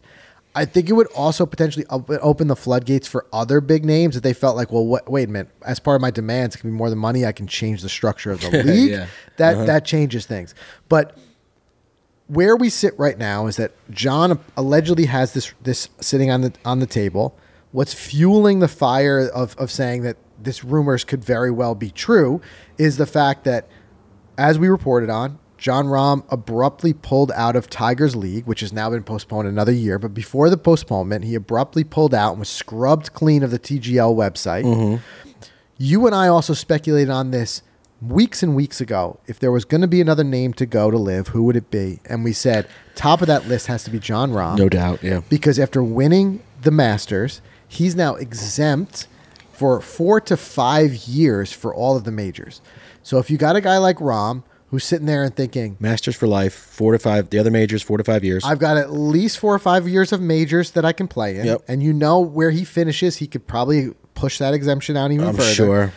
I 0.53 0.65
think 0.65 0.89
it 0.89 0.93
would 0.93 1.07
also 1.07 1.45
potentially 1.45 1.85
open 1.89 2.47
the 2.47 2.55
floodgates 2.55 3.07
for 3.07 3.25
other 3.31 3.61
big 3.61 3.85
names 3.85 4.15
that 4.15 4.21
they 4.21 4.33
felt 4.33 4.57
like, 4.57 4.71
well, 4.71 4.85
what, 4.85 5.09
wait 5.09 5.29
a 5.29 5.31
minute. 5.31 5.49
As 5.65 5.79
part 5.79 5.95
of 5.95 6.01
my 6.01 6.11
demands, 6.11 6.55
it 6.55 6.59
can 6.59 6.71
be 6.71 6.75
more 6.75 6.89
than 6.89 6.99
money. 6.99 7.25
I 7.25 7.31
can 7.31 7.47
change 7.47 7.81
the 7.81 7.89
structure 7.89 8.31
of 8.31 8.41
the 8.41 8.49
league. 8.63 8.91
Yeah. 8.91 9.07
That 9.37 9.55
uh-huh. 9.55 9.65
that 9.65 9.85
changes 9.85 10.25
things. 10.25 10.53
But 10.89 11.17
where 12.27 12.55
we 12.55 12.69
sit 12.69 12.97
right 12.97 13.17
now 13.17 13.47
is 13.47 13.55
that 13.57 13.71
John 13.91 14.39
allegedly 14.57 15.05
has 15.05 15.33
this 15.33 15.53
this 15.61 15.89
sitting 15.99 16.29
on 16.29 16.41
the 16.41 16.53
on 16.65 16.79
the 16.79 16.87
table. 16.87 17.37
What's 17.71 17.93
fueling 17.93 18.59
the 18.59 18.67
fire 18.67 19.19
of 19.29 19.55
of 19.57 19.71
saying 19.71 20.03
that 20.03 20.17
this 20.43 20.63
rumors 20.63 21.03
could 21.03 21.23
very 21.23 21.51
well 21.51 21.75
be 21.75 21.89
true 21.89 22.41
is 22.77 22.97
the 22.97 23.05
fact 23.05 23.43
that, 23.43 23.67
as 24.37 24.57
we 24.57 24.67
reported 24.67 25.09
on, 25.09 25.39
John 25.57 25.85
Rahm 25.85 26.23
abruptly 26.29 26.91
pulled 26.91 27.31
out 27.33 27.55
of 27.55 27.69
Tigers 27.69 28.15
League, 28.15 28.47
which 28.47 28.61
has 28.61 28.73
now 28.73 28.89
been 28.89 29.03
postponed 29.03 29.47
another 29.47 29.71
year. 29.71 29.99
But 29.99 30.13
before 30.13 30.49
the 30.49 30.57
postponement, 30.57 31.23
he 31.23 31.35
abruptly 31.35 31.83
pulled 31.83 32.15
out 32.15 32.31
and 32.31 32.39
was 32.39 32.49
scrubbed 32.49 33.13
clean 33.13 33.43
of 33.43 33.51
the 33.51 33.59
TGL 33.59 34.15
website. 34.15 34.63
Mm-hmm. 34.63 35.03
You 35.77 36.07
and 36.07 36.15
I 36.15 36.27
also 36.27 36.55
speculated 36.55 37.11
on 37.11 37.29
this 37.29 37.61
weeks 38.01 38.41
and 38.41 38.55
weeks 38.55 38.81
ago. 38.81 39.19
If 39.27 39.39
there 39.39 39.51
was 39.51 39.63
going 39.63 39.81
to 39.81 39.87
be 39.87 40.01
another 40.01 40.23
name 40.23 40.53
to 40.53 40.65
go 40.65 40.89
to 40.89 40.97
LIV, 40.97 41.27
who 41.27 41.43
would 41.43 41.55
it 41.55 41.69
be? 41.69 41.99
And 42.05 42.23
we 42.23 42.33
said 42.33 42.67
top 42.95 43.21
of 43.21 43.27
that 43.27 43.47
list 43.47 43.67
has 43.67 43.83
to 43.83 43.91
be 43.91 43.99
John 43.99 44.31
Rahm. 44.31 44.57
No 44.57 44.67
doubt, 44.67 45.03
yeah. 45.03 45.21
Because 45.29 45.59
after 45.59 45.83
winning 45.83 46.41
the 46.61 46.71
Masters, 46.71 47.41
he's 47.67 47.95
now 47.95 48.15
exempt 48.15 49.07
for 49.61 49.79
four 49.79 50.19
to 50.19 50.35
five 50.35 50.95
years 50.95 51.51
for 51.53 51.71
all 51.71 51.95
of 51.95 52.03
the 52.03 52.11
majors. 52.11 52.61
So 53.03 53.19
if 53.19 53.29
you 53.29 53.37
got 53.37 53.55
a 53.55 53.61
guy 53.61 53.77
like 53.77 53.97
Rahm 53.97 54.41
who's 54.71 54.83
sitting 54.83 55.05
there 55.05 55.23
and 55.23 55.35
thinking, 55.35 55.77
Masters 55.79 56.15
for 56.15 56.25
life, 56.25 56.51
four 56.51 56.93
to 56.93 56.97
five. 56.97 57.29
The 57.29 57.37
other 57.37 57.51
majors, 57.51 57.83
four 57.83 57.99
to 57.99 58.03
five 58.03 58.23
years. 58.23 58.43
I've 58.43 58.57
got 58.57 58.77
at 58.77 58.91
least 58.91 59.37
four 59.37 59.53
or 59.53 59.59
five 59.59 59.87
years 59.87 60.11
of 60.11 60.19
majors 60.19 60.71
that 60.71 60.83
I 60.83 60.93
can 60.93 61.07
play 61.07 61.37
in, 61.37 61.45
Yep. 61.45 61.61
and 61.67 61.83
you 61.83 61.93
know 61.93 62.19
where 62.21 62.49
he 62.49 62.63
finishes, 62.65 63.17
he 63.17 63.27
could 63.27 63.45
probably 63.45 63.91
push 64.15 64.39
that 64.39 64.55
exemption 64.55 64.97
out 64.97 65.11
even 65.11 65.27
I'm 65.27 65.35
further. 65.35 65.53
sure. 65.53 65.93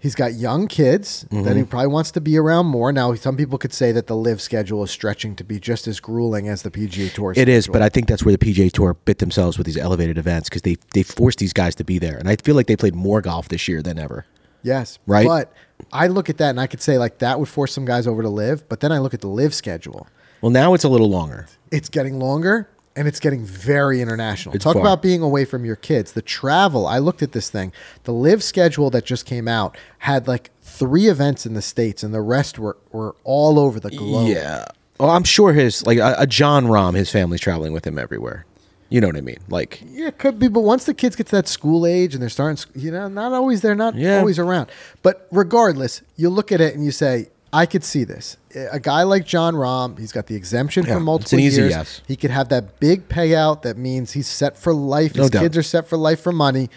He's 0.00 0.14
got 0.14 0.32
young 0.32 0.66
kids 0.66 1.22
that 1.30 1.36
Mm-hmm. 1.36 1.56
he 1.58 1.64
probably 1.64 1.88
wants 1.88 2.10
to 2.12 2.20
be 2.22 2.38
around 2.38 2.66
more. 2.66 2.90
Now, 2.90 3.14
some 3.14 3.36
people 3.36 3.58
could 3.58 3.72
say 3.74 3.92
that 3.92 4.06
the 4.06 4.16
LIV 4.16 4.40
schedule 4.40 4.82
is 4.82 4.90
stretching 4.90 5.36
to 5.36 5.44
be 5.44 5.60
just 5.60 5.86
as 5.86 6.00
grueling 6.00 6.48
as 6.48 6.62
the 6.62 6.70
PGA 6.70 7.12
Tour. 7.12 7.34
It 7.36 7.48
is, 7.48 7.64
schedule. 7.64 7.72
but 7.74 7.82
I 7.82 7.90
think 7.90 8.08
that's 8.08 8.24
where 8.24 8.34
the 8.34 8.38
PGA 8.44 8.72
Tour 8.72 8.94
bit 8.94 9.18
themselves 9.18 9.58
with 9.58 9.66
these 9.66 9.76
elevated 9.76 10.16
events 10.16 10.48
because 10.48 10.62
they 10.62 10.76
they 10.94 11.02
forced 11.02 11.38
these 11.38 11.52
guys 11.52 11.74
to 11.76 11.84
be 11.84 11.98
there, 11.98 12.16
and 12.16 12.28
I 12.28 12.36
feel 12.36 12.54
like 12.54 12.66
they 12.66 12.76
played 12.76 12.94
more 12.94 13.20
golf 13.20 13.48
this 13.50 13.68
year 13.68 13.82
than 13.82 13.98
ever. 13.98 14.24
yes, 14.62 14.98
Right? 15.06 15.26
But 15.26 15.52
I 15.92 16.06
look 16.08 16.28
at 16.30 16.38
that 16.38 16.50
and 16.50 16.60
I 16.60 16.66
could 16.66 16.80
say 16.82 16.98
like 16.98 17.18
that 17.18 17.38
would 17.38 17.48
force 17.48 17.72
some 17.72 17.84
guys 17.84 18.06
over 18.06 18.22
to 18.22 18.28
LIV. 18.28 18.68
But 18.68 18.80
then 18.80 18.92
I 18.92 18.98
look 18.98 19.14
at 19.14 19.20
the 19.20 19.28
LIV 19.28 19.52
schedule. 19.54 20.06
Well, 20.40 20.50
now 20.50 20.72
it's 20.74 20.84
a 20.84 20.88
little 20.88 21.10
longer. 21.10 21.46
It's 21.70 21.88
getting 21.90 22.18
longer 22.18 22.68
and 23.00 23.08
it's 23.08 23.18
getting 23.18 23.42
very 23.42 24.02
international. 24.02 24.54
It's 24.54 24.62
Talk 24.62 24.74
far. 24.74 24.82
about 24.82 25.00
being 25.00 25.22
away 25.22 25.46
from 25.46 25.64
your 25.64 25.74
kids. 25.76 26.12
The 26.12 26.20
travel. 26.20 26.86
I 26.86 26.98
looked 26.98 27.22
at 27.22 27.32
this 27.32 27.48
thing. 27.48 27.72
The 28.04 28.12
LIV 28.12 28.42
schedule 28.42 28.90
that 28.90 29.06
just 29.06 29.24
came 29.24 29.48
out 29.48 29.74
had 30.00 30.28
like 30.28 30.50
three 30.60 31.06
events 31.08 31.46
in 31.46 31.54
the 31.54 31.62
states, 31.62 32.02
and 32.02 32.12
the 32.12 32.20
rest 32.20 32.58
were 32.58 32.76
were 32.92 33.16
all 33.24 33.58
over 33.58 33.80
the 33.80 33.88
globe. 33.90 34.28
Yeah. 34.28 34.66
Well, 34.98 35.08
I'm 35.08 35.24
sure 35.24 35.54
his 35.54 35.86
like 35.86 35.96
a, 35.96 36.14
a 36.18 36.26
John 36.26 36.66
Rahm, 36.66 36.94
his 36.94 37.10
family's 37.10 37.40
traveling 37.40 37.72
with 37.72 37.86
him 37.86 37.98
everywhere. 37.98 38.44
You 38.90 39.00
know 39.00 39.06
what 39.06 39.16
I 39.16 39.20
mean? 39.22 39.38
Like, 39.48 39.80
Yeah, 39.88 40.08
it 40.08 40.18
could 40.18 40.38
be, 40.38 40.48
but 40.48 40.60
once 40.62 40.84
the 40.84 40.92
kids 40.94 41.16
get 41.16 41.26
to 41.28 41.36
that 41.36 41.46
school 41.48 41.86
age 41.86 42.12
and 42.12 42.20
they're 42.20 42.28
starting, 42.28 42.62
you 42.74 42.90
know, 42.90 43.06
not 43.08 43.32
always 43.32 43.62
they're 43.62 43.76
not 43.76 43.94
Yeah. 43.94 44.18
always 44.18 44.38
around. 44.38 44.68
But 45.02 45.26
regardless, 45.30 46.02
you 46.16 46.28
look 46.28 46.50
at 46.52 46.60
it 46.60 46.74
and 46.74 46.84
you 46.84 46.90
say, 46.90 47.28
I 47.52 47.66
could 47.66 47.82
see 47.82 48.04
this. 48.04 48.36
A 48.70 48.78
guy 48.78 49.02
like 49.02 49.26
John 49.26 49.54
Rahm, 49.54 49.98
he's 49.98 50.12
got 50.12 50.26
the 50.28 50.36
exemption 50.36 50.84
Yeah, 50.84 50.92
for 50.92 50.98
it's 50.98 51.04
multiple 51.04 51.38
an 51.38 51.44
easy 51.44 51.60
years. 51.62 51.70
yes. 51.72 52.00
He 52.06 52.14
could 52.16 52.30
have 52.30 52.48
that 52.50 52.78
big 52.78 53.08
payout. 53.08 53.62
That 53.62 53.76
means 53.76 54.12
he's 54.12 54.28
set 54.28 54.56
for 54.56 54.72
life. 54.72 55.16
No 55.16 55.22
His 55.22 55.30
doubt. 55.30 55.42
kids 55.42 55.56
are 55.56 55.62
set 55.62 55.88
for 55.88 55.96
life 55.96 56.20
for 56.20 56.30
money. 56.32 56.70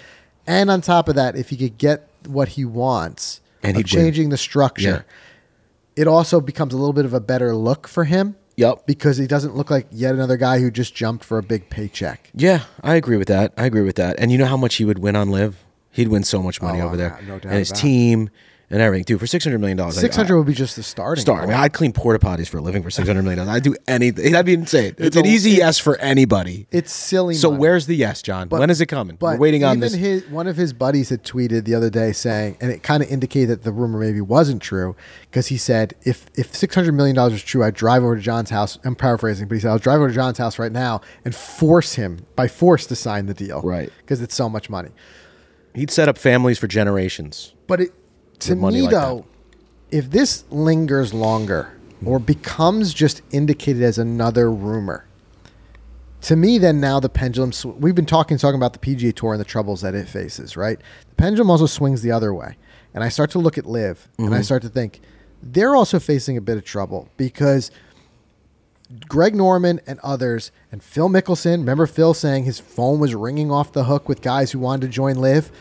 And 0.48 0.72
on 0.72 0.82
top 0.82 1.08
of 1.10 1.16
that, 1.16 1.36
if 1.36 1.50
he 1.50 1.58
could 1.58 1.78
get 1.78 2.08
what 2.26 2.50
he 2.50 2.66
wants 2.66 3.40
And 3.62 3.72
of 3.72 3.78
he'd 3.86 3.96
win. 3.96 4.04
changing 4.06 4.30
the 4.30 4.38
structure, 4.38 5.06
it 5.96 6.08
also 6.08 6.42
becomes 6.42 6.74
a 6.74 6.78
little 6.78 6.94
bit 6.94 7.06
of 7.06 7.14
a 7.14 7.20
better 7.20 7.56
look 7.56 7.88
for 7.88 8.06
him. 8.06 8.36
Yep. 8.56 8.86
Because 8.86 9.18
he 9.18 9.26
doesn't 9.28 9.56
look 9.56 9.70
like 9.72 9.88
yet 9.92 10.14
another 10.14 10.38
guy 10.38 10.60
who 10.60 10.70
just 10.72 10.94
jumped 10.96 11.24
for 11.24 11.38
a 11.40 11.44
big 11.44 11.70
paycheck. 11.70 12.30
yeah, 12.36 12.64
I 12.84 12.96
agree 12.96 13.18
with 13.18 13.28
that. 13.28 13.54
I 13.58 13.66
agree 13.66 13.82
with 13.82 13.96
that. 13.96 14.16
And 14.20 14.32
you 14.32 14.38
know 14.38 14.46
how 14.46 14.58
much 14.58 14.76
he 14.76 14.86
would 14.86 15.00
win 15.00 15.16
on 15.16 15.30
LIV? 15.30 15.56
He'd 15.92 16.08
win 16.08 16.24
so 16.24 16.42
much 16.42 16.62
money 16.62 16.80
Oh, 16.82 16.86
over 16.88 16.98
there, 16.98 17.20
no 17.28 17.40
doubt 17.40 17.46
and 17.52 17.60
his 17.60 17.72
it. 17.72 17.78
And 18.74 18.82
everything, 18.82 19.04
dude. 19.06 19.20
For 19.20 19.28
six 19.28 19.46
hundred 19.46 19.60
million 19.60 19.78
dollars, 19.78 19.98
Six 20.00 20.16
hundred 20.16 20.38
would 20.38 20.48
be 20.48 20.54
just 20.54 20.76
the 20.76 20.84
starting. 20.84 21.22
Star. 21.22 21.44
I 21.44 21.46
mean, 21.46 21.56
I'd 21.56 21.72
clean 21.72 21.94
porta 21.94 22.20
potties 22.20 22.50
for 22.50 22.58
a 22.58 22.62
living 22.62 22.84
for 22.84 22.90
six 22.90 23.08
hundred 23.08 23.22
million 23.22 23.38
dollars. 23.46 23.56
I'd 23.56 23.64
do 23.64 23.76
anything. 23.88 24.32
That'd 24.32 24.46
be 24.48 24.54
insane. 24.56 24.96
It's, 24.98 25.16
an 25.16 25.26
a- 25.26 25.30
easy 25.30 25.52
yes 25.52 25.78
for 25.80 25.96
anybody. 26.00 26.68
it's 26.72 26.92
silly. 26.92 27.36
So 27.36 27.52
money. 27.52 27.62
where's 27.62 27.86
the 27.86 27.96
yes, 27.96 28.22
John? 28.22 28.50
when 28.50 28.70
is 28.70 28.82
it 28.82 28.88
coming? 28.88 29.16
But 29.16 29.36
We're 29.36 29.42
waiting 29.44 29.64
on 29.64 29.80
this. 29.80 29.94
His, 29.94 30.28
one 30.30 30.48
of 30.48 30.58
his 30.58 30.74
buddies 30.74 31.10
had 31.10 31.24
tweeted 31.24 31.66
the 31.66 31.76
other 31.76 31.90
day 31.90 32.12
saying, 32.12 32.58
and 32.60 32.72
it 32.72 32.84
kind 32.84 33.04
of 33.04 33.10
indicated 33.10 33.50
that 33.50 33.64
the 33.64 33.72
rumor 33.72 34.00
maybe 34.00 34.20
wasn't 34.22 34.62
true 34.62 34.96
because 35.30 35.48
he 35.48 35.58
said, 35.58 35.94
if 36.04 36.26
if 36.36 36.56
six 36.56 36.74
hundred 36.74 36.94
million 36.94 37.16
dollars 37.16 37.34
was 37.34 37.44
true, 37.44 37.64
I'd 37.64 37.76
drive 37.76 38.04
over 38.04 38.16
to 38.16 38.22
John's 38.22 38.50
house. 38.50 38.80
I'm 38.84 38.96
paraphrasing, 38.96 39.48
but 39.48 39.56
he 39.56 39.62
said, 39.62 39.70
I'll 39.70 39.78
drive 39.80 40.00
over 40.00 40.10
to 40.10 40.16
John's 40.16 40.38
house 40.40 40.58
right 40.58 40.72
now 40.72 41.02
and 41.24 41.36
force 41.36 41.94
him 41.94 42.26
by 42.36 42.48
force 42.48 42.88
to 42.88 42.96
sign 42.96 43.28
the 43.28 43.34
deal, 43.36 43.62
Right. 43.62 43.92
Because 44.00 44.22
it's 44.22 44.34
so 44.34 44.50
much 44.50 44.70
money. 44.70 44.90
He'd 45.76 45.92
set 45.92 46.08
up 46.10 46.18
families 46.18 46.60
for 46.60 46.68
generations. 46.68 47.54
But 47.68 47.82
it, 47.82 47.92
to 48.48 48.56
money 48.56 48.78
me 48.78 48.82
like 48.84 48.92
though, 48.92 49.26
if 49.92 50.10
this 50.10 50.44
lingers 50.50 51.14
longer 51.14 51.74
or 52.06 52.20
becomes 52.20 52.94
just 52.94 53.22
indicated 53.32 53.82
as 53.84 53.98
another 53.98 54.52
rumor, 54.52 55.06
to 56.22 56.36
me, 56.36 56.58
then 56.58 56.80
now 56.80 57.00
the 57.00 57.10
pendulum. 57.10 57.52
Sw- 57.52 57.66
we've 57.66 57.96
been 57.96 58.06
talking 58.06 58.38
talking 58.38 58.56
about 58.56 58.74
the 58.74 58.80
PGA 58.80 59.14
Tour 59.14 59.34
and 59.34 59.40
the 59.42 59.46
troubles 59.46 59.82
that 59.82 59.94
it 59.94 60.08
faces. 60.08 60.56
Right, 60.56 60.80
the 61.10 61.16
pendulum 61.16 61.50
also 61.52 61.66
swings 61.66 62.02
the 62.02 62.12
other 62.12 62.34
way, 62.34 62.56
and 62.94 63.04
I 63.04 63.10
start 63.10 63.30
to 63.32 63.40
look 63.40 63.58
at 63.58 63.66
LIV, 63.66 64.08
and 64.18 64.28
Mm-hmm. 64.28 64.34
I 64.36 64.42
start 64.42 64.62
to 64.64 64.70
think 64.70 65.02
they're 65.42 65.76
also 65.76 66.00
facing 66.00 66.38
a 66.38 66.42
bit 66.42 66.56
of 66.58 66.64
trouble 66.64 67.10
because 67.18 67.72
Greg 69.08 69.36
Norman 69.36 69.82
and 69.88 70.00
others, 70.02 70.52
and 70.72 70.84
Phil 70.84 71.10
Mickelson. 71.10 71.60
Remember 71.60 71.88
Phil 71.88 72.14
saying 72.14 72.44
his 72.46 72.60
phone 72.60 73.00
was 73.00 73.16
ringing 73.16 73.52
off 73.52 73.72
the 73.74 73.86
hook 73.86 74.08
with 74.08 74.22
guys 74.22 74.52
who 74.52 74.60
wanted 74.60 74.88
to 74.88 74.94
join 74.94 75.16
LIV. 75.16 75.52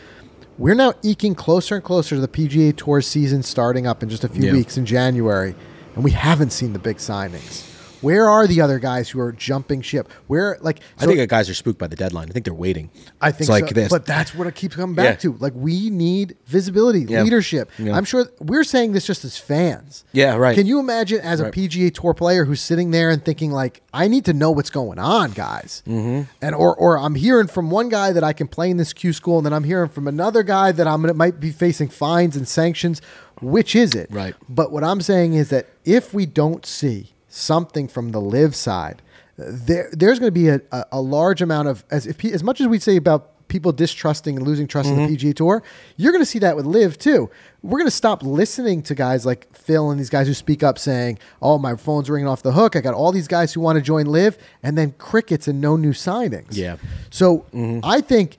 We're 0.57 0.75
now 0.75 0.93
eking 1.01 1.35
closer 1.35 1.75
and 1.75 1.83
closer 1.83 2.15
to 2.15 2.21
the 2.21 2.27
PGA 2.27 2.75
Tour 2.75 3.01
season 3.01 3.41
starting 3.43 3.87
up 3.87 4.03
in 4.03 4.09
just 4.09 4.23
a 4.23 4.29
few 4.29 4.43
Yeah. 4.47 4.53
weeks 4.53 4.77
in 4.77 4.85
January, 4.85 5.55
and 5.95 6.03
we 6.03 6.11
haven't 6.11 6.51
seen 6.51 6.73
the 6.73 6.79
big 6.79 6.97
signings. 6.97 7.63
Where 8.03 8.29
are 8.29 8.45
the 8.47 8.61
other 8.61 8.79
guys 8.79 9.09
who 9.09 9.19
are 9.19 9.31
jumping 9.31 9.81
ship? 9.81 10.11
Where 10.27 10.57
like 10.61 10.81
I 10.99 11.05
think 11.05 11.17
the 11.17 11.27
guys 11.27 11.49
are 11.49 11.53
spooked 11.53 11.79
by 11.79 11.87
the 11.87 11.95
deadline. 11.95 12.29
I 12.29 12.33
think 12.33 12.45
they're 12.45 12.53
waiting. 12.53 12.89
I 13.21 13.31
think 13.31 13.41
it's 13.41 13.49
like 13.49 13.69
this. 13.69 13.89
but 13.89 14.05
that's 14.05 14.35
what 14.35 14.45
it 14.45 14.55
keeps 14.55 14.75
coming 14.75 14.95
back 14.95 15.05
Yeah. 15.23 15.31
to. 15.31 15.37
Like 15.39 15.53
we 15.55 15.89
need 15.89 16.35
visibility, 16.45 17.05
Yeah. 17.07 17.23
leadership. 17.23 17.71
Yeah. 17.79 17.95
I'm 17.95 18.03
sure 18.03 18.27
we're 18.39 18.65
saying 18.65 18.91
this 18.91 19.05
just 19.05 19.23
as 19.23 19.37
fans. 19.37 20.03
Yeah, 20.11 20.35
right. 20.35 20.55
Can 20.55 20.67
you 20.67 20.79
imagine 20.79 21.21
as 21.21 21.39
a 21.39 21.49
PGA 21.49 21.89
Tour 21.93 22.13
player 22.13 22.45
who's 22.45 22.61
sitting 22.61 22.91
there 22.91 23.09
and 23.09 23.23
thinking 23.23 23.51
like, 23.51 23.81
I 23.93 24.07
need 24.07 24.25
to 24.25 24.33
know 24.33 24.51
what's 24.51 24.69
going 24.69 24.99
on, 24.99 25.31
guys, 25.31 25.81
mm-hmm. 25.87 26.23
and 26.41 26.55
or 26.55 26.75
or 26.75 26.99
I'm 26.99 27.15
hearing 27.15 27.47
from 27.47 27.71
one 27.71 27.87
guy 27.89 28.11
that 28.11 28.23
I 28.23 28.33
can 28.33 28.47
play 28.47 28.69
in 28.69 28.77
this 28.77 28.91
Q 28.91 29.13
school, 29.13 29.37
and 29.37 29.45
then 29.45 29.53
I'm 29.53 29.63
hearing 29.63 29.89
from 29.89 30.07
another 30.07 30.43
guy 30.43 30.71
that 30.73 30.87
I'm 30.87 31.01
gonna 31.01 31.13
might 31.13 31.39
be 31.39 31.51
facing 31.51 31.87
fines 31.87 32.35
and 32.35 32.47
sanctions. 32.47 33.01
Which 33.41 33.75
is 33.75 33.93
it? 33.93 34.09
Right. 34.11 34.35
But 34.47 34.71
what 34.71 34.83
I'm 34.83 35.01
saying 35.01 35.33
is 35.33 35.49
that 35.49 35.67
if 35.85 36.13
we 36.13 36.25
don't 36.25 36.65
see 36.65 37.12
something 37.33 37.87
from 37.87 38.11
the 38.11 38.21
LIV 38.21 38.55
side, 38.55 39.01
there 39.37 39.89
there's 39.91 40.19
going 40.19 40.27
to 40.27 40.31
be 40.31 40.49
a, 40.49 40.61
a, 40.91 41.01
large 41.01 41.41
amount 41.41 41.67
of 41.67 41.83
as 41.89 42.05
if 42.05 42.23
as 42.25 42.43
much 42.43 42.61
as 42.61 42.67
we 42.67 42.77
say 42.77 42.95
about 42.95 43.47
people 43.47 43.71
distrusting 43.71 44.37
and 44.37 44.47
losing 44.47 44.67
trust 44.67 44.89
in 44.89 44.95
the 44.95 45.01
mm-hmm. 45.01 45.13
PGA 45.15 45.35
Tour, 45.35 45.63
you're 45.97 46.11
going 46.11 46.21
to 46.21 46.29
see 46.29 46.39
that 46.39 46.55
with 46.55 46.65
LIV 46.65 46.97
too. 46.97 47.29
We're 47.61 47.79
going 47.79 47.87
to 47.87 47.91
stop 47.91 48.23
listening 48.23 48.83
to 48.83 48.95
guys 48.95 49.25
like 49.25 49.53
Phil 49.55 49.89
and 49.89 49.99
these 49.99 50.09
guys 50.09 50.27
who 50.27 50.33
speak 50.33 50.61
up 50.61 50.77
saying, 50.77 51.17
"Oh, 51.41 51.57
my 51.57 51.75
phone's 51.75 52.09
ringing 52.09 52.27
off 52.27 52.43
the 52.43 52.51
hook. 52.51 52.75
I 52.75 52.81
got 52.81 52.93
all 52.93 53.11
these 53.11 53.27
guys 53.27 53.53
who 53.53 53.61
want 53.61 53.77
to 53.77 53.81
join 53.81 54.05
live," 54.05 54.37
and 54.61 54.77
then 54.77 54.93
crickets 54.97 55.47
and 55.47 55.59
no 55.59 55.75
new 55.75 55.93
signings. 55.93 56.49
Yeah. 56.51 56.77
So 57.09 57.45
mm-hmm. 57.53 57.79
I 57.83 58.01
think 58.01 58.37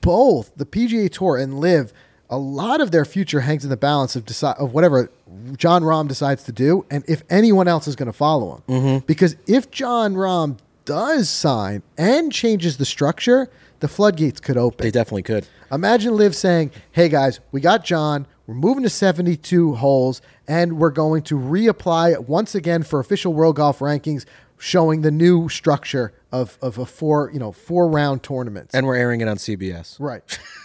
both 0.00 0.52
the 0.56 0.66
PGA 0.66 1.10
Tour 1.10 1.36
and 1.36 1.60
LIV, 1.60 1.92
a 2.28 2.38
lot 2.38 2.80
of 2.80 2.90
their 2.90 3.04
future 3.04 3.40
hangs 3.40 3.62
in 3.62 3.70
the 3.70 3.76
balance 3.76 4.16
of 4.16 4.24
decide 4.24 4.56
of 4.58 4.72
whatever 4.74 5.10
Jon 5.56 5.82
Rahm 5.82 6.06
decides 6.08 6.44
to 6.44 6.52
do, 6.52 6.86
and 6.90 7.02
if 7.08 7.22
anyone 7.28 7.66
else 7.68 7.88
is 7.88 7.96
going 7.96 8.06
to 8.06 8.12
follow 8.12 8.56
him. 8.56 8.62
Mm-hmm. 8.68 9.06
Because 9.06 9.36
if 9.46 9.70
Jon 9.70 10.14
Rahm 10.14 10.58
does 10.84 11.28
sign 11.28 11.82
and 11.98 12.32
changes 12.32 12.76
the 12.76 12.84
structure, 12.84 13.50
the 13.80 13.88
floodgates 13.88 14.40
could 14.40 14.56
open. 14.56 14.84
they 14.84 14.90
definitely 14.90 15.24
could. 15.24 15.46
Imagine 15.72 16.14
LIV 16.16 16.34
saying, 16.36 16.70
"Hey 16.92 17.08
guys, 17.08 17.40
we 17.50 17.60
got 17.60 17.84
Jon. 17.84 18.26
We're 18.46 18.54
moving 18.54 18.84
to 18.84 18.88
72 18.90 19.74
holes, 19.74 20.22
and 20.46 20.78
we're 20.78 20.90
going 20.90 21.22
to 21.24 21.34
reapply 21.36 22.28
once 22.28 22.54
again 22.54 22.84
for 22.84 23.00
official 23.00 23.32
World 23.34 23.56
Golf 23.56 23.80
rankings, 23.80 24.24
showing 24.58 25.00
the 25.02 25.10
new 25.10 25.48
structure 25.48 26.12
of, 26.30 26.56
of 26.62 26.78
a 26.78 26.86
four, 26.86 27.30
you 27.32 27.40
know, 27.40 27.50
four 27.50 27.88
round 27.88 28.22
tournaments." 28.22 28.72
And 28.74 28.86
we're 28.86 28.94
airing 28.94 29.20
it 29.22 29.26
on 29.28 29.36
CBS. 29.38 29.96
right? 29.98 30.22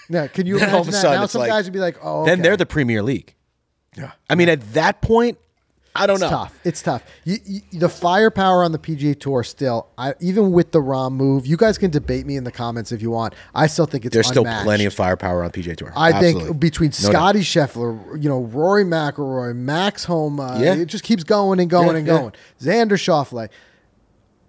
Now, 0.08 0.28
Can 0.28 0.46
you 0.46 0.58
imagine 0.58 0.76
all 0.76 0.82
of 0.82 0.88
a 0.88 0.92
that? 0.92 1.02
sudden, 1.02 1.20
now 1.22 1.26
some 1.26 1.40
like- 1.42 1.50
guys 1.50 1.64
would 1.66 1.74
be 1.74 1.80
like, 1.80 1.98
"Oh, 2.04 2.26
Then 2.26 2.44
they're 2.44 2.56
the 2.58 2.68
Premier 2.68 3.02
League. 3.02 3.34
Yeah. 3.98 4.12
I 4.30 4.36
mean, 4.36 4.50
at 4.50 4.74
that 4.74 5.02
point, 5.02 5.38
I 5.94 6.08
don't 6.08 6.22
know. 6.22 6.28
It's 6.28 6.32
know. 6.32 6.38
tough. 6.38 6.60
It's 6.64 6.82
tough. 6.82 7.04
You, 7.26 7.38
you, 7.46 7.80
the 7.80 7.90
firepower 7.90 8.64
on 8.64 8.72
the 8.72 8.80
PGA 8.80 9.20
Tour 9.20 9.44
still, 9.44 9.88
I, 9.98 10.14
even 10.22 10.54
with 10.54 10.72
the 10.72 10.80
Rahm 10.80 11.12
move, 11.14 11.46
you 11.46 11.58
guys 11.58 11.78
can 11.78 11.92
debate 11.92 12.26
me 12.26 12.38
in 12.38 12.46
the 12.46 12.52
comments 12.52 12.94
if 12.94 13.02
you 13.02 13.12
want. 13.12 13.34
I 13.54 13.68
still 13.68 13.86
think 13.86 14.06
it's 14.06 14.14
There's 14.14 14.28
still 14.28 14.46
plenty 14.46 14.86
of 14.86 14.94
firepower 14.94 15.44
on 15.44 15.52
PGA 15.52 15.76
Tour. 15.76 15.92
I 15.94 16.14
Absolutely. 16.14 16.44
think 16.46 16.60
between 16.62 16.92
No 16.92 17.12
doubt. 17.12 17.12
Scottie 17.12 17.40
Scheffler, 17.42 18.24
you 18.24 18.30
know, 18.30 18.40
Rory 18.40 18.86
McIlroy, 18.86 19.54
Max 19.54 20.06
Homa, 20.06 20.58
Yeah. 20.62 20.76
it 20.76 20.86
just 20.86 21.04
keeps 21.04 21.26
going 21.26 21.60
and 21.60 21.70
going 21.70 21.90
Yeah, 21.90 21.96
and 21.98 22.08
yeah. 22.08 22.18
going. 22.20 22.34
Xander 22.62 22.92
Schauffele, 22.94 23.50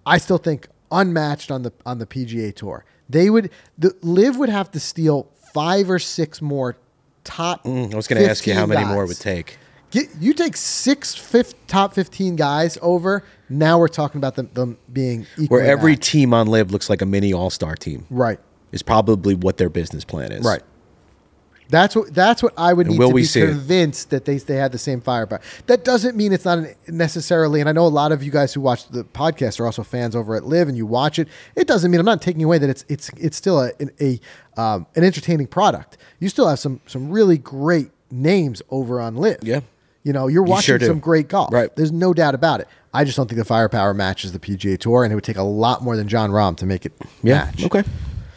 I 0.05 0.17
still 0.19 0.37
think 0.37 0.69
unmatched 0.91 1.51
on 1.51 1.63
the 1.63 1.73
on 1.85 1.97
the 1.97 2.05
PGA 2.05 2.55
Tour. 2.55 2.85
They 3.09 3.29
would 3.29 3.49
the 3.77 3.93
LIV 4.01 4.37
would 4.37 4.49
have 4.49 4.71
to 4.71 4.79
steal 4.79 5.27
five 5.53 5.89
or 5.89 5.99
six 5.99 6.41
more 6.41 6.77
top. 7.23 7.63
Mm, 7.63 7.93
I 7.93 7.95
was 7.95 8.07
going 8.07 8.21
to 8.21 8.29
ask 8.29 8.45
you 8.47 8.53
how 8.53 8.67
15 8.67 8.69
many 8.81 8.93
more 8.93 9.03
it 9.03 9.07
would 9.07 9.19
take. 9.19 9.57
Get, 9.91 10.09
you 10.19 10.33
take 10.33 10.57
six 10.57 11.13
fifth, 11.13 11.67
top 11.67 11.93
fifteen 11.93 12.35
guys 12.35 12.79
over. 12.81 13.23
Now 13.47 13.77
we're 13.77 13.87
talking 13.87 14.17
about 14.17 14.33
them, 14.33 14.49
them 14.55 14.79
being 14.91 15.27
equal. 15.37 15.57
Where 15.57 15.65
every 15.65 15.95
team 15.95 16.33
on 16.33 16.47
LIV 16.47 16.71
looks 16.71 16.89
like 16.89 17.03
a 17.03 17.05
mini 17.05 17.31
All 17.31 17.51
Star 17.51 17.75
team 17.75 18.07
right, 18.09 18.39
is 18.71 18.81
probably 18.81 19.35
what 19.35 19.57
their 19.57 19.69
business 19.69 20.03
plan 20.03 20.31
is. 20.31 20.43
right. 20.43 20.63
That's 21.73 21.95
what 21.95 22.13
that's 22.13 22.43
what 22.43 22.53
I 22.55 22.71
would 22.71 22.85
And 22.85 22.99
need 22.99 23.07
to 23.07 23.13
be 23.15 23.23
see 23.23 23.41
it? 23.41 23.47
convinced 23.47 24.11
that 24.11 24.25
they 24.25 24.37
they 24.37 24.57
had 24.57 24.71
the 24.71 24.77
same 24.77 25.01
firepower. 25.01 25.41
That 25.65 25.83
doesn't 25.83 26.15
mean 26.15 26.31
it's 26.31 26.45
not 26.45 26.59
an, 26.59 26.75
necessarily. 26.87 27.61
And 27.61 27.67
I 27.67 27.71
know 27.71 27.87
a 27.87 27.89
lot 27.89 28.11
of 28.11 28.21
you 28.21 28.29
guys 28.29 28.53
who 28.53 28.61
watch 28.61 28.87
the 28.89 29.03
podcast 29.03 29.59
are 29.59 29.65
also 29.65 29.81
fans 29.81 30.15
over 30.15 30.35
at 30.35 30.43
LIV, 30.45 30.67
and 30.67 30.77
you 30.77 30.85
watch 30.85 31.17
it. 31.17 31.27
It 31.55 31.65
doesn't 31.67 31.89
mean 31.89 31.99
I'm 31.99 32.05
not 32.05 32.21
taking 32.21 32.43
away 32.43 32.59
that 32.59 32.69
it's 32.69 32.85
it's 32.89 33.09
it's 33.17 33.35
still 33.35 33.59
a 33.59 33.71
an, 33.79 33.89
a 33.99 34.19
um, 34.55 34.85
an 34.95 35.03
entertaining 35.03 35.47
product. 35.47 35.97
You 36.19 36.29
still 36.29 36.47
have 36.47 36.59
some 36.59 36.79
some 36.85 37.09
really 37.09 37.39
great 37.39 37.89
names 38.11 38.61
over 38.69 39.01
on 39.01 39.15
LIV. 39.15 39.39
Yeah. 39.41 39.61
You 40.03 40.13
know, 40.13 40.27
you're 40.27 40.43
watching 40.43 40.77
sure 40.77 40.87
some 40.87 40.99
great 40.99 41.27
golf. 41.27 41.51
Right. 41.51 41.75
There's 41.75 41.91
no 41.91 42.13
doubt 42.13 42.35
about 42.35 42.59
it. 42.59 42.67
I 42.93 43.03
just 43.03 43.17
don't 43.17 43.27
think 43.27 43.39
the 43.39 43.45
firepower 43.45 43.95
matches 43.95 44.31
the 44.31 44.37
PGA 44.37 44.77
Tour, 44.77 45.03
and 45.05 45.11
it 45.11 45.15
would 45.15 45.23
take 45.23 45.37
a 45.37 45.41
lot 45.43 45.81
more 45.81 45.95
than 45.97 46.07
Jon 46.07 46.29
Rahm 46.29 46.55
to 46.57 46.67
make 46.67 46.85
it 46.85 46.91
Yeah. 47.23 47.45
match. 47.45 47.63
Okay. 47.63 47.83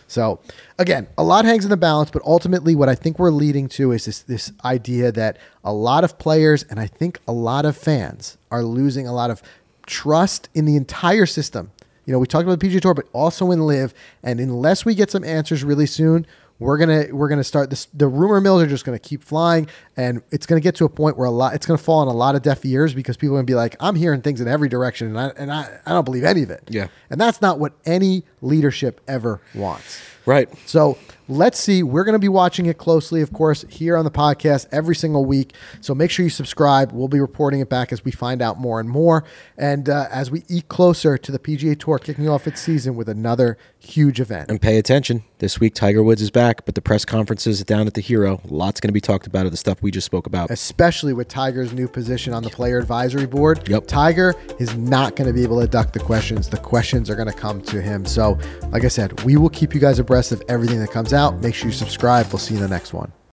So 0.09 0.41
again, 0.79 1.09
a 1.19 1.25
lot 1.25 1.45
hangs 1.45 1.65
in 1.65 1.71
the 1.71 1.77
balance, 1.77 2.11
but 2.11 2.23
ultimately, 2.25 2.75
what 2.77 2.89
I 2.89 2.95
think 2.95 3.19
we're 3.19 3.31
leading 3.31 3.69
to 3.71 3.93
is 3.93 4.05
this 4.05 4.21
this 4.23 4.53
idea 4.65 5.11
that 5.13 5.39
a 5.65 5.73
lot 5.73 6.05
of 6.05 6.19
players 6.19 6.63
and 6.65 6.79
I 6.79 6.87
think 6.87 7.21
a 7.27 7.33
lot 7.33 7.65
of 7.65 7.77
fans 7.77 8.39
are 8.51 8.63
losing 8.63 9.07
a 9.07 9.13
lot 9.13 9.31
of 9.31 9.43
trust 9.87 10.49
in 10.55 10.65
the 10.65 10.77
entire 10.77 11.27
system. 11.27 11.73
You 12.05 12.13
know, 12.13 12.21
we 12.21 12.27
talked 12.27 12.45
about 12.45 12.61
the 12.61 12.69
PGA 12.69 12.81
Tour, 12.81 12.95
but 12.95 13.09
also 13.13 13.51
in 13.51 13.67
LIV, 13.67 13.93
and 14.23 14.39
unless 14.39 14.85
we 14.85 14.95
get 14.95 15.11
some 15.11 15.25
answers 15.25 15.65
really 15.65 15.87
soon, 15.87 16.25
we're 16.59 16.79
gonna 16.79 17.07
we're 17.13 17.29
gonna 17.29 17.45
start 17.45 17.71
this. 17.71 17.87
The 17.93 18.09
rumor 18.09 18.41
mills 18.41 18.63
are 18.63 18.67
just 18.67 18.85
gonna 18.85 18.99
keep 18.99 19.23
flying, 19.23 19.69
and 19.97 20.23
it's 20.31 20.47
gonna 20.47 20.61
get 20.61 20.75
to 20.77 20.85
a 20.85 20.89
point 20.89 21.19
where 21.19 21.27
a 21.27 21.31
lot 21.31 21.55
it's 21.55 21.67
gonna 21.67 21.79
fall 21.79 21.99
on 22.01 22.09
a 22.09 22.13
lot 22.13 22.35
of 22.35 22.43
deaf 22.43 22.65
ears 22.65 22.95
because 22.95 23.17
people 23.17 23.35
are 23.37 23.39
gonna 23.39 23.47
be 23.47 23.55
like, 23.55 23.77
I'm 23.81 23.95
hearing 23.95 24.23
things 24.23 24.41
in 24.41 24.49
every 24.49 24.69
direction, 24.69 25.09
and 25.09 25.19
I 25.19 25.27
and 25.37 25.53
I, 25.53 25.81
I 25.85 25.93
don't 25.93 26.05
believe 26.05 26.25
any 26.25 26.43
of 26.43 26.51
it. 26.51 26.63
Yeah. 26.69 26.89
and 27.11 27.21
that's 27.21 27.43
not 27.43 27.59
what 27.59 27.75
any 27.85 28.25
leadership 28.41 29.01
ever 29.07 29.41
wants. 29.55 30.01
Right. 30.25 30.49
So 30.67 30.99
let's 31.29 31.59
see. 31.59 31.83
We're 31.83 32.05
going 32.05 32.15
to 32.15 32.19
be 32.19 32.29
watching 32.29 32.67
it 32.67 32.79
closely, 32.79 33.21
of 33.21 33.33
course, 33.33 33.65
here 33.69 33.97
on 33.97 34.05
the 34.05 34.11
podcast 34.11 34.67
every 34.73 34.95
single 34.95 35.25
week. 35.25 35.55
So 35.81 35.95
make 35.95 36.11
sure 36.11 36.25
you 36.25 36.31
subscribe. 36.31 36.93
We'll 36.93 37.09
be 37.09 37.21
reporting 37.21 37.61
it 37.61 37.69
back 37.69 37.93
as 37.93 38.05
we 38.05 38.11
find 38.11 38.43
out 38.43 38.59
more 38.59 38.81
and 38.81 38.89
more. 38.89 39.25
And 39.57 39.89
uh, 39.89 40.07
as 40.11 40.31
we 40.31 40.45
eat 40.49 40.69
closer 40.69 41.19
to 41.19 41.33
the 41.33 41.39
PGA 41.39 41.79
Tour 41.79 41.99
kicking 41.99 42.29
off 42.29 42.47
its 42.47 42.61
season 42.61 42.97
with 42.97 43.09
another 43.09 43.59
huge 43.79 44.21
event. 44.21 44.51
And 44.51 44.61
pay 44.61 44.79
attention. 44.79 45.25
This 45.39 45.61
week, 45.61 45.75
Tiger 45.75 46.03
Woods 46.03 46.23
is 46.23 46.31
back, 46.31 46.65
but 46.65 46.75
the 46.75 46.81
press 46.81 47.05
conferences 47.05 47.63
down 47.63 47.87
at 47.87 47.95
the 47.95 48.01
Hero, 48.01 48.41
lots 48.47 48.81
going 48.81 48.89
to 48.89 48.95
be 48.95 49.01
talked 49.03 49.27
about 49.27 49.45
of 49.45 49.53
the 49.53 49.59
stuff 49.59 49.83
we 49.83 49.91
just 49.91 50.07
spoke 50.07 50.27
about. 50.27 50.51
Especially 50.51 51.13
with 51.13 51.29
Tiger's 51.29 51.73
new 51.73 51.89
position 51.89 52.33
on 52.33 52.43
the 52.43 52.49
player 52.49 52.79
advisory 52.79 53.27
board. 53.27 53.69
Yep. 53.69 53.87
Tiger 53.87 54.35
is 54.59 54.75
not 54.77 55.15
going 55.15 55.27
to 55.29 55.35
be 55.35 55.43
able 55.43 55.61
to 55.61 55.67
duck 55.67 55.93
the 55.93 56.01
questions. 56.01 56.49
The 56.49 56.57
questions 56.57 57.11
are 57.11 57.17
going 57.17 57.29
to 57.29 57.35
come 57.35 57.61
to 57.63 57.83
him. 57.83 58.07
So, 58.07 58.39
like 58.71 58.85
I 58.85 58.89
said, 58.89 59.23
we 59.25 59.37
will 59.37 59.51
keep 59.51 59.75
you 59.75 59.81
guys 59.81 59.99
abreast 59.99 60.33
of 60.33 60.43
everything 60.49 60.81
that 60.81 60.91
comes 60.91 61.13
out. 61.17 61.43
Make 61.43 61.55
sure 61.55 61.69
you 61.69 61.75
subscribe. 61.75 62.27
We'll 62.29 62.39
see 62.39 62.55
you 62.55 62.59
in 62.59 62.63
the 62.63 62.75
next 62.75 62.93
one. 62.93 63.13